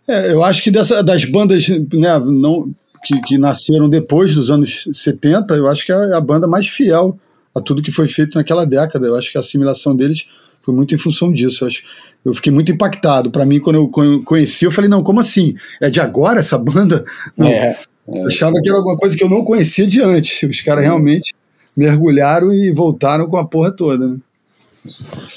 É, 0.07 0.31
eu 0.31 0.43
acho 0.43 0.61
que 0.61 0.69
dessa, 0.69 1.01
das 1.01 1.23
bandas 1.25 1.67
né, 1.69 2.19
não, 2.19 2.69
que, 3.05 3.19
que 3.21 3.37
nasceram 3.37 3.89
depois 3.89 4.35
dos 4.35 4.49
anos 4.49 4.87
70, 4.93 5.53
eu 5.55 5.67
acho 5.67 5.85
que 5.85 5.91
é 5.91 6.13
a 6.13 6.21
banda 6.21 6.47
mais 6.47 6.67
fiel 6.67 7.17
a 7.55 7.61
tudo 7.61 7.81
que 7.81 7.91
foi 7.91 8.07
feito 8.07 8.37
naquela 8.37 8.65
década. 8.65 9.07
Eu 9.07 9.15
acho 9.15 9.31
que 9.31 9.37
a 9.37 9.41
assimilação 9.41 9.95
deles 9.95 10.25
foi 10.59 10.73
muito 10.73 10.93
em 10.93 10.97
função 10.97 11.31
disso. 11.31 11.63
Eu, 11.63 11.67
acho, 11.69 11.83
eu 12.25 12.33
fiquei 12.33 12.51
muito 12.51 12.71
impactado. 12.71 13.31
Para 13.31 13.45
mim, 13.45 13.59
quando 13.59 13.77
eu 13.77 13.87
con- 13.87 14.21
conheci, 14.23 14.65
eu 14.65 14.71
falei: 14.71 14.89
não, 14.89 15.03
como 15.03 15.19
assim? 15.21 15.55
É 15.81 15.89
de 15.89 16.01
agora 16.01 16.39
essa 16.39 16.57
banda? 16.57 17.05
Não, 17.37 17.47
É. 17.47 17.77
Eu 18.05 18.27
achava 18.27 18.53
que 18.61 18.67
era 18.67 18.77
alguma 18.77 18.97
coisa 18.97 19.15
que 19.15 19.23
eu 19.23 19.29
não 19.29 19.45
conhecia 19.45 19.87
de 19.87 20.01
antes. 20.01 20.43
Os 20.43 20.59
caras 20.59 20.83
realmente 20.83 21.33
mergulharam 21.77 22.53
e 22.53 22.71
voltaram 22.71 23.27
com 23.27 23.37
a 23.37 23.45
porra 23.45 23.71
toda. 23.71 24.07
Né? 24.07 24.17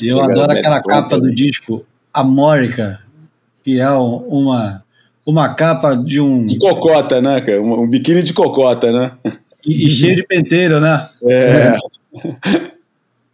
E 0.01 0.09
eu 0.09 0.21
adoro 0.21 0.53
aquela 0.53 0.83
capa 0.83 1.19
do 1.21 1.35
disco 1.35 1.85
Amórica, 2.13 3.01
que 3.63 3.79
é 3.81 3.91
um- 3.93 4.17
uma, 4.29 4.83
uma 5.27 5.55
capa 5.55 5.95
de 5.95 6.21
um. 6.21 6.47
De 6.47 6.59
cocota, 6.59 7.21
né, 7.21 7.41
cara? 7.41 7.63
Um, 7.63 7.83
um 7.83 7.89
biquíni 7.89 8.23
de 8.23 8.33
cocota, 8.33 8.91
né? 8.93 9.13
e, 9.65 9.87
e 9.87 9.91
cheio 9.91 10.17
de 10.17 10.27
penteiro, 10.27 10.81
né? 10.81 11.09
É. 11.25 11.77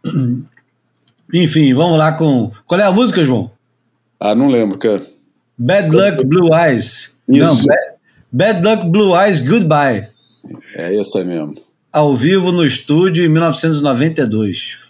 Enfim, 1.33 1.73
vamos 1.73 1.97
lá 1.97 2.11
com. 2.13 2.51
Qual 2.67 2.79
é 2.79 2.83
a 2.83 2.91
música, 2.91 3.23
João? 3.23 3.49
Ah, 4.19 4.35
não 4.35 4.47
lembro, 4.49 4.77
cara. 4.77 5.01
Bad 5.57 5.89
Luck 5.95 6.25
Blue 6.25 6.49
Eyes. 6.55 7.15
Não, 7.27 7.53
Isso. 7.53 7.65
Bad, 7.65 7.81
Bad 8.31 8.67
Luck 8.67 8.85
Blue 8.89 9.15
Eyes 9.19 9.39
Goodbye. 9.39 10.07
É 10.75 10.99
essa 10.99 11.23
mesmo. 11.23 11.55
Ao 11.95 12.17
vivo 12.17 12.51
no 12.51 12.65
estúdio 12.65 13.23
em 13.23 13.29
1992. 13.29 14.82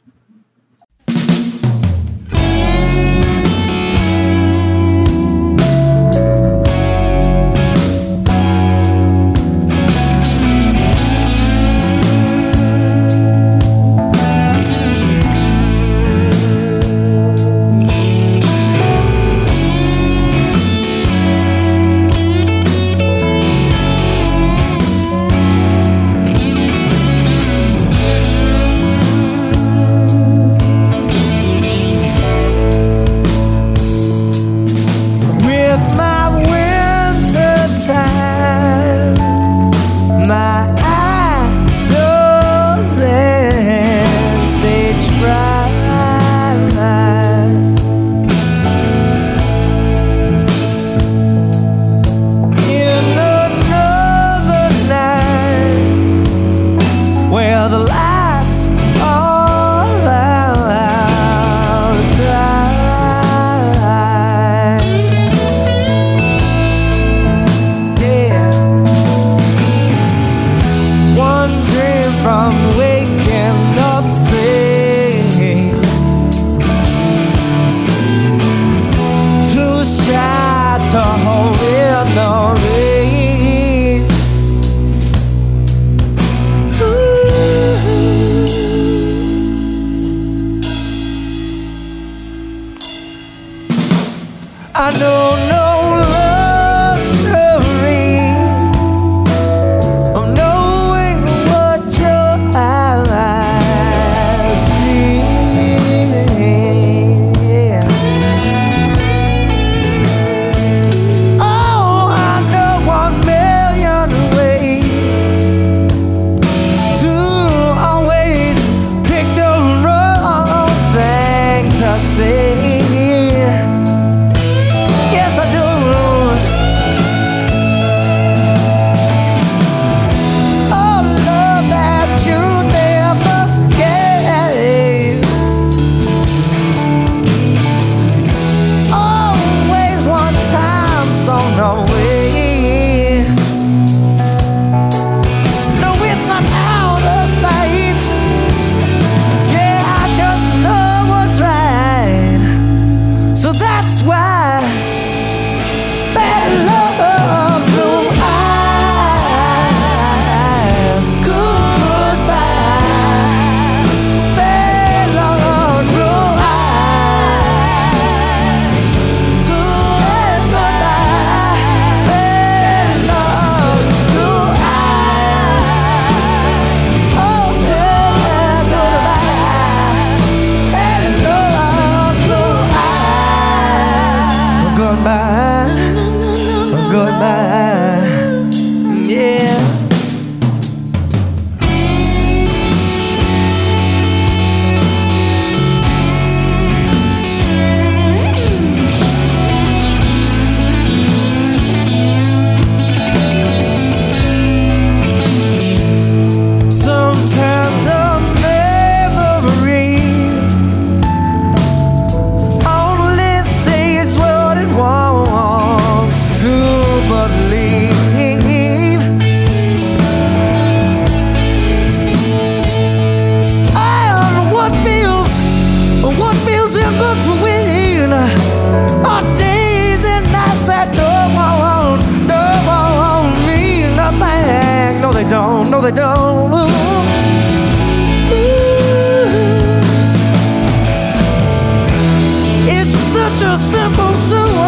Such 243.35 243.47
a 243.47 243.57
simple 243.57 244.13
suicide. 244.13 244.62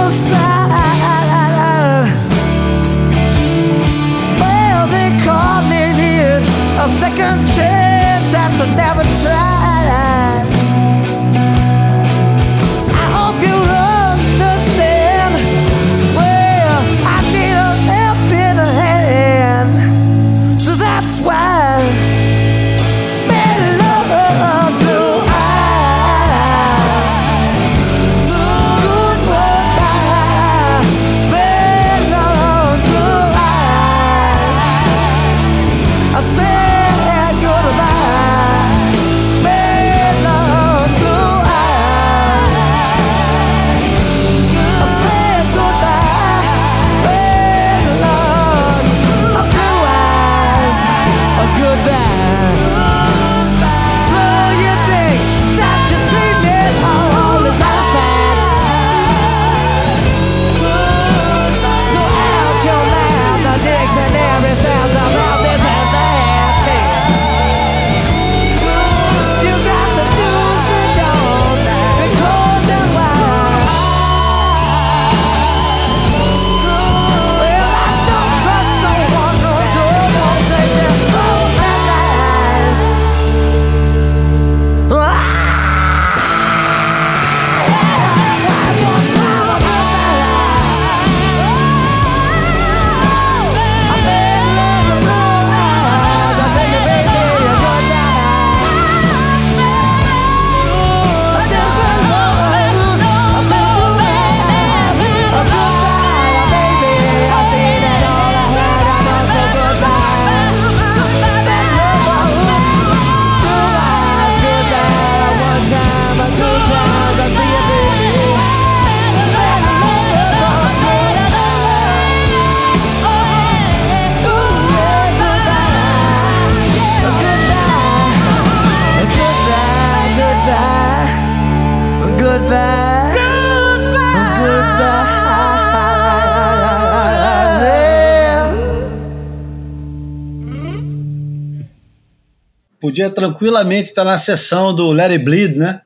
Podia 142.85 143.09
tranquilamente 143.09 143.89
estar 143.89 144.03
na 144.03 144.15
sessão 144.15 144.71
do 144.71 144.91
Let 144.91 145.09
It 145.09 145.23
Bleed, 145.25 145.55
né? 145.57 145.81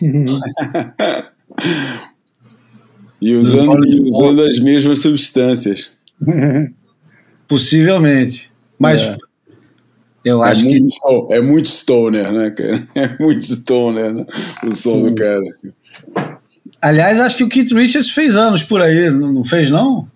E 3.20 3.34
usando, 3.34 3.84
e 3.84 4.00
usando 4.00 4.42
as 4.42 4.58
mesmas 4.60 5.00
substâncias. 5.02 5.92
Possivelmente. 7.48 8.50
Mas 8.78 9.02
É. 9.02 9.16
eu 10.24 10.42
É 10.44 10.50
acho 10.50 10.62
que 10.62 10.68
muito, 10.80 10.88
sto- 10.94 11.28
é 11.32 11.40
muito 11.40 11.68
stoner, 11.68 12.32
né, 12.32 12.50
cara? 12.50 12.88
É 12.94 13.22
muito 13.22 13.44
stoner, 13.44 14.14
né? 14.14 14.26
O 14.64 14.74
som 14.74 15.00
do 15.00 15.14
cara. 15.14 15.42
Aliás, 16.80 17.18
acho 17.18 17.36
que 17.36 17.44
o 17.44 17.48
Keith 17.48 17.72
Richards 17.72 18.10
fez 18.10 18.36
anos 18.36 18.62
por 18.62 18.80
aí, 18.80 19.10
não 19.10 19.32
não 19.32 19.44
fez, 19.44 19.68
não? 19.68 20.08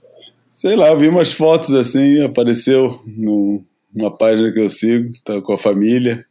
Sei 0.49 0.77
lá, 0.77 0.89
eu 0.89 0.97
vi 0.99 1.09
umas 1.09 1.33
fotos 1.33 1.75
assim, 1.75 2.23
apareceu 2.23 2.89
num- 3.05 3.65
numa 3.95 4.17
página 4.17 4.51
que 4.53 4.59
eu 4.61 4.69
sigo, 4.69 5.13
tá 5.25 5.41
com 5.41 5.53
a 5.53 5.59
família, 5.59 6.25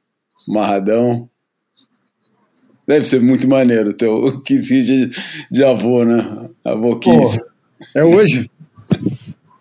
amarradão. 0.49 1.29
Deve 2.87 3.05
ser 3.05 3.21
muito 3.21 3.47
maneiro 3.47 3.93
ter 3.93 4.07
o 4.07 4.39
Keith 4.41 4.65
de, 4.67 5.11
de 5.51 5.63
avô, 5.63 6.03
né? 6.03 6.49
Avô 6.65 6.97
Keith. 6.97 7.39
É 7.95 8.03
hoje? 8.03 8.49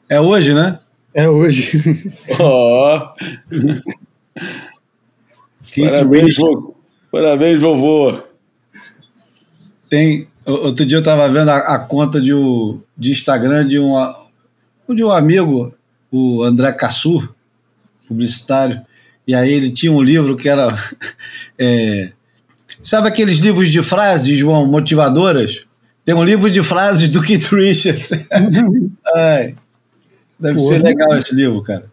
É 0.09 0.21
hoje, 0.21 0.55
né? 0.55 0.79
É 1.15 1.29
hoje. 1.29 1.81
Ó, 2.39 3.15
Keith 5.73 5.91
parabéns, 5.91 6.37
vô. 6.37 6.75
Parabéns, 7.11 7.61
vovô. 7.61 8.23
Tem, 9.89 10.29
o- 10.47 10.53
outro 10.53 10.87
dia 10.87 10.97
eu 10.97 11.01
estava 11.01 11.29
vendo 11.29 11.49
a, 11.51 11.57
a 11.59 11.79
conta 11.79 12.21
de, 12.21 12.33
um- 12.35 12.81
de 12.97 13.11
Instagram 13.13 13.67
de, 13.67 13.79
uma, 13.79 14.25
de 14.89 15.05
um 15.05 15.11
amigo, 15.11 15.75
o 16.11 16.43
André 16.43 16.73
Cassur, 16.73 17.35
publicitário, 18.11 18.83
e 19.27 19.35
aí 19.35 19.53
ele 19.53 19.71
tinha 19.71 19.93
um 19.93 20.03
livro 20.03 20.37
que 20.37 20.49
era. 20.49 20.77
é, 21.57 22.11
sabe 22.83 23.07
aqueles 23.07 23.39
livros 23.39 23.71
de 23.71 23.81
frases, 23.81 24.37
João, 24.37 24.67
motivadoras? 24.67 25.61
Tem 26.05 26.15
um 26.15 26.25
livro 26.25 26.51
de 26.51 26.61
frases 26.63 27.09
do 27.09 27.23
Keith 27.23 27.47
Richards. 27.53 28.11
Ai, 29.15 29.55
deve 30.39 30.59
Porra. 30.59 30.69
ser 30.69 30.83
legal 30.83 31.17
esse 31.17 31.35
livro, 31.35 31.63
cara. 31.63 31.85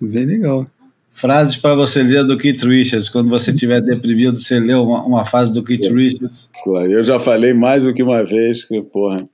Bem 0.00 0.24
legal. 0.24 0.66
Frases 1.12 1.56
para 1.56 1.74
você 1.74 2.02
ler 2.02 2.24
do 2.24 2.38
Keith 2.38 2.62
Richards. 2.62 3.10
Quando 3.10 3.28
você 3.28 3.50
estiver 3.50 3.80
deprimido, 3.82 4.38
você 4.38 4.58
lê 4.58 4.74
uma, 4.74 5.04
uma 5.04 5.24
frase 5.24 5.52
do 5.52 5.62
Keith 5.62 5.92
Richards. 5.92 6.48
Eu 6.66 7.04
já 7.04 7.20
falei 7.20 7.52
mais 7.52 7.84
do 7.84 7.92
que 7.92 8.02
uma 8.02 8.24
vez 8.24 8.64
que, 8.64 8.80
porra, 8.82 9.28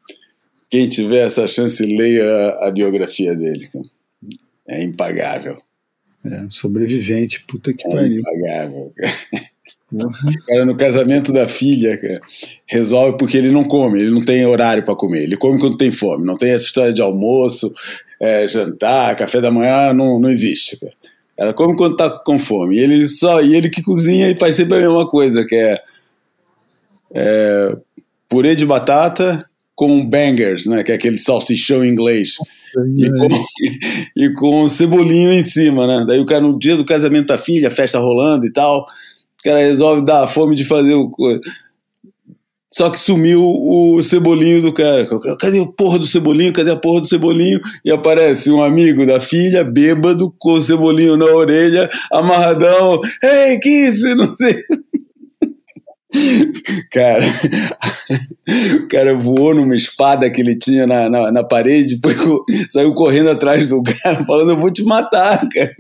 quem 0.69 0.89
tiver 0.89 1.27
essa 1.27 1.47
chance, 1.47 1.85
leia 1.85 2.25
a, 2.25 2.69
a 2.69 2.71
biografia 2.71 3.35
dele. 3.37 3.69
É 4.69 4.83
impagável. 4.83 5.57
É, 6.25 6.47
sobrevivente, 6.51 7.41
puta 7.49 7.73
que 7.73 7.87
É 7.87 7.91
pariu. 7.91 8.21
impagável. 8.21 8.93
cara. 8.97 9.13
Cara, 10.47 10.65
no 10.65 10.77
casamento 10.77 11.33
da 11.33 11.49
filha, 11.49 11.99
cara, 11.99 12.21
resolve 12.65 13.19
porque 13.19 13.37
ele 13.37 13.51
não 13.51 13.65
come, 13.65 14.01
ele 14.01 14.11
não 14.11 14.25
tem 14.25 14.47
horário 14.47 14.85
para 14.85 14.95
comer, 14.95 15.25
ele 15.25 15.37
come 15.37 15.59
quando 15.59 15.77
tem 15.77 15.91
fome, 15.91 16.25
não 16.25 16.37
tem 16.37 16.51
essa 16.53 16.67
história 16.67 16.93
de 16.93 17.03
almoço, 17.03 17.73
é, 18.21 18.47
jantar, 18.47 19.17
café 19.17 19.41
da 19.41 19.51
manhã, 19.51 19.93
não, 19.93 20.21
não 20.21 20.29
existe. 20.29 20.79
Cara. 20.79 20.93
Ela 21.37 21.55
come 21.55 21.77
quando 21.77 21.97
tá 21.97 22.09
com 22.09 22.39
fome. 22.39 22.77
E 22.77 22.81
ele 22.81 23.09
só, 23.09 23.41
e 23.43 23.57
ele 23.57 23.69
que 23.71 23.83
cozinha 23.83 24.31
e 24.31 24.37
faz 24.37 24.55
sempre 24.55 24.77
a 24.77 24.81
mesma 24.81 25.09
coisa, 25.09 25.45
que 25.45 25.57
é, 25.57 25.83
é, 27.15 27.77
purê 28.29 28.55
de 28.55 28.67
batata 28.67 29.45
com 29.75 30.09
bangers, 30.09 30.67
né, 30.67 30.85
que 30.85 30.93
é 30.93 30.95
aquele 30.95 31.19
salsichão 31.19 31.85
inglês. 31.85 32.35
E 32.97 33.11
com, 33.11 33.29
e 34.17 34.33
com 34.35 34.69
cebolinho 34.69 35.33
em 35.33 35.43
cima, 35.43 35.87
né? 35.87 36.05
Daí 36.07 36.21
o 36.21 36.27
cara, 36.27 36.41
no 36.41 36.59
dia 36.59 36.77
do 36.77 36.85
casamento 36.85 37.27
da 37.27 37.39
filha, 37.39 37.71
festa 37.71 37.99
rolando 37.99 38.47
e 38.47 38.53
tal, 38.53 38.81
o 38.83 39.43
cara 39.43 39.59
resolve 39.59 40.05
dar 40.05 40.25
a 40.25 40.29
fome 40.29 40.55
de 40.55 40.65
fazer 40.65 40.95
o. 40.95 41.11
Só 42.73 42.89
que 42.89 43.01
sumiu 43.01 43.43
o 43.43 44.01
cebolinho 44.01 44.63
do 44.63 44.73
cara. 44.73 45.09
Cadê 45.41 45.59
o 45.59 45.73
porra 45.73 45.99
do 45.99 46.07
cebolinho? 46.07 46.53
Cadê 46.53 46.71
a 46.71 46.77
porra 46.77 47.01
do 47.01 47.09
cebolinho? 47.09 47.61
E 47.85 47.91
aparece 47.91 48.49
um 48.49 48.63
amigo 48.63 49.05
da 49.05 49.19
filha, 49.19 49.65
bêbado, 49.65 50.33
com 50.39 50.53
o 50.53 50.63
cebolinho 50.63 51.17
na 51.17 51.27
orelha, 51.27 51.91
amarradão. 52.13 53.01
Ei, 53.21 53.59
Kiss, 53.59 54.03
não 54.15 54.37
sei. 54.37 54.63
Cara, 56.91 57.25
o 58.83 58.89
cara 58.89 59.17
voou 59.17 59.55
numa 59.55 59.77
espada 59.77 60.29
que 60.29 60.41
ele 60.41 60.59
tinha 60.59 60.87
na, 60.87 61.09
na, 61.09 61.31
na 61.31 61.45
parede, 61.45 61.99
foi, 62.01 62.15
saiu 62.69 62.93
correndo 62.95 63.31
atrás 63.31 63.69
do 63.69 63.81
cara, 63.83 64.25
falando: 64.27 64.51
Eu 64.51 64.61
vou 64.61 64.73
te 64.73 64.83
matar, 64.83 65.49
cara. 65.49 65.75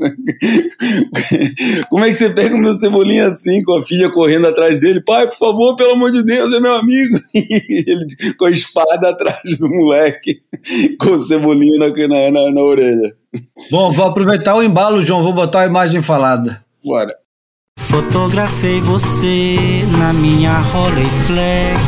Como 1.90 2.04
é 2.04 2.08
que 2.08 2.14
você 2.14 2.30
pega 2.30 2.54
o 2.54 2.58
meu 2.58 2.74
cebolinha 2.74 3.28
assim, 3.28 3.60
com 3.62 3.78
a 3.78 3.84
filha 3.84 4.10
correndo 4.10 4.46
atrás 4.46 4.80
dele? 4.80 5.02
Pai, 5.04 5.26
por 5.26 5.36
favor, 5.36 5.76
pelo 5.76 5.92
amor 5.92 6.12
de 6.12 6.22
Deus, 6.22 6.54
é 6.54 6.60
meu 6.60 6.74
amigo. 6.74 7.18
E 7.34 7.84
ele 7.90 8.34
com 8.36 8.44
a 8.44 8.50
espada 8.50 9.08
atrás 9.08 9.58
do 9.58 9.68
moleque, 9.68 10.42
com 11.00 11.10
o 11.10 11.20
cebolinha 11.20 11.78
na, 11.78 12.30
na, 12.30 12.52
na 12.52 12.62
orelha. 12.62 13.14
Bom, 13.70 13.92
vou 13.92 14.06
aproveitar 14.06 14.56
o 14.56 14.62
embalo, 14.62 15.02
João, 15.02 15.22
vou 15.22 15.32
botar 15.32 15.62
a 15.62 15.66
imagem 15.66 16.02
falada. 16.02 16.64
Bora. 16.84 17.14
Fotografei 17.88 18.80
você 18.80 19.84
na 19.98 20.12
minha 20.12 20.52
Rolleiflex. 20.60 21.80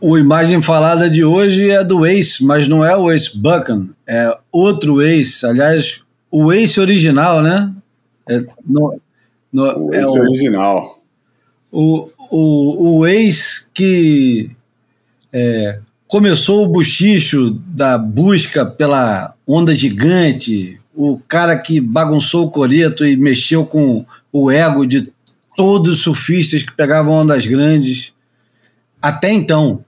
O 0.00 0.18
imagem 0.18 0.60
falada 0.60 1.08
de 1.08 1.24
hoje 1.24 1.70
é 1.70 1.84
do 1.84 2.04
Ace, 2.04 2.44
mas 2.44 2.66
não 2.66 2.84
é 2.84 2.96
o 2.96 3.10
Ace 3.10 3.36
Buchan, 3.38 3.88
é 4.06 4.36
outro 4.50 5.00
Ace. 5.00 5.46
Aliás, 5.46 6.00
o 6.30 6.52
Ace 6.52 6.80
original, 6.80 7.40
né? 7.40 7.72
É, 8.28 8.40
no, 8.66 8.98
no- 9.52 9.86
O 9.88 9.94
é 9.94 10.02
esse 10.02 10.18
o, 10.18 10.22
original. 10.22 10.98
o, 11.70 12.08
o, 12.30 12.98
o 12.98 13.06
ex 13.06 13.70
que 13.72 14.50
é, 15.32 15.78
começou 16.12 16.62
o 16.62 16.68
buchicho 16.68 17.58
da 17.68 17.96
busca 17.96 18.66
pela 18.66 19.34
onda 19.46 19.72
gigante, 19.72 20.78
o 20.94 21.18
cara 21.26 21.56
que 21.56 21.80
bagunçou 21.80 22.44
o 22.44 22.50
coreto 22.50 23.06
e 23.06 23.16
mexeu 23.16 23.64
com 23.64 24.04
o 24.30 24.50
ego 24.50 24.86
de 24.86 25.10
todos 25.56 25.94
os 25.94 26.02
surfistas 26.02 26.62
que 26.62 26.76
pegavam 26.76 27.14
ondas 27.14 27.46
grandes. 27.46 28.12
Até 29.00 29.32
então. 29.32 29.82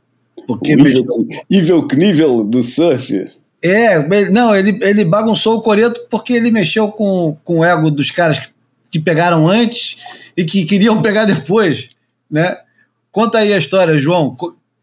Porque 0.47 0.72
O 0.72 0.79
Knievel 1.87 2.43
do 2.43 2.62
surf. 2.62 3.31
é, 3.62 4.31
não, 4.31 4.57
ele, 4.57 4.79
ele 4.81 5.05
bagunçou 5.05 5.59
o 5.59 5.61
coreto 5.61 6.07
porque 6.09 6.33
ele 6.33 6.51
mexeu 6.51 6.89
com, 6.89 7.37
com 7.45 7.59
o 7.59 7.64
ego 7.64 7.91
dos 7.91 8.11
caras 8.11 8.39
que, 8.39 8.49
que 8.93 8.99
pegaram 8.99 9.47
antes 9.47 9.99
e 10.35 10.43
que 10.43 10.64
queriam 10.64 11.01
pegar 11.03 11.27
depois, 11.27 11.91
né? 12.31 12.57
Conta 13.12 13.41
aí 13.41 13.53
a 13.53 13.59
história, 13.59 13.99
João. 13.99 14.35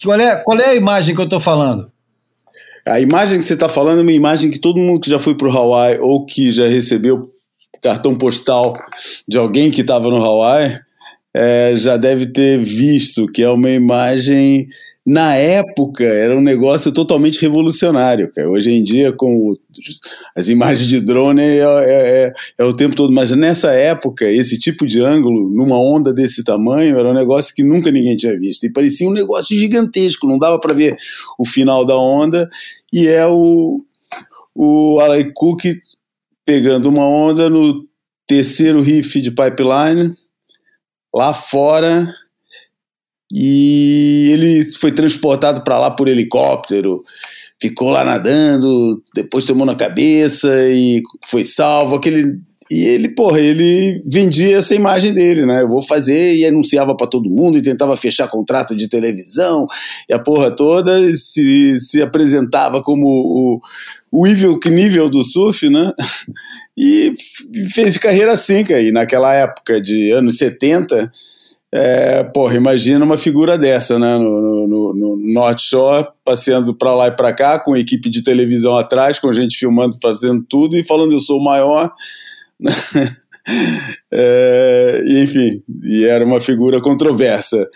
Qual 0.04 0.20
é, 0.20 0.36
qual 0.38 0.60
é 0.60 0.70
a 0.70 0.76
imagem 0.76 1.14
que 1.14 1.22
eu 1.22 1.26
estou 1.26 1.39
falando? 1.39 1.91
A 2.88 2.99
imagem 2.99 3.38
que 3.38 3.45
você 3.45 3.54
está 3.54 3.70
falando 3.70 3.99
é 3.99 4.02
uma 4.02 4.12
imagem 4.12 4.49
que 4.49 4.60
todo 4.60 4.80
mundo 4.80 4.99
que 4.99 5.10
já 5.10 5.20
foi 5.20 5.36
para 5.36 5.47
o 5.47 5.56
Hawaii 5.56 5.99
ou 5.99 6.26
que 6.26 6.52
já 6.52 6.68
recebeu 6.68 7.32
cartão 7.82 8.16
postal 8.16 8.76
de 9.28 9.38
alguém 9.38 9.72
que 9.72 9.82
estava 9.82 10.10
no 10.10 10.24
Hawaii 10.24 10.80
é, 11.34 11.74
já 11.76 11.97
deve 11.97 12.28
ter 12.28 12.60
visto, 12.60 13.28
que 13.28 13.41
é 13.41 13.49
uma 13.49 13.70
imagem. 13.70 14.68
Na 15.14 15.36
época 15.36 16.05
era 16.05 16.38
um 16.38 16.41
negócio 16.41 16.89
totalmente 16.89 17.38
revolucionário. 17.41 18.32
Cara. 18.34 18.49
Hoje 18.49 18.72
em 18.72 18.82
dia, 18.82 19.12
com 19.12 19.36
o- 19.36 19.57
as 20.34 20.47
imagens 20.47 20.88
de 20.88 21.01
drone, 21.01 21.41
é, 21.41 21.57
é- 21.57 22.24
é- 22.28 22.34
é 22.59 22.64
o 22.64 22.74
tempo 22.74 22.95
todo. 22.95 23.12
Mas 23.12 23.30
nessa 23.32 23.74
época, 23.74 24.24
esse 24.30 24.57
tipo 24.57 24.88
de 24.88 25.01
ângulo, 25.01 25.49
numa 25.49 25.78
onda 25.78 26.14
desse 26.14 26.45
tamanho, 26.45 26.97
era 26.97 27.09
um 27.09 27.14
negócio 27.14 27.53
que 27.53 27.62
nunca 27.62 27.91
ninguém 27.91 28.16
tinha 28.16 28.39
visto. 28.39 28.64
E 28.64 28.72
parecia 28.72 29.05
um 29.05 29.12
negócio 29.12 29.57
gigantesco, 29.59 30.26
não 30.26 30.39
dava 30.39 30.57
para 30.62 30.74
ver 30.74 30.95
o 31.38 31.45
final 31.45 31.84
da 31.86 31.97
onda. 31.97 32.49
E 32.93 33.05
é 33.05 33.28
o, 33.28 33.84
o 34.55 34.97
Alec 35.01 35.32
Cook 35.36 35.66
pegando 36.45 36.88
uma 36.88 37.05
onda 37.05 37.49
no 37.49 37.86
terceiro 38.26 38.82
riff 38.82 39.20
de 39.22 39.30
pipeline, 39.30 40.16
lá 41.14 41.34
fora, 41.34 42.14
e 43.34 44.30
ele 44.32 44.72
foi 44.74 44.92
transportado 44.92 45.64
para 45.64 45.80
lá 45.80 45.92
por 45.92 46.08
helicóptero, 46.08 47.04
ficou 47.62 47.90
lá 47.90 48.04
nadando, 48.04 49.02
depois 49.16 49.46
tomou 49.46 49.66
na 49.66 49.76
cabeça 49.76 50.50
e 50.70 51.02
foi 51.28 51.46
salvo. 51.46 51.96
Aquele 51.96 52.40
e 52.70 52.86
ele, 52.86 53.10
porra, 53.10 53.40
ele 53.40 54.02
vendia 54.06 54.58
essa 54.58 54.74
imagem 54.74 55.14
dele, 55.14 55.46
né? 55.46 55.62
Eu 55.62 55.68
vou 55.68 55.82
fazer 55.82 56.36
e 56.36 56.46
anunciava 56.46 56.96
para 56.96 57.06
todo 57.06 57.30
mundo 57.30 57.58
e 57.58 57.62
tentava 57.62 57.98
fechar 57.98 58.30
contrato 58.30 58.74
de 58.74 58.88
televisão 58.88 59.68
e 60.10 60.14
a 60.14 60.20
porra 60.20 60.52
toda 60.52 61.14
se, 61.14 61.78
se 61.82 62.02
apresentava 62.02 62.82
como 62.82 63.08
o, 63.08 63.62
o 64.10 64.26
Evil 64.26 64.58
Knievel 64.58 65.10
do 65.10 65.24
surf, 65.24 65.70
né? 65.70 65.92
E 66.84 67.14
fez 67.74 67.98
carreira 67.98 68.32
assim, 68.32 68.64
cara. 68.64 68.82
E 68.82 68.94
naquela 68.94 69.34
época 69.34 69.80
de 69.80 70.10
anos 70.12 70.38
70, 70.38 71.12
é, 71.74 72.24
porra, 72.24 72.55
imagina 72.55 73.03
uma 73.05 73.17
figura 73.17 73.57
dessa, 73.57 73.97
né? 73.97 74.17
No, 74.17 74.41
no, 74.41 74.67
no- 74.67 74.93
no 74.93 75.34
North 75.34 75.59
Shore, 75.61 76.07
passeando 76.26 76.74
pra 76.74 76.93
lá 76.93 77.07
e 77.07 77.11
pra 77.11 77.32
cá, 77.34 77.57
com 77.59 77.76
equipe 77.78 78.09
de 78.09 78.24
televisão 78.24 78.78
atrás, 78.78 79.19
com 79.19 79.32
gente 79.32 79.57
filmando, 79.57 79.97
fazendo 80.01 80.43
tudo 80.49 80.76
e 80.78 80.84
falando 80.84 81.13
eu 81.13 81.19
sou 81.19 81.39
o 81.39 81.43
maior. 81.43 81.91
É, 84.13 85.03
enfim, 85.09 85.63
e 85.84 86.05
era 86.05 86.24
uma 86.24 86.39
figura 86.39 86.80
controversa. 86.80 87.67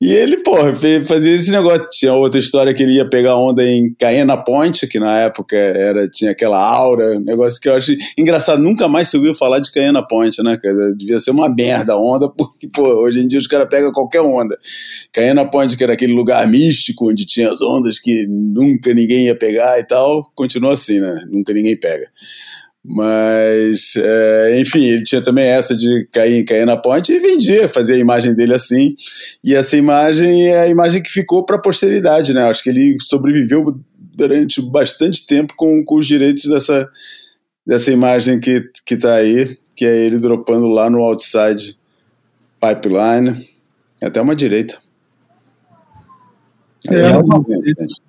E 0.00 0.12
ele, 0.12 0.36
porra, 0.44 0.72
fazia 1.06 1.34
esse 1.34 1.50
negócio. 1.50 1.84
Tinha 1.90 2.14
outra 2.14 2.38
história 2.38 2.72
que 2.72 2.84
ele 2.84 2.94
ia 2.94 3.08
pegar 3.08 3.34
onda 3.34 3.64
em 3.64 3.92
Caena 3.94 4.36
Point, 4.36 4.86
que 4.86 5.00
na 5.00 5.18
época 5.18 5.56
era, 5.56 6.08
tinha 6.08 6.30
aquela 6.30 6.56
aura, 6.56 7.16
um 7.16 7.20
negócio 7.20 7.60
que 7.60 7.68
eu 7.68 7.74
acho 7.74 7.96
engraçado. 8.16 8.62
Nunca 8.62 8.86
mais 8.86 9.08
se 9.08 9.16
ouviu 9.16 9.34
falar 9.34 9.58
de 9.58 9.72
Caena 9.72 10.06
Point, 10.06 10.40
né? 10.40 10.56
cara? 10.56 10.94
Devia 10.96 11.18
ser 11.18 11.32
uma 11.32 11.48
merda 11.48 11.94
a 11.94 12.00
onda, 12.00 12.28
porque, 12.38 12.68
pô, 12.72 12.86
hoje 13.02 13.20
em 13.20 13.26
dia 13.26 13.40
os 13.40 13.48
caras 13.48 13.68
pegam 13.68 13.90
qualquer 13.90 14.20
onda. 14.20 14.56
Caena 15.12 15.44
Point, 15.44 15.76
que 15.76 15.82
era 15.82 15.94
aquele 15.94 16.12
lugar 16.12 16.46
místico 16.46 17.10
onde 17.10 17.26
tinha 17.26 17.50
as 17.50 17.60
ondas 17.60 17.98
que 17.98 18.24
nunca 18.28 18.94
ninguém 18.94 19.26
ia 19.26 19.34
pegar 19.34 19.80
e 19.80 19.84
tal, 19.84 20.30
continua 20.32 20.74
assim, 20.74 21.00
né? 21.00 21.24
Nunca 21.28 21.52
ninguém 21.52 21.76
pega. 21.76 22.08
Mas, 22.90 23.92
é, 23.96 24.58
enfim, 24.58 24.82
ele 24.82 25.04
tinha 25.04 25.20
também 25.20 25.44
essa 25.44 25.76
de 25.76 26.08
cair, 26.10 26.42
cair 26.46 26.64
na 26.64 26.74
ponte 26.74 27.12
e 27.12 27.18
vendia, 27.18 27.68
fazia 27.68 27.94
a 27.94 27.98
imagem 27.98 28.34
dele 28.34 28.54
assim. 28.54 28.94
E 29.44 29.54
essa 29.54 29.76
imagem 29.76 30.48
é 30.48 30.60
a 30.62 30.68
imagem 30.68 31.02
que 31.02 31.10
ficou 31.10 31.44
para 31.44 31.56
a 31.56 31.60
posteridade, 31.60 32.32
né? 32.32 32.44
Acho 32.44 32.62
que 32.62 32.70
ele 32.70 32.96
sobreviveu 32.98 33.78
durante 34.14 34.62
bastante 34.62 35.26
tempo 35.26 35.52
com, 35.54 35.84
com 35.84 35.96
os 35.96 36.06
direitos 36.06 36.44
dessa, 36.44 36.88
dessa 37.66 37.92
imagem 37.92 38.40
que, 38.40 38.64
que 38.86 38.96
tá 38.96 39.16
aí, 39.16 39.58
que 39.76 39.84
é 39.84 39.94
ele 39.94 40.18
dropando 40.18 40.66
lá 40.66 40.88
no 40.88 41.02
outside 41.04 41.76
pipeline. 42.58 43.46
É 44.00 44.06
até 44.06 44.18
uma 44.18 44.34
direita. 44.34 44.78
É, 46.88 47.16
uma- 47.18 47.44
gente. 47.46 48.02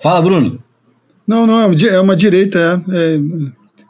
Fala, 0.00 0.22
Bruno. 0.22 0.62
Não, 1.26 1.46
não, 1.46 1.60
é 1.60 1.66
uma 1.66 1.88
é 1.88 2.00
uma 2.00 2.16
direita, 2.16 2.82
é. 2.90 3.14
é 3.14 3.18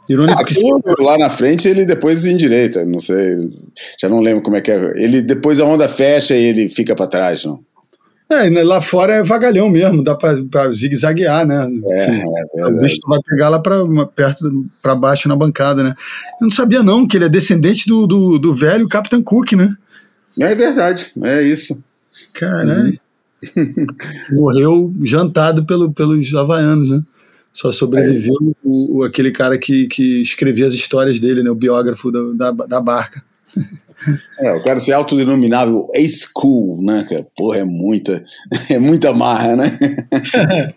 irônico 0.09 0.45
que 0.45 0.55
sim. 0.55 0.71
Aquilo 0.79 1.07
lá 1.07 1.19
na 1.19 1.31
frente, 1.31 1.67
ele 1.67 1.85
depois 1.85 2.27
em 2.27 2.37
direita, 2.37 2.85
não 2.85 3.01
sei, 3.01 3.49
já 4.01 4.09
não 4.09 4.21
lembro 4.21 4.43
como 4.43 4.57
é 4.57 4.61
que 4.61 4.71
é. 4.71 4.93
Ele 5.03 5.23
depois 5.23 5.59
a 5.61 5.65
onda 5.65 5.89
fecha 5.89 6.37
e 6.37 6.45
ele 6.45 6.69
fica 6.69 6.95
para 6.95 7.07
trás, 7.07 7.45
não? 7.45 7.61
É, 8.31 8.49
lá 8.63 8.81
fora 8.81 9.13
é 9.15 9.23
vagalhão 9.23 9.69
mesmo, 9.69 10.03
dá 10.03 10.15
pra, 10.15 10.35
pra 10.51 10.73
zigue-zaguear, 10.73 11.47
né? 11.47 11.69
É, 11.87 12.07
Enfim, 12.09 12.23
é 12.57 12.67
o 12.67 12.81
bicho 12.81 12.99
vai 13.07 13.21
pegar 13.23 13.51
lá 13.51 13.59
pra, 13.59 13.85
uma- 13.85 14.07
perto, 14.07 14.67
pra 14.83 14.95
baixo 14.95 15.29
na 15.29 15.37
bancada, 15.37 15.83
né? 15.85 15.95
Eu 16.41 16.47
não 16.47 16.51
sabia 16.51 16.83
não 16.83 17.07
que 17.07 17.17
ele 17.19 17.27
é 17.27 17.29
descendente 17.29 17.87
do, 17.87 18.07
do, 18.07 18.39
do 18.39 18.55
velho 18.55 18.89
Capitão 18.89 19.23
Cook, 19.23 19.53
né? 19.53 19.75
É 20.41 20.55
verdade, 20.55 21.13
é 21.23 21.43
isso. 21.43 21.79
Caralho. 22.33 22.99
Morreu 24.33 24.93
jantado 25.03 25.65
pelo, 25.67 25.93
pelos 25.93 26.35
havaianos, 26.35 26.89
né? 26.91 27.03
Só 27.55 27.71
sobreviveu 27.73 28.35
o, 28.65 28.99
o- 28.99 29.03
aquele 29.05 29.31
cara 29.31 29.57
que, 29.57 29.87
que 29.87 30.21
escrevia 30.23 30.67
as 30.67 30.75
histórias 30.75 31.19
dele, 31.21 31.43
né? 31.43 31.51
O 31.51 31.55
biógrafo 31.55 32.11
do- 32.11 32.35
da, 32.35 32.51
da 32.51 32.81
barca. 32.81 33.25
É, 34.39 34.53
o 34.53 34.63
cara 34.63 34.79
ser 34.81 34.93
autodenominável 34.93 35.87
Ace 35.95 36.27
Cool, 36.31 36.83
né, 36.85 37.07
cara? 37.09 37.27
Porra, 37.35 37.61
é 37.61 37.65
muita, 37.65 38.23
é 38.69 38.79
muita 38.79 39.15
marra, 39.15 39.57
né? 39.57 39.79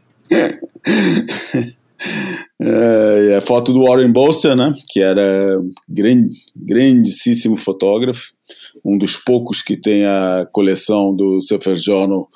É, 2.59 3.35
a 3.35 3.41
foto 3.41 3.73
do 3.73 3.83
Warren 3.83 4.11
Bolster, 4.11 4.55
né? 4.55 4.73
Que 4.87 5.01
era 5.01 5.59
grande, 5.89 6.29
grandíssimo 6.55 7.57
fotógrafo, 7.57 8.31
um 8.85 8.97
dos 8.97 9.15
poucos 9.17 9.61
que 9.61 9.75
tem 9.75 10.05
a 10.05 10.47
coleção 10.51 11.13
do 11.15 11.41
Surfer 11.41 11.75
Journal 11.75 12.29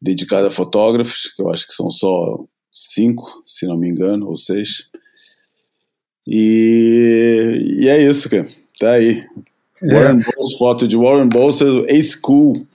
dedicada 0.00 0.46
a 0.48 0.50
fotógrafos, 0.50 1.32
que 1.34 1.42
eu 1.42 1.50
acho 1.50 1.66
que 1.66 1.74
são 1.74 1.90
só 1.90 2.44
cinco, 2.72 3.42
se 3.44 3.66
não 3.66 3.76
me 3.76 3.88
engano, 3.88 4.26
ou 4.28 4.36
seis. 4.36 4.88
E, 6.26 7.78
e 7.80 7.88
é 7.88 8.02
isso, 8.10 8.28
cara. 8.30 8.46
Tá 8.78 8.92
aí. 8.92 9.24
Warren 9.82 10.18
Bowles, 10.18 10.56
foto 10.58 10.86
de 10.86 10.96
Warren 10.96 11.28
Bolster, 11.28 11.68
Ace 11.88 12.18
Cool. 12.20 12.66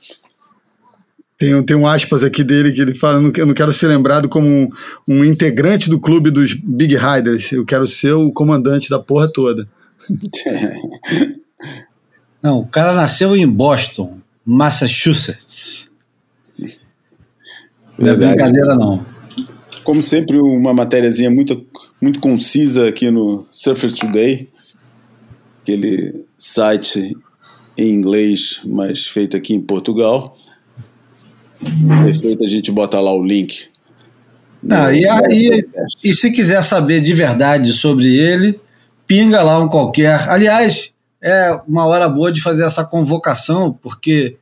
Tem, 1.38 1.54
um- 1.54 1.64
tem 1.64 1.76
um 1.76 1.86
aspas 1.86 2.24
aqui 2.24 2.44
dele 2.44 2.72
que 2.72 2.82
ele 2.82 2.96
fala: 2.96 3.22
"Eu 3.38 3.46
não 3.46 3.54
quero 3.54 3.72
ser 3.74 3.88
lembrado 3.88 4.28
como 4.30 4.48
um, 4.48 4.68
um 5.08 5.24
integrante 5.24 5.90
do 5.90 6.00
clube 6.00 6.32
dos 6.32 6.54
Big 6.54 6.96
Riders, 6.96 7.52
eu 7.52 7.66
quero 7.66 7.86
ser 7.88 8.14
o 8.14 8.32
comandante 8.32 8.90
da 8.90 9.00
porra 9.00 9.32
toda. 9.32 9.68
Não, 12.42 12.60
o 12.60 12.68
cara 12.68 12.94
nasceu 12.94 13.36
em 13.36 13.48
Boston, 13.48 14.20
Massachusetts. 14.46 15.90
Não 16.60 16.68
é 16.68 18.16
Verdade. 18.16 18.36
brincadeira, 18.36 18.76
não. 18.76 19.04
Como 19.86 20.04
sempre, 20.04 20.40
uma 20.40 20.74
matériazinha 20.74 21.30
muito, 21.30 21.64
muito 22.02 22.20
concisa 22.20 22.90
aqui 22.90 23.12
no 23.12 23.46
Surfer 23.52 23.94
Today, 23.94 24.50
aquele 25.62 26.26
site 26.36 27.16
em 27.78 27.94
inglês, 27.94 28.62
mas 28.66 29.06
feito 29.06 29.38
aqui 29.38 29.54
em 29.54 29.62
Portugal. 29.62 30.36
Perfeito, 32.04 32.44
a 32.44 32.50
gente 32.50 32.72
bota 32.72 33.00
lá 33.00 33.14
o 33.14 33.24
link. 33.24 33.68
Não, 34.62 34.92
e 34.92 35.08
aí, 35.08 35.64
e 36.04 36.14
se 36.14 36.32
quiser 36.32 36.64
saber 36.64 37.00
de 37.00 37.14
verdade 37.14 37.72
sobre 37.72 38.16
ele, 38.18 38.60
pinga 39.06 39.44
lá 39.44 39.60
um 39.60 39.70
qualquer. 39.70 40.28
Aliás, 40.28 40.92
é 41.22 41.52
uma 41.68 41.86
hora 41.86 42.10
boa 42.10 42.32
de 42.32 42.42
fazer 42.42 42.66
essa 42.66 42.84
convocação, 42.84 43.72
porque 43.72 44.38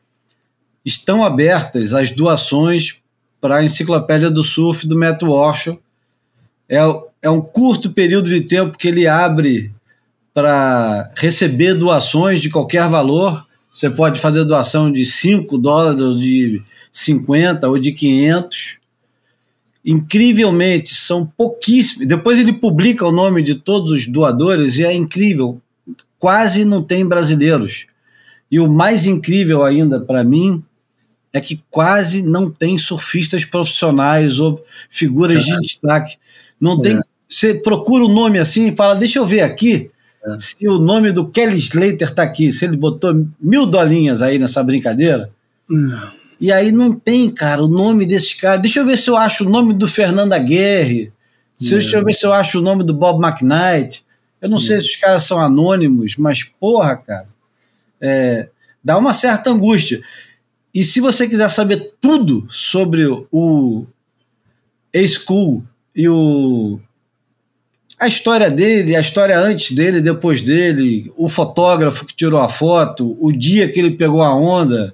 estão 0.86 1.22
abertas 1.22 1.94
as 1.94 2.12
doações 2.12 3.03
para 3.44 3.58
a 3.58 3.64
Enciclopédia 3.66 4.32
do 4.32 4.42
Surf 4.42 4.88
do 4.88 4.98
Matt 4.98 5.22
Walsh. 5.22 5.76
É, 6.70 6.78
é 7.22 7.30
um 7.30 7.42
curto 7.42 7.90
período 7.90 8.30
de 8.30 8.40
tempo 8.40 8.78
que 8.78 8.88
ele 8.88 9.06
abre 9.06 9.70
para 10.34 11.12
receber 11.14 11.74
doações 11.74 12.40
de 12.40 12.50
qualquer 12.50 12.88
valor. 12.88 13.46
Você 13.70 13.90
pode 13.90 14.22
fazer 14.22 14.46
doação 14.46 14.90
de 14.90 15.06
5 15.06 15.58
dólares, 15.58 16.18
de 16.22 16.62
50 16.94 17.68
ou 17.68 17.78
de 17.78 17.92
500 17.92 18.78
incrivelmente, 19.86 20.96
são 20.96 21.26
pouquíssimos. 21.26 22.08
Depois 22.08 22.40
ele 22.40 22.54
publica 22.54 23.06
o 23.06 23.12
nome 23.12 23.44
de 23.44 23.56
todos 23.56 23.92
os 23.92 24.08
doadores 24.08 24.78
e 24.78 24.86
é 24.86 24.94
incrível. 24.94 25.62
Quase 26.18 26.64
não 26.64 26.82
tem 26.82 27.06
brasileiros. 27.06 27.88
E 28.50 28.58
o 28.62 28.70
mais 28.70 29.06
incrível 29.06 29.66
ainda 29.66 30.00
para 30.00 30.24
mim 30.24 30.64
é 31.34 31.42
que 31.42 31.64
quase 31.70 32.22
não 32.22 32.50
tem 32.50 32.78
surfistas 32.78 33.44
profissionais 33.44 34.40
ou 34.40 34.64
figuras 34.90 35.44
de 35.44 35.60
destaque. 35.62 36.18
Não 36.62 36.80
tem. 36.80 37.00
Você 37.28 37.56
procura 37.56 38.06
o 38.06 38.10
nome 38.10 38.38
assim 38.38 38.68
e 38.68 38.76
fala, 38.76 38.94
deixa 38.94 39.18
eu 39.18 39.26
ver 39.26 39.42
aqui 39.42 39.90
se 40.40 40.68
o 40.68 40.78
nome 40.78 41.12
do 41.12 41.28
Kelly 41.28 41.58
Slater 41.58 42.08
está 42.08 42.24
aqui, 42.24 42.52
se 42.52 42.66
ele 42.66 42.78
botou 42.78 43.28
mil 43.40 43.66
dolinhas 43.66 44.22
aí 44.22 44.40
nessa 44.40 44.64
brincadeira. 44.64 45.30
E 46.40 46.52
aí 46.52 46.72
não 46.72 46.94
tem, 46.94 47.34
cara, 47.34 47.64
o 47.64 47.68
nome 47.68 48.06
desses 48.06 48.34
caras. 48.34 48.62
Deixa 48.62 48.80
eu 48.80 48.86
ver 48.86 48.98
se 48.98 49.10
eu 49.10 49.18
acho 49.18 49.46
o 49.46 49.50
nome 49.50 49.74
do 49.74 49.88
Fernando 49.88 50.34
Aguirre. 50.34 51.12
Deixa 51.60 51.98
eu 51.98 52.06
ver 52.06 52.14
se 52.14 52.26
eu 52.26 52.34
acho 52.34 52.60
o 52.60 52.62
nome 52.62 52.84
do 52.84 52.94
Bob 52.94 53.24
McKnight. 53.24 54.04
Eu 54.42 54.50
não 54.50 54.58
sei 54.58 54.80
se 54.80 54.86
os 54.88 54.96
caras 54.98 55.24
são 55.24 55.40
anônimos, 55.40 56.16
mas 56.18 56.44
porra, 56.44 56.98
cara, 56.98 57.28
é, 58.02 58.50
dá 58.84 58.98
uma 58.98 59.14
certa 59.14 59.50
angústia. 59.50 60.02
E 60.74 60.84
se 60.84 61.00
você 61.00 61.28
quiser 61.28 61.50
saber 61.50 61.94
tudo 62.02 62.48
sobre 62.50 63.06
o 63.32 63.86
A-School 64.94 65.64
e 65.96 66.10
o 66.10 66.80
a 68.00 68.08
história 68.08 68.50
dele, 68.50 68.96
a 68.96 69.00
história 69.00 69.40
antes 69.40 69.72
dele, 69.72 70.02
depois 70.02 70.42
dele, 70.42 71.10
o 71.16 71.30
fotógrafo 71.30 72.06
que 72.06 72.14
tirou 72.14 72.40
a 72.40 72.50
foto, 72.50 73.16
o 73.18 73.32
dia 73.32 73.72
que 73.72 73.80
ele 73.80 73.92
pegou 73.92 74.22
a 74.22 74.36
onda, 74.36 74.94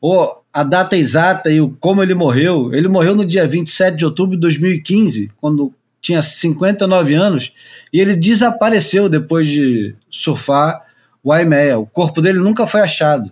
ou 0.00 0.42
a 0.52 0.62
data 0.62 0.96
exata 0.96 1.50
e 1.50 1.60
o, 1.60 1.76
como 1.78 2.02
ele 2.02 2.14
morreu. 2.14 2.72
Ele 2.72 2.88
morreu 2.88 3.14
no 3.14 3.24
dia 3.24 3.46
27 3.46 3.98
de 3.98 4.04
outubro 4.04 4.34
de 4.34 4.40
2015, 4.40 5.30
quando 5.38 5.74
tinha 6.00 6.22
59 6.22 7.14
anos, 7.14 7.52
e 7.92 8.00
ele 8.00 8.16
desapareceu 8.16 9.08
depois 9.08 9.46
de 9.46 9.94
surfar 10.10 10.82
o 11.22 11.32
Aimea. 11.32 11.78
O 11.78 11.86
corpo 11.86 12.22
dele 12.22 12.38
nunca 12.38 12.66
foi 12.66 12.80
achado. 12.80 13.30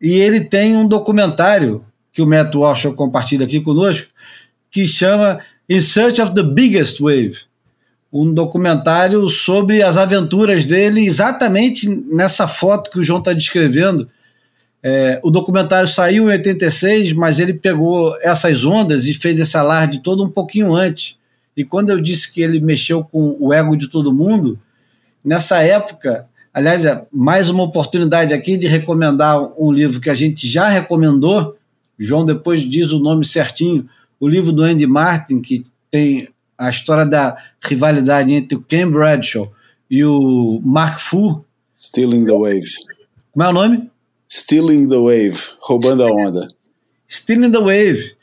E 0.00 0.14
ele 0.14 0.40
tem 0.40 0.76
um 0.76 0.88
documentário 0.88 1.84
que 2.12 2.22
o 2.22 2.26
Matt 2.26 2.54
Walsh 2.54 2.86
compartilha 2.96 3.44
aqui 3.44 3.60
conosco, 3.60 4.08
que 4.70 4.86
chama 4.86 5.40
In 5.68 5.80
Search 5.80 6.20
of 6.20 6.34
the 6.34 6.42
Biggest 6.42 7.00
Wave. 7.00 7.38
Um 8.12 8.32
documentário 8.32 9.28
sobre 9.28 9.82
as 9.82 9.96
aventuras 9.96 10.64
dele, 10.64 11.04
exatamente 11.04 11.88
nessa 11.88 12.48
foto 12.48 12.90
que 12.90 12.98
o 12.98 13.02
João 13.02 13.20
está 13.20 13.32
descrevendo. 13.32 14.08
É, 14.82 15.20
o 15.22 15.30
documentário 15.30 15.88
saiu 15.88 16.28
em 16.28 16.32
86, 16.32 17.12
mas 17.12 17.38
ele 17.38 17.54
pegou 17.54 18.16
essas 18.22 18.64
ondas 18.64 19.06
e 19.06 19.14
fez 19.14 19.38
esse 19.38 19.56
alarde 19.56 20.00
todo 20.00 20.24
um 20.24 20.30
pouquinho 20.30 20.74
antes. 20.74 21.16
E 21.56 21.64
quando 21.64 21.90
eu 21.90 22.00
disse 22.00 22.32
que 22.32 22.40
ele 22.40 22.58
mexeu 22.58 23.04
com 23.04 23.36
o 23.38 23.52
ego 23.52 23.76
de 23.76 23.88
todo 23.88 24.12
mundo, 24.12 24.58
nessa 25.24 25.62
época, 25.62 26.26
aliás, 26.52 26.84
é 26.84 27.06
mais 27.12 27.48
uma 27.48 27.62
oportunidade 27.62 28.34
aqui 28.34 28.56
de 28.56 28.66
recomendar 28.66 29.40
um 29.60 29.72
livro 29.72 30.00
que 30.00 30.10
a 30.10 30.14
gente 30.14 30.48
já 30.48 30.68
recomendou. 30.68 31.56
João 31.98 32.24
depois 32.24 32.60
diz 32.60 32.92
o 32.92 32.98
nome 32.98 33.24
certinho, 33.24 33.88
o 34.18 34.28
livro 34.28 34.52
do 34.52 34.62
Andy 34.62 34.86
Martin, 34.86 35.40
que 35.40 35.64
tem 35.90 36.28
a 36.56 36.68
história 36.68 37.06
da 37.06 37.36
rivalidade 37.62 38.32
entre 38.32 38.56
o 38.56 38.62
Ken 38.62 38.88
Bradshaw 38.88 39.50
e 39.90 40.04
o 40.04 40.60
Mark 40.64 41.00
Fu. 41.00 41.44
Stealing 41.76 42.24
the 42.24 42.32
Wave. 42.32 42.68
Como 43.32 43.44
é 43.44 43.48
o 43.48 43.52
nome? 43.52 43.90
Stealing 44.30 44.88
the 44.88 44.96
Wave, 44.96 45.40
roubando 45.60 46.04
a 46.04 46.10
onda. 46.10 46.48
Stealing 47.10 47.50
the 47.50 47.58
Wave. 47.58 48.14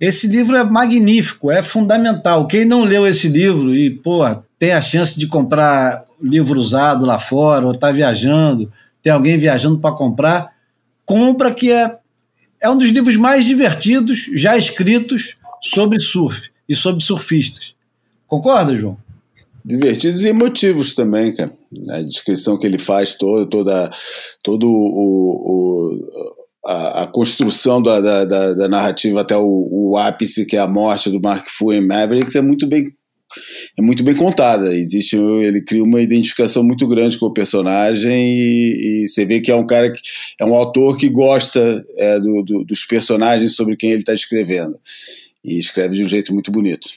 Esse 0.00 0.26
livro 0.26 0.56
é 0.56 0.64
magnífico, 0.64 1.50
é 1.50 1.62
fundamental. 1.62 2.46
Quem 2.46 2.64
não 2.64 2.84
leu 2.84 3.06
esse 3.06 3.28
livro 3.28 3.74
e, 3.74 3.90
pô, 3.90 4.22
tem 4.58 4.72
a 4.72 4.80
chance 4.80 5.18
de 5.18 5.26
comprar 5.26 6.03
livro 6.24 6.58
usado 6.58 7.04
lá 7.04 7.18
fora, 7.18 7.66
ou 7.66 7.72
está 7.72 7.92
viajando, 7.92 8.72
tem 9.02 9.12
alguém 9.12 9.36
viajando 9.36 9.78
para 9.78 9.94
comprar, 9.94 10.52
compra 11.04 11.52
que 11.52 11.70
é, 11.70 11.98
é 12.60 12.70
um 12.70 12.78
dos 12.78 12.88
livros 12.88 13.16
mais 13.16 13.44
divertidos 13.44 14.30
já 14.34 14.56
escritos 14.56 15.36
sobre 15.62 16.00
surf 16.00 16.50
e 16.68 16.74
sobre 16.74 17.04
surfistas. 17.04 17.74
Concorda, 18.26 18.74
João? 18.74 18.96
Divertidos 19.64 20.22
e 20.22 20.28
emotivos 20.28 20.94
também, 20.94 21.34
cara. 21.34 21.52
A 21.90 22.02
descrição 22.02 22.58
que 22.58 22.66
ele 22.66 22.78
faz 22.78 23.14
toda, 23.14 23.46
toda 23.46 23.90
todo 24.42 24.66
o, 24.66 24.70
o 24.70 26.34
a, 26.66 27.02
a, 27.02 27.06
construção 27.06 27.80
da, 27.80 28.00
da, 28.00 28.54
da, 28.54 28.68
narrativa 28.68 29.20
até 29.20 29.36
o, 29.36 29.68
o, 29.70 29.96
ápice 29.96 30.46
que 30.46 30.56
é 30.56 30.60
a 30.60 30.68
morte 30.68 31.10
do 31.10 31.20
Mark 31.20 31.46
Fu 31.48 31.72
em 31.72 31.86
Mavericks 31.86 32.36
é 32.36 32.42
muito 32.42 32.66
bem 32.66 32.92
é 33.76 33.82
muito 33.82 34.02
bem 34.02 34.14
contada. 34.14 34.74
Existe 34.74 35.16
ele 35.16 35.62
cria 35.62 35.82
uma 35.82 36.00
identificação 36.00 36.62
muito 36.62 36.86
grande 36.86 37.18
com 37.18 37.26
o 37.26 37.32
personagem 37.32 38.12
e, 38.12 39.04
e 39.04 39.08
você 39.08 39.24
vê 39.24 39.40
que 39.40 39.50
é 39.50 39.56
um 39.56 39.66
cara 39.66 39.90
que 39.90 40.00
é 40.40 40.44
um 40.44 40.54
autor 40.54 40.96
que 40.96 41.08
gosta 41.08 41.84
é, 41.96 42.18
do, 42.18 42.42
do, 42.42 42.64
dos 42.64 42.84
personagens 42.84 43.54
sobre 43.54 43.76
quem 43.76 43.90
ele 43.90 44.00
está 44.00 44.14
escrevendo 44.14 44.78
e 45.44 45.58
escreve 45.58 45.94
de 45.94 46.04
um 46.04 46.08
jeito 46.08 46.32
muito 46.32 46.50
bonito. 46.50 46.88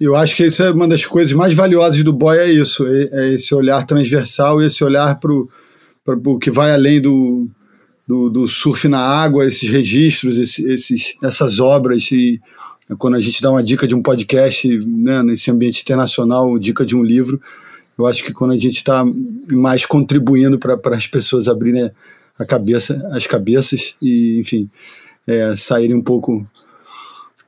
Eu 0.00 0.14
acho 0.14 0.36
que 0.36 0.44
isso 0.44 0.62
é 0.62 0.70
uma 0.70 0.86
das 0.86 1.04
coisas 1.04 1.32
mais 1.32 1.54
valiosas 1.54 2.04
do 2.04 2.12
boy, 2.12 2.38
é 2.38 2.48
isso, 2.48 2.86
é, 2.86 3.08
é 3.12 3.34
esse 3.34 3.52
olhar 3.54 3.84
transversal, 3.84 4.62
esse 4.62 4.84
olhar 4.84 5.18
para 5.18 5.32
o 5.32 6.38
que 6.38 6.52
vai 6.52 6.72
além 6.72 7.00
do, 7.00 7.48
do, 8.08 8.30
do, 8.30 8.48
surf 8.48 8.86
na 8.86 9.00
água, 9.00 9.44
esses 9.44 9.68
registros, 9.68 10.38
esses, 10.38 10.64
esses, 10.64 11.14
essas 11.22 11.58
obras. 11.58 12.08
E 12.12 12.40
quando 12.96 13.14
a 13.16 13.20
gente 13.20 13.42
dá 13.42 13.50
uma 13.50 13.62
dica 13.62 13.86
de 13.86 13.94
um 13.94 14.02
podcast, 14.02 14.66
né, 14.86 15.22
nesse 15.22 15.50
ambiente 15.50 15.82
internacional, 15.82 16.58
dica 16.58 16.86
de 16.86 16.96
um 16.96 17.02
livro, 17.02 17.40
eu 17.98 18.06
acho 18.06 18.24
que 18.24 18.32
quando 18.32 18.52
a 18.52 18.58
gente 18.58 18.76
está 18.76 19.04
mais 19.52 19.84
contribuindo 19.84 20.58
para 20.58 20.78
as 20.96 21.06
pessoas 21.06 21.48
abrirem 21.48 21.90
a 22.38 22.44
cabeça, 22.46 23.06
as 23.12 23.26
cabeças 23.26 23.96
e, 24.00 24.38
enfim, 24.38 24.70
é, 25.26 25.54
saírem 25.56 25.96
um 25.96 26.02
pouco 26.02 26.46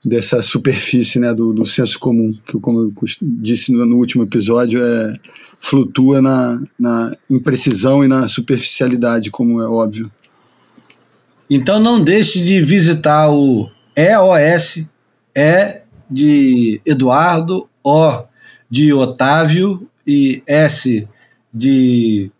dessa 0.04 0.42
superfície 0.42 1.18
né, 1.18 1.32
do, 1.32 1.52
do 1.52 1.64
senso 1.64 1.98
comum, 1.98 2.28
que, 2.46 2.58
como 2.58 2.80
eu 2.80 2.92
disse 3.22 3.72
no, 3.72 3.86
no 3.86 3.96
último 3.96 4.24
episódio, 4.24 4.82
é, 4.82 5.16
flutua 5.58 6.20
na, 6.20 6.60
na 6.78 7.16
imprecisão 7.28 8.02
e 8.02 8.08
na 8.08 8.26
superficialidade, 8.28 9.30
como 9.30 9.60
é 9.60 9.68
óbvio. 9.68 10.10
Então 11.48 11.78
não 11.78 12.02
deixe 12.02 12.42
de 12.42 12.62
visitar 12.62 13.30
o 13.30 13.68
EOS, 13.94 14.86
E 15.40 15.80
de 16.10 16.80
Eduardo, 16.84 17.66
O 17.82 18.24
de 18.68 18.92
Otávio 18.92 19.88
e 20.06 20.42
S 20.46 21.08
de 21.52 22.30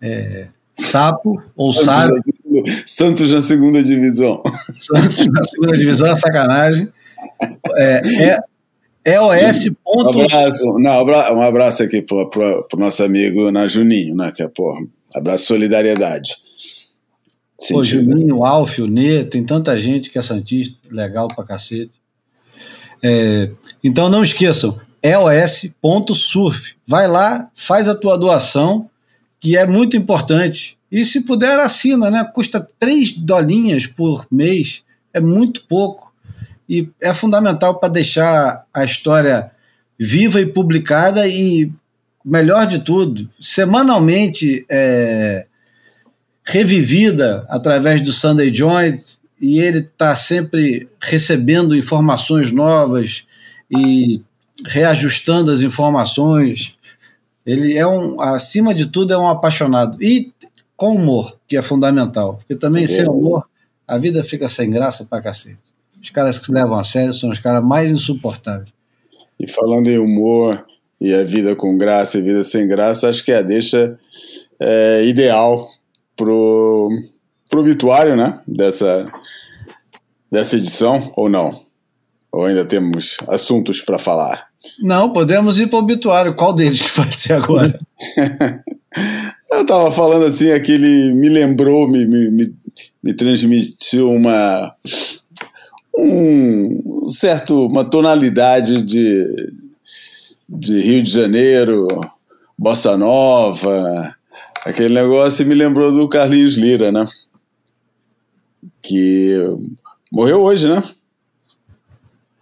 é, 0.00 0.48
Sapo 0.74 1.42
ou 1.54 1.72
Sábio. 1.74 2.22
Santos 2.86 3.32
na 3.32 3.42
segunda 3.42 3.82
divisão. 3.82 4.42
Santos 4.72 5.26
na 5.26 5.44
segunda 5.44 5.76
divisão, 5.76 6.08
é 6.08 6.16
sacanagem. 6.16 6.88
É, 7.76 8.38
é, 9.04 9.14
EOS. 9.14 9.70
Um 9.86 10.08
abraço, 10.08 10.78
não, 10.78 11.04
um 11.36 11.42
abraço 11.42 11.82
aqui 11.82 12.00
para 12.00 12.16
o 12.16 12.78
nosso 12.78 13.02
amigo 13.04 13.50
na 13.50 13.68
Juninho, 13.68 14.14
né? 14.14 14.32
Que 14.34 14.42
é, 14.42 14.48
porra, 14.48 14.80
abraço 15.14 15.46
solidariedade. 15.46 16.36
Pô, 17.68 17.84
Sentido. 17.84 18.10
Juninho, 18.10 18.36
o 18.36 18.44
Alf, 18.44 18.78
o 18.78 18.86
Nê, 18.86 19.24
tem 19.24 19.44
tanta 19.44 19.78
gente 19.78 20.10
que 20.10 20.18
é 20.18 20.22
Santista, 20.22 20.88
legal 20.90 21.28
pra 21.28 21.44
cacete. 21.44 22.00
É, 23.02 23.50
então 23.82 24.08
não 24.08 24.22
esqueçam, 24.22 24.78
EOS.surf. 25.02 26.74
Vai 26.86 27.06
lá, 27.06 27.50
faz 27.54 27.88
a 27.88 27.94
tua 27.94 28.16
doação, 28.16 28.88
que 29.40 29.56
é 29.56 29.66
muito 29.66 29.96
importante. 29.96 30.76
E 30.90 31.04
se 31.04 31.20
puder, 31.20 31.58
assina, 31.60 32.10
né? 32.10 32.28
Custa 32.32 32.66
3 32.78 33.12
dolinhas 33.12 33.86
por 33.86 34.26
mês, 34.30 34.82
é 35.12 35.20
muito 35.20 35.64
pouco. 35.66 36.12
E 36.68 36.88
é 37.00 37.14
fundamental 37.14 37.78
para 37.78 37.88
deixar 37.88 38.64
a 38.72 38.84
história 38.84 39.50
viva 39.98 40.40
e 40.40 40.46
publicada 40.46 41.26
e, 41.26 41.70
melhor 42.24 42.66
de 42.66 42.80
tudo, 42.80 43.28
semanalmente 43.40 44.64
é, 44.70 45.46
revivida 46.44 47.46
através 47.48 48.00
do 48.00 48.12
Sunday 48.12 48.52
Joint 48.52 49.17
e 49.40 49.60
ele 49.60 49.78
está 49.78 50.14
sempre 50.14 50.88
recebendo 51.00 51.76
informações 51.76 52.50
novas 52.50 53.24
e 53.70 54.20
reajustando 54.66 55.50
as 55.50 55.62
informações. 55.62 56.72
Ele 57.46 57.76
é 57.76 57.86
um, 57.86 58.20
acima 58.20 58.74
de 58.74 58.86
tudo, 58.86 59.12
é 59.12 59.18
um 59.18 59.28
apaixonado. 59.28 60.02
E 60.02 60.32
com 60.76 60.94
humor, 60.94 61.36
que 61.46 61.56
é 61.56 61.62
fundamental. 61.62 62.36
Porque 62.36 62.54
também 62.54 62.86
sem 62.86 63.08
humor, 63.08 63.44
a 63.86 63.96
vida 63.96 64.22
fica 64.22 64.48
sem 64.48 64.70
graça 64.70 65.04
pra 65.04 65.22
cacete. 65.22 65.58
Os 66.00 66.10
caras 66.10 66.38
que 66.38 66.46
se 66.46 66.52
levam 66.52 66.78
a 66.78 66.84
sério 66.84 67.12
são 67.12 67.30
os 67.30 67.38
caras 67.38 67.64
mais 67.64 67.90
insuportáveis. 67.90 68.68
E 69.38 69.48
falando 69.48 69.88
em 69.88 69.98
humor 69.98 70.64
e 71.00 71.14
a 71.14 71.24
vida 71.24 71.54
com 71.54 71.76
graça 71.78 72.18
e 72.18 72.22
vida 72.22 72.42
sem 72.42 72.66
graça, 72.66 73.08
acho 73.08 73.24
que 73.24 73.32
é 73.32 73.38
a 73.38 73.42
deixa 73.42 73.98
é, 74.60 75.04
ideal 75.04 75.66
pro, 76.16 76.90
pro 77.48 77.60
obituário, 77.60 78.16
né? 78.16 78.40
Dessa, 78.46 79.10
dessa 80.30 80.56
edição, 80.56 81.12
ou 81.16 81.28
não? 81.28 81.62
Ou 82.30 82.44
ainda 82.44 82.64
temos 82.64 83.16
assuntos 83.28 83.80
para 83.80 83.98
falar? 83.98 84.48
Não, 84.80 85.12
podemos 85.12 85.58
ir 85.58 85.68
para 85.68 85.76
o 85.76 85.82
obituário. 85.82 86.34
Qual 86.34 86.52
deles 86.52 86.80
que 86.80 86.98
vai 86.98 87.10
ser 87.10 87.34
agora? 87.34 87.74
Eu 89.50 89.64
tava 89.64 89.90
falando 89.90 90.26
assim, 90.26 90.50
aquele 90.50 91.14
me 91.14 91.28
lembrou, 91.28 91.88
me, 91.88 92.06
me, 92.06 92.30
me, 92.30 92.54
me 93.02 93.14
transmitiu 93.14 94.10
uma 94.10 94.74
um 95.96 97.08
certo 97.08 97.66
uma 97.66 97.84
tonalidade 97.84 98.82
de, 98.82 99.52
de 100.48 100.80
Rio 100.80 101.02
de 101.02 101.10
Janeiro, 101.10 101.88
bossa 102.56 102.96
nova, 102.96 104.14
aquele 104.64 104.94
negócio 104.94 105.44
me 105.46 105.54
lembrou 105.54 105.90
do 105.90 106.08
Carlinhos 106.08 106.56
Lira, 106.56 106.92
né? 106.92 107.06
Que 108.80 109.34
morreu 110.10 110.42
hoje, 110.42 110.66
né? 110.68 110.82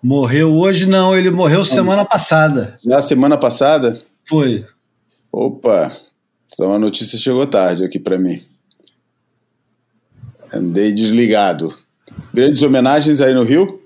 Morreu 0.03 0.55
hoje? 0.55 0.87
Não, 0.87 1.17
ele 1.17 1.31
morreu 1.31 1.65
semana 1.65 2.05
passada. 2.05 2.79
Já 2.85 3.03
semana 3.03 3.37
passada. 3.37 3.99
Foi. 4.29 4.65
Opa, 5.33 5.97
então 6.53 6.73
a 6.73 6.79
notícia 6.79 7.19
chegou 7.19 7.47
tarde 7.47 7.85
aqui 7.85 7.99
para 7.99 8.19
mim. 8.19 8.43
Andei 10.53 10.93
desligado. 10.93 11.77
Grandes 12.33 12.63
homenagens 12.63 13.21
aí 13.21 13.35
no 13.35 13.43
Rio? 13.43 13.81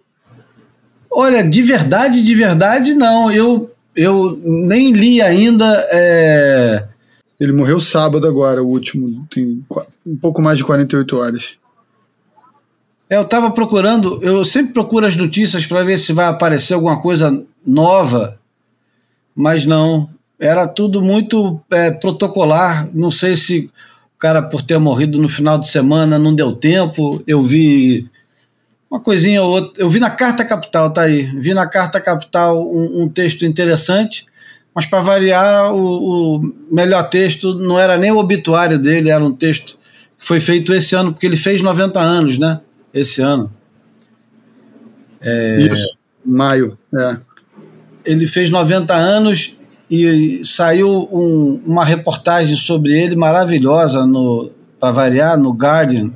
Olha, 1.11 1.43
de 1.43 1.63
verdade, 1.63 2.23
de 2.23 2.35
verdade, 2.35 2.95
não. 2.95 3.33
Eu, 3.33 3.71
eu 3.97 4.39
nem 4.45 4.93
li 4.93 5.21
ainda. 5.23 5.65
é, 5.91 6.87
Ele 7.41 7.53
morreu 7.53 7.81
sábado 7.81 8.27
agora, 8.29 8.63
o 8.63 8.69
último, 8.69 9.27
tem 9.31 9.65
um 10.07 10.17
pouco 10.17 10.41
mais 10.43 10.59
de 10.59 10.65
48 10.65 11.17
horas. 11.17 11.60
É, 13.11 13.17
Eu 13.17 13.23
estava 13.23 13.51
procurando, 13.51 14.23
eu 14.23 14.45
sempre 14.45 14.73
procuro 14.73 15.05
as 15.05 15.17
notícias 15.17 15.67
para 15.67 15.83
ver 15.83 15.99
se 15.99 16.13
vai 16.13 16.27
aparecer 16.27 16.75
alguma 16.75 17.03
coisa 17.03 17.45
nova, 17.67 18.39
mas 19.35 19.67
não. 19.67 20.09
Era 20.39 20.67
tudo 20.67 21.03
muito 21.03 21.61
é, 21.71 21.91
protocolar. 21.91 22.89
Não 22.95 23.11
sei 23.11 23.35
se 23.35 23.69
o 24.17 24.19
cara, 24.19 24.41
por 24.41 24.63
ter 24.63 24.79
morrido 24.79 25.21
no 25.21 25.29
final 25.29 25.59
de 25.59 25.69
semana, 25.69 26.19
não 26.19 26.35
deu 26.35 26.53
tempo. 26.53 27.23
Eu 27.27 27.43
vi 27.43 28.09
uma 28.91 29.01
coisinha 29.01 29.43
ou 29.43 29.51
outra. 29.51 29.83
Eu 29.83 29.91
vi 29.91 29.99
na 29.99 30.09
Carta 30.09 30.45
Capital, 30.45 30.91
tá 30.91 31.03
aí. 31.03 31.25
Vi 31.39 31.53
na 31.53 31.67
Carta 31.67 32.01
Capital 32.01 32.59
um, 32.63 33.03
um 33.03 33.09
texto 33.09 33.45
interessante, 33.45 34.25
mas 34.75 34.87
para 34.87 35.03
variar, 35.03 35.75
o, 35.75 36.37
o 36.37 36.55
melhor 36.71 37.11
texto 37.11 37.55
não 37.55 37.79
era 37.79 37.99
nem 37.99 38.13
o 38.13 38.19
obituário 38.19 38.79
dele, 38.79 39.11
era 39.11 39.23
um 39.23 39.33
texto 39.33 39.77
que 40.19 40.25
foi 40.25 40.41
feito 40.41 40.73
esse 40.73 40.95
ano, 40.95 41.13
porque 41.13 41.27
ele 41.27 41.37
fez 41.37 41.61
90 41.61 42.01
anos, 42.01 42.39
né? 42.39 42.61
Esse 42.93 43.21
ano. 43.23 43.51
Isso, 45.73 45.97
maio. 46.25 46.79
É. 46.97 47.17
Ele 48.05 48.27
fez 48.27 48.51
90 48.51 48.95
anos 48.95 49.57
e 49.91 50.43
saiu 50.45 51.09
um- 51.13 51.61
uma 51.67 51.85
reportagem 51.85 52.57
sobre 52.57 52.93
ele 52.99 53.17
maravilhosa 53.17 54.07
no 54.07 54.51
para 54.79 54.93
variar 54.93 55.39
no 55.39 55.51
Guardian, 55.53 56.11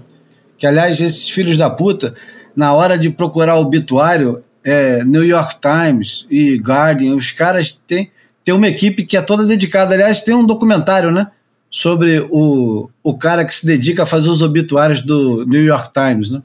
que 0.59 0.67
aliás 0.67 0.99
esses 0.99 1.29
filhos 1.29 1.59
da 1.59 1.69
puta 1.69 2.15
na 2.57 2.73
hora 2.73 2.97
de 2.97 3.11
procurar 3.11 3.57
obituário 3.57 4.43
é, 4.65 5.05
New 5.05 5.23
York 5.23 5.57
Times 5.61 6.27
e 6.31 6.57
Guardian, 6.57 7.15
os 7.15 7.31
caras 7.31 7.79
têm 7.87 8.11
tem 8.43 8.55
uma 8.55 8.69
equipe 8.69 9.05
que 9.05 9.17
é 9.17 9.23
toda 9.23 9.45
dedicada, 9.47 9.95
aliás 9.95 10.21
tem 10.23 10.35
um 10.35 10.45
documentário, 10.47 11.11
né, 11.11 11.29
sobre 11.71 12.21
o, 12.31 12.89
o 13.03 13.15
cara 13.17 13.43
que 13.45 13.53
se 13.55 13.67
dedica 13.67 14.03
a 14.03 14.07
fazer 14.07 14.29
os 14.29 14.41
obituários 14.43 15.01
do 15.01 15.45
New 15.47 15.65
York 15.65 15.91
Times, 15.93 16.29
né? 16.31 16.43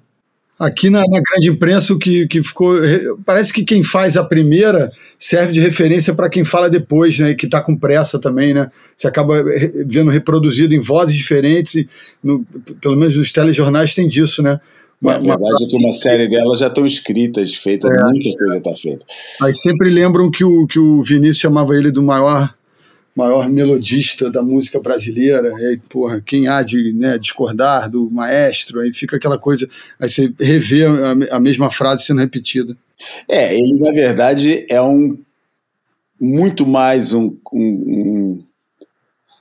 Aqui 0.59 0.89
na, 0.89 0.99
na 0.99 1.21
grande 1.21 1.49
imprensa, 1.49 1.93
o 1.93 1.97
que, 1.99 2.27
que 2.27 2.43
ficou. 2.43 2.79
re- 2.81 3.15
Parece 3.25 3.53
que 3.53 3.63
quem 3.63 3.81
faz 3.81 4.17
a 4.17 4.23
primeira 4.25 4.89
serve 5.17 5.53
de 5.53 5.59
referência 5.61 6.13
para 6.13 6.29
quem 6.29 6.43
fala 6.43 6.69
depois, 6.69 7.17
né? 7.17 7.33
Que 7.33 7.45
está 7.45 7.61
com 7.61 7.77
pressa 7.77 8.19
também, 8.19 8.53
né? 8.53 8.67
Você 8.95 9.07
acaba 9.07 9.41
vendo 9.85 10.11
reproduzido 10.11 10.75
em 10.75 10.79
vozes 10.79 11.15
diferentes, 11.15 11.85
no- 12.21 12.43
pelo 12.81 12.97
menos 12.97 13.15
nos 13.15 13.31
telejornais 13.31 13.93
tem 13.93 14.07
disso, 14.07 14.43
né? 14.43 14.59
Na 15.01 15.11
Uma- 15.11 15.19
uma 15.19 15.37
verdade, 15.37 15.75
uma 15.77 15.93
série 16.01 16.27
delas 16.27 16.59
já 16.59 16.67
estão 16.67 16.85
escritas, 16.85 17.55
feitas, 17.55 17.89
muita 18.11 18.37
coisa 18.37 18.57
está 18.57 18.73
feita. 18.75 19.05
Mas 19.39 19.61
sempre 19.61 19.89
lembram 19.89 20.29
que 20.29 20.43
o, 20.43 20.67
que 20.67 20.77
o 20.77 21.01
Vinícius 21.01 21.37
chamava 21.37 21.73
ele 21.73 21.89
do 21.89 22.03
maior 22.03 22.53
maior 23.19 23.49
melodista 23.49 24.31
da 24.31 24.41
música 24.41 24.79
brasileira. 24.79 25.49
E 25.49 25.65
aí, 25.65 25.77
porra, 25.89 26.21
quem 26.21 26.47
há 26.47 26.63
de 26.63 26.93
né, 26.93 27.17
discordar 27.17 27.89
do 27.91 28.09
maestro? 28.09 28.79
Aí 28.79 28.93
fica 28.93 29.17
aquela 29.17 29.37
coisa. 29.37 29.69
Aí 29.99 30.09
você 30.09 30.33
revê 30.39 30.85
a, 30.85 31.35
a 31.35 31.39
mesma 31.39 31.69
frase 31.69 32.05
sendo 32.05 32.21
repetida. 32.21 32.75
É, 33.27 33.53
ele 33.53 33.79
na 33.79 33.91
verdade 33.91 34.65
é 34.69 34.81
um 34.81 35.17
muito 36.19 36.65
mais 36.67 37.13
um, 37.13 37.35
um, 37.53 37.61
um, 37.61 38.43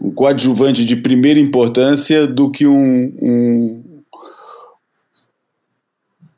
um 0.00 0.10
coadjuvante 0.12 0.84
de 0.84 0.96
primeira 0.96 1.40
importância 1.40 2.24
do 2.26 2.50
que 2.50 2.66
um, 2.66 3.12
um, 3.20 3.82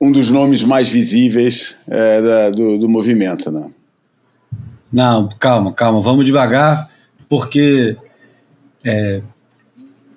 um 0.01 0.13
dos 0.13 0.31
nomes 0.31 0.63
mais 0.65 0.89
visíveis 0.89 1.77
é, 1.87 2.23
da- 2.23 2.51
do, 2.51 2.79
do 2.79 2.89
movimento, 2.89 3.51
né? 3.51 3.71
Não, 4.93 5.29
calma, 5.39 5.73
calma, 5.73 6.01
vamos 6.03 6.25
devagar, 6.25 6.90
porque 7.31 7.97
é, 8.85 9.23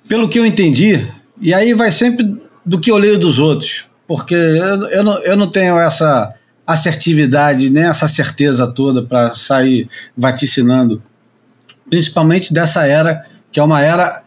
pelo 0.10 0.28
que 0.28 0.40
eu 0.40 0.46
entendi, 0.46 1.08
e 1.40 1.54
aí 1.54 1.74
vai 1.74 1.92
sempre 1.92 2.42
do 2.66 2.80
que 2.80 2.90
eu 2.90 2.98
leio 2.98 3.20
dos 3.20 3.38
outros, 3.38 3.86
porque 4.08 4.34
eu, 4.34 4.88
eu, 4.90 5.04
não, 5.04 5.18
eu 5.20 5.38
não 5.38 5.48
tenho 5.48 5.78
essa 5.78 6.34
assertividade, 6.66 7.70
nem 7.70 7.84
essa 7.84 8.08
certeza 8.08 8.66
toda 8.66 9.04
para 9.04 9.30
sair 9.30 9.88
vaticinando, 10.18 11.04
principalmente 11.88 12.52
dessa 12.52 12.86
era, 12.88 13.26
que 13.52 13.60
é 13.60 13.64
uma 13.64 13.82
era 13.82 14.24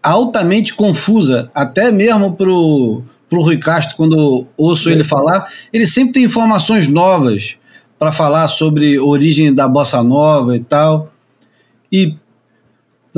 altamente 0.00 0.74
confusa, 0.74 1.50
até 1.52 1.90
mesmo 1.90 2.36
pro, 2.36 3.02
pro 3.28 3.42
Rui 3.42 3.58
Castro, 3.58 3.96
quando 3.96 4.46
ouço 4.56 4.88
ele 4.88 5.02
falar, 5.02 5.50
ele 5.72 5.86
sempre 5.86 6.12
tem 6.12 6.24
informações 6.24 6.86
novas 6.86 7.56
para 7.98 8.12
falar 8.12 8.46
sobre 8.46 8.98
origem 9.00 9.52
da 9.52 9.66
bossa 9.66 10.02
nova 10.04 10.54
e 10.54 10.60
tal. 10.60 11.12
E 11.90 12.14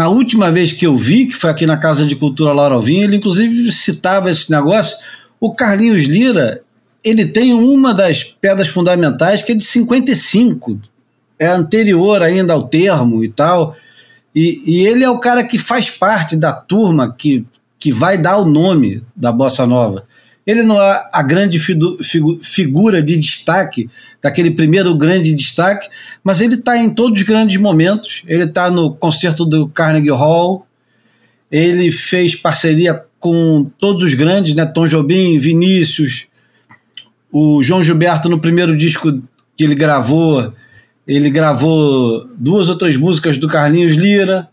na 0.01 0.09
última 0.09 0.51
vez 0.51 0.72
que 0.72 0.86
eu 0.86 0.97
vi, 0.97 1.27
que 1.27 1.36
foi 1.36 1.51
aqui 1.51 1.66
na 1.66 1.77
Casa 1.77 2.06
de 2.06 2.16
Cultura 2.16 2.55
Laura 2.55 2.74
Alvim, 2.74 3.02
ele 3.02 3.16
inclusive 3.16 3.70
citava 3.70 4.31
esse 4.31 4.51
negócio. 4.51 4.97
O 5.39 5.52
Carlinhos 5.52 6.05
Lira, 6.05 6.62
ele 7.05 7.27
tem 7.27 7.52
uma 7.52 7.93
das 7.93 8.24
pedras 8.24 8.68
fundamentais 8.68 9.43
que 9.43 9.52
é 9.52 9.55
de 9.55 9.62
55, 9.62 10.81
é 11.39 11.48
anterior 11.48 12.22
ainda 12.22 12.55
ao 12.55 12.66
termo 12.66 13.22
e 13.22 13.28
tal. 13.28 13.77
E, 14.35 14.62
e 14.64 14.86
ele 14.86 15.05
é 15.05 15.10
o 15.10 15.18
cara 15.18 15.44
que 15.44 15.59
faz 15.59 15.90
parte 15.90 16.35
da 16.35 16.55
turma 16.55 17.14
que, 17.14 17.44
que 17.78 17.93
vai 17.93 18.16
dar 18.16 18.39
o 18.39 18.47
nome 18.47 19.02
da 19.14 19.31
bossa 19.31 19.66
nova. 19.66 20.06
Ele 20.46 20.62
não 20.62 20.80
é 20.80 21.08
a 21.12 21.22
grande 21.22 21.58
figura 22.42 23.02
de 23.02 23.16
destaque, 23.16 23.88
daquele 24.22 24.50
primeiro 24.50 24.94
grande 24.94 25.32
destaque, 25.32 25.88
mas 26.22 26.40
ele 26.40 26.54
está 26.54 26.76
em 26.76 26.90
todos 26.90 27.20
os 27.20 27.26
grandes 27.26 27.56
momentos. 27.60 28.22
Ele 28.26 28.44
está 28.44 28.70
no 28.70 28.94
concerto 28.94 29.44
do 29.44 29.68
Carnegie 29.68 30.10
Hall, 30.10 30.66
ele 31.50 31.90
fez 31.90 32.34
parceria 32.34 33.02
com 33.18 33.70
todos 33.78 34.04
os 34.04 34.14
grandes, 34.14 34.54
né? 34.54 34.64
Tom 34.64 34.86
Jobim, 34.86 35.38
Vinícius, 35.38 36.26
o 37.30 37.62
João 37.62 37.82
Gilberto 37.82 38.28
no 38.28 38.40
primeiro 38.40 38.76
disco 38.76 39.22
que 39.56 39.64
ele 39.64 39.74
gravou, 39.74 40.52
ele 41.06 41.28
gravou 41.30 42.26
duas 42.36 42.68
outras 42.68 42.96
músicas 42.96 43.36
do 43.36 43.48
Carlinhos 43.48 43.92
Lira. 43.92 44.48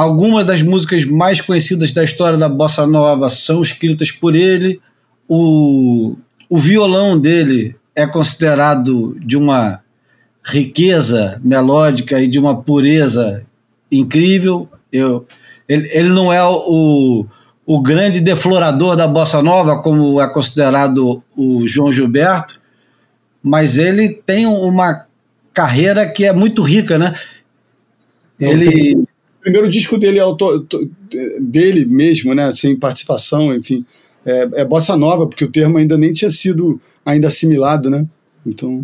Algumas 0.00 0.46
das 0.46 0.62
músicas 0.62 1.04
mais 1.04 1.42
conhecidas 1.42 1.92
da 1.92 2.02
história 2.02 2.38
da 2.38 2.48
bossa 2.48 2.86
nova 2.86 3.28
são 3.28 3.60
escritas 3.60 4.10
por 4.10 4.34
ele. 4.34 4.80
O, 5.28 6.16
o 6.48 6.56
violão 6.56 7.18
dele 7.18 7.76
é 7.94 8.06
considerado 8.06 9.14
de 9.20 9.36
uma 9.36 9.82
riqueza 10.42 11.38
melódica 11.44 12.18
e 12.18 12.26
de 12.26 12.38
uma 12.38 12.62
pureza 12.62 13.44
incrível. 13.92 14.70
Eu, 14.90 15.26
ele, 15.68 15.90
ele 15.92 16.08
não 16.08 16.32
é 16.32 16.42
o, 16.42 17.26
o 17.66 17.82
grande 17.82 18.20
deflorador 18.20 18.96
da 18.96 19.06
bossa 19.06 19.42
nova, 19.42 19.82
como 19.82 20.18
é 20.18 20.26
considerado 20.32 21.22
o 21.36 21.68
João 21.68 21.92
Gilberto, 21.92 22.58
mas 23.42 23.76
ele 23.76 24.08
tem 24.08 24.46
uma 24.46 25.04
carreira 25.52 26.08
que 26.08 26.24
é 26.24 26.32
muito 26.32 26.62
rica, 26.62 26.96
né? 26.96 27.14
Ele, 28.40 29.06
primeiro 29.40 29.70
disco 29.70 29.98
dele, 29.98 30.18
é 30.18 30.22
auto- 30.22 30.60
to- 30.60 30.90
dele 31.40 31.84
mesmo, 31.84 32.34
né? 32.34 32.52
Sem 32.52 32.78
participação, 32.78 33.54
enfim. 33.54 33.84
É, 34.24 34.48
é 34.60 34.64
bossa 34.64 34.96
nova, 34.96 35.26
porque 35.26 35.44
o 35.44 35.50
termo 35.50 35.78
ainda 35.78 35.96
nem 35.96 36.12
tinha 36.12 36.30
sido 36.30 36.80
ainda 37.04 37.28
assimilado, 37.28 37.88
né? 37.90 38.04
Então. 38.46 38.82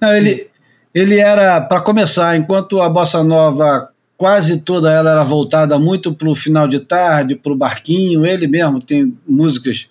Não, 0.00 0.12
ele, 0.14 0.46
ele 0.94 1.18
era, 1.18 1.60
para 1.60 1.80
começar, 1.80 2.36
enquanto 2.36 2.80
a 2.80 2.88
bossa 2.88 3.22
nova 3.22 3.88
quase 4.16 4.60
toda 4.60 4.90
ela 4.92 5.10
era 5.10 5.24
voltada 5.24 5.78
muito 5.80 6.14
para 6.14 6.28
o 6.28 6.34
final 6.34 6.68
de 6.68 6.78
tarde, 6.80 7.34
para 7.34 7.52
o 7.52 7.56
barquinho, 7.56 8.24
ele 8.24 8.46
mesmo 8.46 8.80
tem 8.80 9.16
músicas 9.26 9.88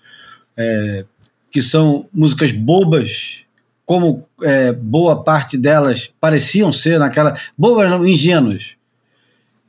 é, 0.55 1.03
que 1.51 1.61
são 1.61 2.05
músicas 2.13 2.51
bobas, 2.53 3.39
como 3.85 4.25
é, 4.41 4.71
boa 4.71 5.21
parte 5.21 5.57
delas 5.57 6.13
pareciam 6.21 6.71
ser 6.71 6.97
naquela. 6.97 7.37
bobas, 7.57 7.89
não, 7.89 8.07
ingênuas. 8.07 8.69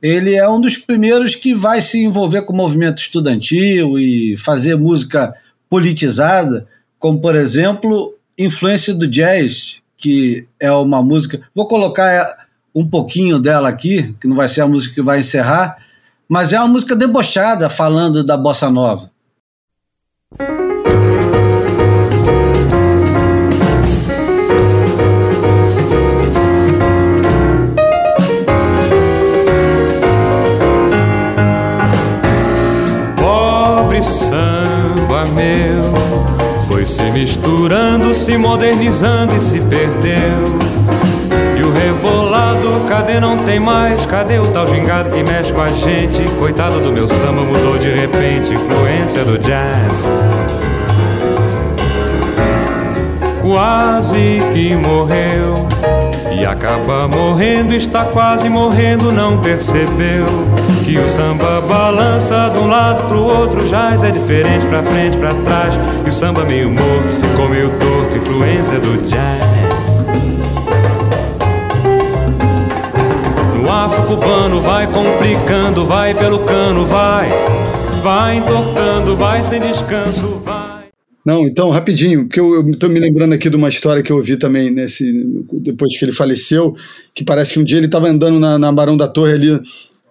Ele 0.03 0.35
é 0.35 0.47
um 0.49 0.59
dos 0.59 0.75
primeiros 0.75 1.33
que 1.33 1.53
vai 1.53 1.81
se 1.81 2.03
envolver 2.03 2.41
com 2.41 2.51
o 2.51 2.57
movimento 2.57 2.97
estudantil 2.97 3.97
e 3.97 4.35
fazer 4.35 4.75
música 4.75 5.33
politizada, 5.69 6.67
como, 6.99 7.21
por 7.21 7.37
exemplo, 7.37 8.13
influência 8.37 8.93
do 8.93 9.07
jazz, 9.07 9.81
que 9.97 10.45
é 10.59 10.69
uma 10.69 11.01
música. 11.01 11.39
Vou 11.55 11.69
colocar 11.69 12.47
um 12.75 12.85
pouquinho 12.85 13.39
dela 13.39 13.69
aqui, 13.69 14.13
que 14.19 14.27
não 14.27 14.35
vai 14.35 14.49
ser 14.49 14.59
a 14.59 14.67
música 14.67 14.95
que 14.95 15.01
vai 15.01 15.19
encerrar, 15.19 15.77
mas 16.27 16.51
é 16.51 16.59
uma 16.59 16.67
música 16.67 16.97
debochada 16.97 17.69
falando 17.69 18.25
da 18.25 18.35
bossa 18.35 18.69
nova. 18.69 19.09
Misturando, 37.73 38.13
se 38.13 38.37
modernizando 38.37 39.35
e 39.35 39.41
se 39.41 39.59
perdeu. 39.61 40.43
E 41.57 41.63
o 41.63 41.71
rebolado, 41.71 42.85
cadê 42.87 43.19
não 43.19 43.37
tem 43.37 43.59
mais? 43.59 44.05
Cadê 44.05 44.37
o 44.37 44.45
tal 44.47 44.67
gingado 44.67 45.09
que 45.09 45.23
mexe 45.23 45.51
com 45.51 45.61
a 45.61 45.69
gente? 45.69 46.23
Coitado 46.37 46.79
do 46.79 46.91
meu 46.91 47.07
samba, 47.07 47.41
mudou 47.41 47.79
de 47.79 47.91
repente, 47.91 48.53
influência 48.53 49.25
do 49.25 49.39
jazz. 49.39 50.07
Quase 53.41 54.39
que 54.53 54.75
morreu. 54.75 55.67
E 56.35 56.45
acaba 56.45 57.07
morrendo, 57.07 57.73
está 57.73 58.05
quase 58.05 58.49
morrendo, 58.49 59.11
não 59.11 59.37
percebeu 59.37 60.25
que 60.83 60.97
o 60.97 61.09
samba 61.09 61.61
balança 61.61 62.49
de 62.51 62.57
um 62.57 62.67
lado 62.67 63.07
pro 63.07 63.23
outro, 63.23 63.63
jazz 63.69 64.03
é 64.03 64.11
diferente 64.11 64.65
pra 64.65 64.83
frente, 64.83 65.15
pra 65.17 65.29
trás, 65.29 65.73
e 66.05 66.09
o 66.09 66.13
samba 66.13 66.43
meio 66.43 66.69
morto, 66.69 67.09
ficou 67.09 67.47
meio 67.47 67.69
torto, 67.69 68.17
influência 68.17 68.79
do 68.79 68.97
jazz. 69.07 70.03
No 73.55 73.71
afro 73.71 74.03
cubano 74.03 74.59
vai 74.59 74.87
complicando, 74.87 75.85
vai 75.85 76.13
pelo 76.13 76.39
cano, 76.39 76.85
vai, 76.85 77.27
vai 78.03 78.37
entortando, 78.37 79.15
vai 79.15 79.43
sem 79.43 79.61
descanso, 79.61 80.41
vai. 80.43 80.52
Não, 81.25 81.47
então, 81.47 81.69
rapidinho, 81.69 82.25
porque 82.25 82.39
eu 82.39 82.69
estou 82.69 82.89
me 82.89 82.99
lembrando 82.99 83.33
aqui 83.33 83.49
de 83.49 83.55
uma 83.55 83.69
história 83.69 84.03
que 84.03 84.11
eu 84.11 84.17
ouvi 84.17 84.35
também 84.35 84.69
nesse, 84.69 85.05
depois 85.61 85.97
que 85.97 86.03
ele 86.03 86.11
faleceu, 86.11 86.75
que 87.15 87.23
parece 87.23 87.53
que 87.53 87.59
um 87.59 87.63
dia 87.63 87.77
ele 87.77 87.85
estava 87.85 88.09
andando 88.09 88.39
na, 88.39 88.59
na 88.59 88.71
Barão 88.73 88.97
da 88.97 89.07
Torre 89.07 89.33
ali 89.33 89.61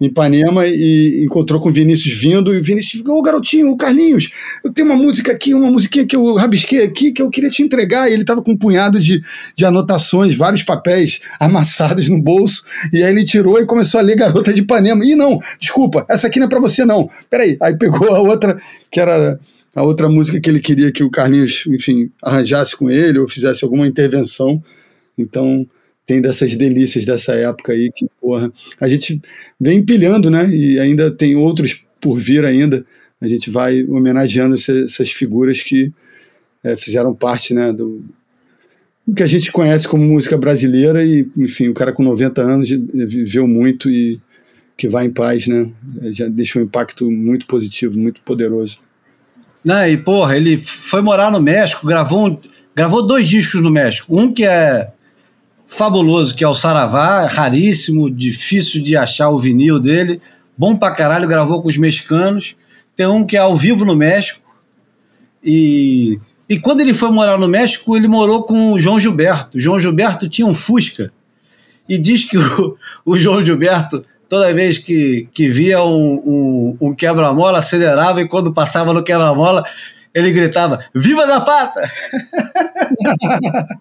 em 0.01 0.07
Ipanema 0.07 0.67
e 0.67 1.23
encontrou 1.23 1.61
com 1.61 1.69
o 1.69 1.73
Vinícius 1.73 2.17
vindo, 2.17 2.55
e 2.55 2.59
o 2.59 2.63
Vinícius 2.63 3.01
ficou, 3.01 3.19
ô 3.19 3.23
garotinho, 3.23 3.71
o 3.71 3.77
Carlinhos, 3.77 4.31
eu 4.65 4.73
tenho 4.73 4.89
uma 4.89 4.97
música 4.97 5.31
aqui, 5.33 5.53
uma 5.53 5.71
musiquinha 5.71 6.07
que 6.07 6.17
eu 6.17 6.35
rabisquei 6.35 6.83
aqui, 6.83 7.13
que 7.13 7.21
eu 7.21 7.29
queria 7.29 7.51
te 7.51 7.63
entregar, 7.63 8.09
e 8.09 8.15
ele 8.15 8.23
estava 8.23 8.43
com 8.43 8.53
um 8.53 8.57
punhado 8.57 8.99
de, 8.99 9.23
de 9.55 9.65
anotações, 9.67 10.35
vários 10.35 10.63
papéis 10.63 11.21
amassados 11.39 12.09
no 12.09 12.21
bolso, 12.21 12.65
e 12.91 13.03
aí 13.03 13.13
ele 13.13 13.25
tirou 13.25 13.61
e 13.61 13.67
começou 13.67 14.01
a 14.01 14.03
ler 14.03 14.17
Garota 14.17 14.53
de 14.53 14.63
Ipanema, 14.63 15.05
e 15.05 15.15
não, 15.15 15.39
desculpa, 15.61 16.07
essa 16.09 16.27
aqui 16.27 16.41
não 16.41 16.47
é 16.47 16.49
para 16.49 16.59
você 16.59 16.87
não, 16.87 17.09
peraí, 17.31 17.57
aí 17.61 17.77
pegou 17.77 18.09
a 18.15 18.21
outra, 18.21 18.61
que 18.91 18.99
era 18.99 19.39
a 19.75 19.83
outra 19.83 20.09
música 20.09 20.41
que 20.41 20.51
ele 20.51 20.61
queria 20.61 20.93
que 20.93 21.03
o 21.03 21.11
Carlinhos, 21.11 21.65
enfim, 21.67 22.11
arranjasse 22.23 22.77
com 22.77 22.91
ele 22.91 23.19
ou 23.19 23.29
fizesse 23.29 23.65
alguma 23.65 23.87
intervenção. 23.87 24.63
Então, 25.17 25.67
tem 26.07 26.21
dessas 26.21 26.55
delícias 26.57 27.05
dessa 27.05 27.33
época 27.35 27.73
aí 27.73 27.91
que, 27.95 28.07
porra, 28.21 28.53
a 28.81 28.89
gente 28.89 29.21
vem 29.61 29.79
empilhando, 29.79 30.31
né? 30.31 30.49
E 30.55 30.79
ainda 30.79 31.11
tem 31.11 31.37
outros 31.37 31.83
por 32.01 32.19
vir 32.19 32.45
ainda. 32.45 32.85
A 33.21 33.29
gente 33.29 33.51
vai 33.51 33.85
homenageando 33.85 34.55
essa- 34.55 34.85
essas 34.85 35.11
figuras 35.11 35.63
que 35.63 35.89
eh, 36.65 36.77
fizeram 36.77 37.15
parte, 37.15 37.55
né, 37.55 37.73
do, 37.73 38.05
do 39.07 39.15
que 39.15 39.23
a 39.23 39.27
gente 39.27 39.51
conhece 39.51 39.87
como 39.89 40.05
música 40.05 40.37
brasileira 40.39 41.05
e, 41.05 41.27
enfim, 41.37 41.69
o 41.69 41.75
cara 41.75 41.93
com 41.93 42.03
90 42.03 42.43
anos 42.43 42.71
viveu 42.71 43.47
muito 43.49 43.91
e 43.91 44.21
que 44.77 44.89
vai 44.89 45.07
em 45.07 45.11
paz, 45.11 45.47
né? 45.47 45.69
Já 46.13 46.29
deixou 46.29 46.63
um 46.63 46.65
impacto 46.65 47.11
muito 47.11 47.47
positivo, 47.47 47.99
muito 47.99 48.21
poderoso. 48.23 48.79
Né? 49.65 49.93
E, 49.93 49.97
porra, 49.97 50.37
ele 50.37 50.59
foi 50.59 51.01
morar 51.03 51.31
no 51.31 51.41
México, 51.41 51.87
gravou, 51.87 52.29
um- 52.29 52.39
gravou 52.75 53.07
dois 53.07 53.29
discos 53.29 53.61
no 53.63 53.71
México. 53.71 54.19
Um 54.19 54.33
que 54.33 54.45
é 54.45 54.91
fabuloso, 55.69 56.35
que 56.35 56.45
é 56.45 56.49
o 56.49 56.55
Saravá, 56.55 57.27
raríssimo, 57.27 58.11
difícil 58.11 58.83
de 58.83 58.97
achar 58.97 59.31
o 59.31 59.39
vinil 59.39 59.79
dele. 59.81 60.21
Bom 60.57 60.77
pra 60.77 60.91
caralho, 60.91 61.29
gravou 61.29 61.63
com 61.63 61.69
os 61.69 61.77
mexicanos. 61.79 62.55
Tem 62.97 63.07
um 63.07 63.25
que 63.25 63.37
é 63.37 63.41
ao 63.41 63.57
vivo 63.57 63.85
no 63.85 63.97
México. 63.97 64.41
E, 65.43 66.19
e 66.49 66.59
quando 66.59 66.81
ele 66.81 66.93
foi 66.95 67.11
morar 67.11 67.39
no 67.39 67.49
México, 67.49 67.97
ele 67.97 68.07
morou 68.07 68.43
com 68.43 68.73
o 68.73 68.81
João 68.81 69.01
Gilberto. 69.01 69.57
O 69.57 69.61
João 69.61 69.81
Gilberto 69.81 70.29
tinha 70.29 70.47
um 70.47 70.55
Fusca. 70.55 71.13
E 71.89 71.99
diz 71.99 72.25
que 72.25 72.37
o, 72.39 72.77
o 73.05 73.17
João 73.17 73.45
Gilberto, 73.45 74.03
toda 74.33 74.55
vez 74.55 74.79
que, 74.79 75.29
que 75.35 75.47
via 75.47 75.85
um, 75.85 76.15
um, 76.15 76.77
um 76.81 76.95
quebra-mola, 76.95 77.59
acelerava 77.59 78.23
e 78.23 78.27
quando 78.27 78.51
passava 78.51 78.91
no 78.95 79.03
quebra-mola, 79.03 79.63
ele 80.15 80.33
gritava: 80.33 80.81
Viva 80.95 81.27
Zapata! 81.27 81.83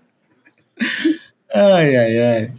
ai, 1.56 1.96
ai, 1.96 2.20
ai. 2.20 2.52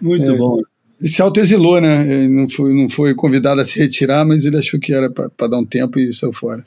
Muito 0.00 0.30
É. 0.30 0.36
bom. 0.38 0.62
Ele 0.98 1.08
se 1.10 1.20
autoexilou, 1.20 1.82
né? 1.82 2.00
Ele 2.10 2.28
não 2.28 2.48
foi, 2.48 2.72
não 2.72 2.88
foi 2.88 3.14
convidado 3.14 3.60
a 3.60 3.64
se 3.66 3.78
retirar, 3.78 4.24
mas 4.24 4.46
ele 4.46 4.56
achou 4.56 4.80
que 4.80 4.94
era 4.94 5.10
para 5.10 5.48
dar 5.48 5.58
um 5.58 5.66
tempo 5.66 5.98
e 5.98 6.10
saiu 6.14 6.32
fora. 6.32 6.64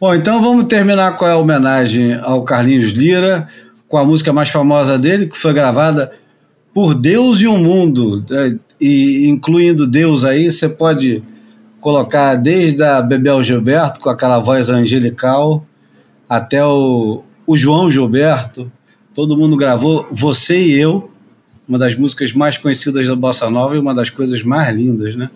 Bom, 0.00 0.12
então 0.16 0.42
vamos 0.42 0.64
terminar 0.64 1.16
com 1.16 1.26
a 1.26 1.36
homenagem 1.36 2.14
ao 2.14 2.42
Carlinhos 2.42 2.90
Lira, 2.90 3.46
com 3.86 3.96
a 3.96 4.04
música 4.04 4.32
mais 4.32 4.48
famosa 4.48 4.98
dele, 4.98 5.28
que 5.28 5.36
foi 5.38 5.52
gravada 5.52 6.10
por 6.74 6.92
Deus 6.92 7.40
e 7.40 7.46
o 7.46 7.56
Mundo, 7.56 8.26
né? 8.28 8.58
E 8.80 9.28
incluindo 9.28 9.86
Deus 9.86 10.24
aí, 10.24 10.50
você 10.50 10.68
pode 10.68 11.22
colocar 11.80 12.36
desde 12.36 12.82
a 12.82 13.00
Bebel 13.00 13.42
Gilberto, 13.42 14.00
com 14.00 14.10
aquela 14.10 14.38
voz 14.38 14.70
angelical, 14.70 15.66
até 16.28 16.64
o, 16.64 17.22
o 17.46 17.56
João 17.56 17.90
Gilberto, 17.90 18.70
todo 19.14 19.36
mundo 19.36 19.56
gravou 19.56 20.06
Você 20.10 20.58
e 20.58 20.78
Eu, 20.78 21.10
uma 21.68 21.78
das 21.78 21.94
músicas 21.94 22.32
mais 22.32 22.58
conhecidas 22.58 23.06
da 23.06 23.14
Bossa 23.14 23.48
Nova 23.50 23.76
e 23.76 23.78
uma 23.78 23.94
das 23.94 24.10
coisas 24.10 24.42
mais 24.42 24.74
lindas, 24.74 25.16
né? 25.16 25.30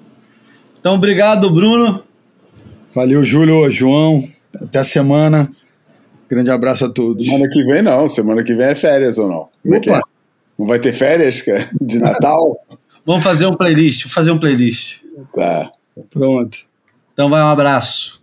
Então, 0.79 0.95
obrigado, 0.95 1.51
Bruno. 1.51 2.03
Valeu, 2.95 3.25
Júlio, 3.25 3.71
João. 3.71 4.23
Até 4.55 4.81
a 4.81 4.85
semana. 4.85 5.49
Grande 6.29 6.51
abraço 6.51 6.85
a 6.85 6.89
todos. 6.89 7.27
Semana 7.27 7.49
que 7.49 7.65
vem 7.65 7.83
não, 7.83 8.09
semana 8.09 8.43
que 8.43 8.55
vem 8.55 8.66
é 8.66 8.75
férias 8.75 9.19
ou 9.19 9.29
não? 9.29 9.49
Como 9.62 9.75
é 9.75 9.79
é? 9.79 9.81
Opa. 9.81 10.03
Não 10.59 10.66
vai 10.66 10.79
ter 10.79 10.93
férias, 10.93 11.43
cara? 11.43 11.69
De 11.81 11.99
Natal? 11.99 12.65
Vamos 13.07 13.23
fazer 13.23 13.47
um 13.47 13.57
playlist, 13.57 14.05
vou 14.05 14.13
fazer 14.13 14.31
um 14.31 14.39
playlist. 14.39 14.99
tá. 15.35 15.71
Pronto. 16.11 16.59
Então 17.13 17.29
vai 17.29 17.43
um 17.43 17.49
abraço. 17.49 18.21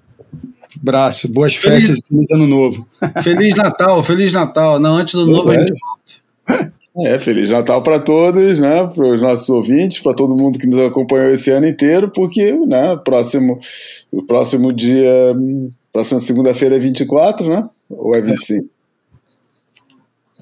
Abraço, 0.82 1.28
boas 1.28 1.56
festas, 1.56 2.00
feliz 2.08 2.32
ano 2.32 2.48
novo. 2.48 2.88
Feliz 3.24 3.56
Natal, 3.56 4.02
Feliz 4.02 4.32
Natal. 4.32 4.80
Não, 4.80 4.96
antes 4.96 5.14
do 5.14 5.26
novo, 5.26 5.52
a 5.52 5.60
gente 5.60 5.74
É, 7.06 7.20
Feliz 7.20 7.50
Natal 7.52 7.84
para 7.84 8.00
todos, 8.00 8.60
né? 8.60 8.88
Para 8.88 9.08
os 9.08 9.22
nossos 9.22 9.50
ouvintes, 9.50 10.00
para 10.00 10.14
todo 10.14 10.36
mundo 10.36 10.58
que 10.58 10.68
nos 10.68 10.80
acompanhou 10.80 11.30
esse 11.30 11.52
ano 11.52 11.68
inteiro, 11.68 12.10
porque, 12.10 12.54
né? 12.66 12.96
Próximo, 12.98 13.60
o 14.12 14.24
próximo 14.24 14.72
dia, 14.72 15.36
próxima 15.92 16.20
segunda-feira 16.20 16.78
é 16.78 16.80
24, 16.80 17.50
né? 17.50 17.70
Ou 17.90 18.16
é 18.16 18.22
25? 18.22 18.68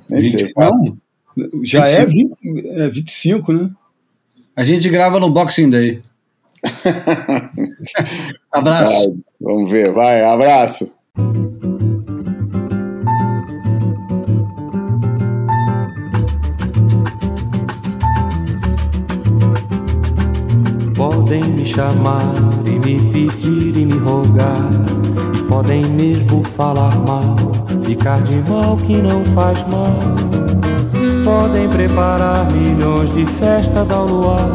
Nem 0.10 0.22
sei. 0.22 0.54
Não, 0.56 1.00
Já 1.64 1.84
é, 1.88 2.06
20, 2.06 2.32
é 2.68 2.88
25, 2.88 3.54
né? 3.54 3.72
A 4.60 4.64
gente 4.64 4.90
grava 4.90 5.22
no 5.22 5.30
Boxing 5.30 5.70
Day. 5.70 6.02
Abraço. 8.52 8.94
Vai, 8.94 9.18
vamos 9.40 9.72
ver, 9.72 9.94
vai, 9.94 10.22
abraço. 10.22 10.92
Podem 20.94 21.42
me 21.42 21.66
chamar 21.66 22.34
e 22.66 22.72
me 22.72 23.00
pedir 23.14 23.78
e 23.78 23.86
me 23.86 23.98
rogar. 23.98 24.70
E 25.38 25.44
podem 25.44 25.86
mesmo 25.86 26.44
falar 26.44 26.94
mal, 27.08 27.38
ficar 27.86 28.22
de 28.24 28.38
mal 28.50 28.76
que 28.76 28.98
não 28.98 29.24
faz 29.24 29.58
mal. 29.70 30.69
Podem 31.30 31.70
preparar 31.70 32.52
milhões 32.52 33.14
de 33.14 33.24
festas 33.34 33.92
ao 33.92 34.08
luar. 34.08 34.50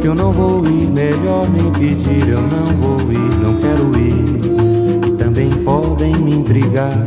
Que 0.00 0.08
eu 0.08 0.14
não 0.14 0.32
vou 0.32 0.64
ir, 0.64 0.88
melhor 0.90 1.46
nem 1.50 1.70
pedir, 1.72 2.26
eu 2.26 2.40
não 2.40 2.64
vou 2.74 3.12
ir, 3.12 3.34
não 3.38 3.54
quero 3.56 3.94
ir. 3.98 5.06
E 5.06 5.10
também 5.18 5.50
podem 5.50 6.16
me 6.16 6.36
intrigar, 6.36 7.04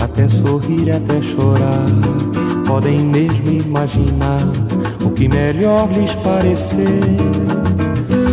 até 0.00 0.28
sorrir, 0.28 0.92
até 0.92 1.20
chorar. 1.20 1.86
Podem 2.68 3.00
mesmo 3.00 3.50
imaginar 3.50 4.42
o 5.04 5.10
que 5.10 5.28
melhor 5.28 5.88
lhes 5.90 6.14
parecer. 6.14 7.00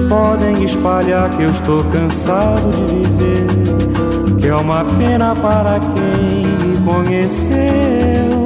Podem 0.08 0.64
espalhar 0.64 1.32
que 1.32 1.42
eu 1.42 1.50
estou 1.50 1.84
cansado 1.86 2.70
de 2.72 2.94
viver, 2.94 4.38
que 4.40 4.48
é 4.48 4.56
uma 4.56 4.86
pena 4.86 5.36
para 5.36 5.80
quem 5.80 6.68
me 6.68 6.78
conheceu. 6.86 8.43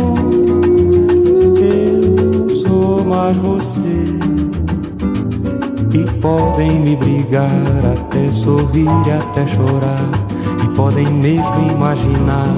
Mais 3.08 3.36
você. 3.38 4.06
E 5.94 6.04
podem 6.20 6.80
me 6.82 6.96
brigar, 6.96 7.50
até 7.94 8.32
sorrir, 8.32 8.88
até 9.12 9.48
chorar. 9.48 10.10
E 10.64 10.76
podem 10.76 11.08
mesmo 11.08 11.72
imaginar 11.72 12.58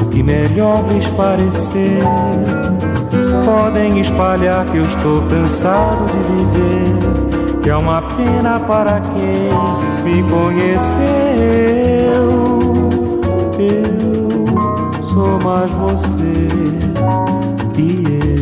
o 0.00 0.06
que 0.06 0.22
melhor 0.22 0.84
lhes 0.88 1.06
parecer. 1.10 2.02
Podem 3.44 4.00
espalhar 4.00 4.66
que 4.66 4.78
eu 4.78 4.84
estou 4.84 5.22
cansado 5.22 6.06
de 6.06 6.18
viver, 6.32 7.60
que 7.62 7.70
é 7.70 7.76
uma 7.76 8.02
pena 8.02 8.60
para 8.60 9.00
quem 9.00 9.50
me 10.04 10.22
conheceu. 10.30 11.06
Eu 13.58 15.04
sou 15.06 15.40
mais 15.42 15.70
você 15.72 16.48
e 17.78 18.35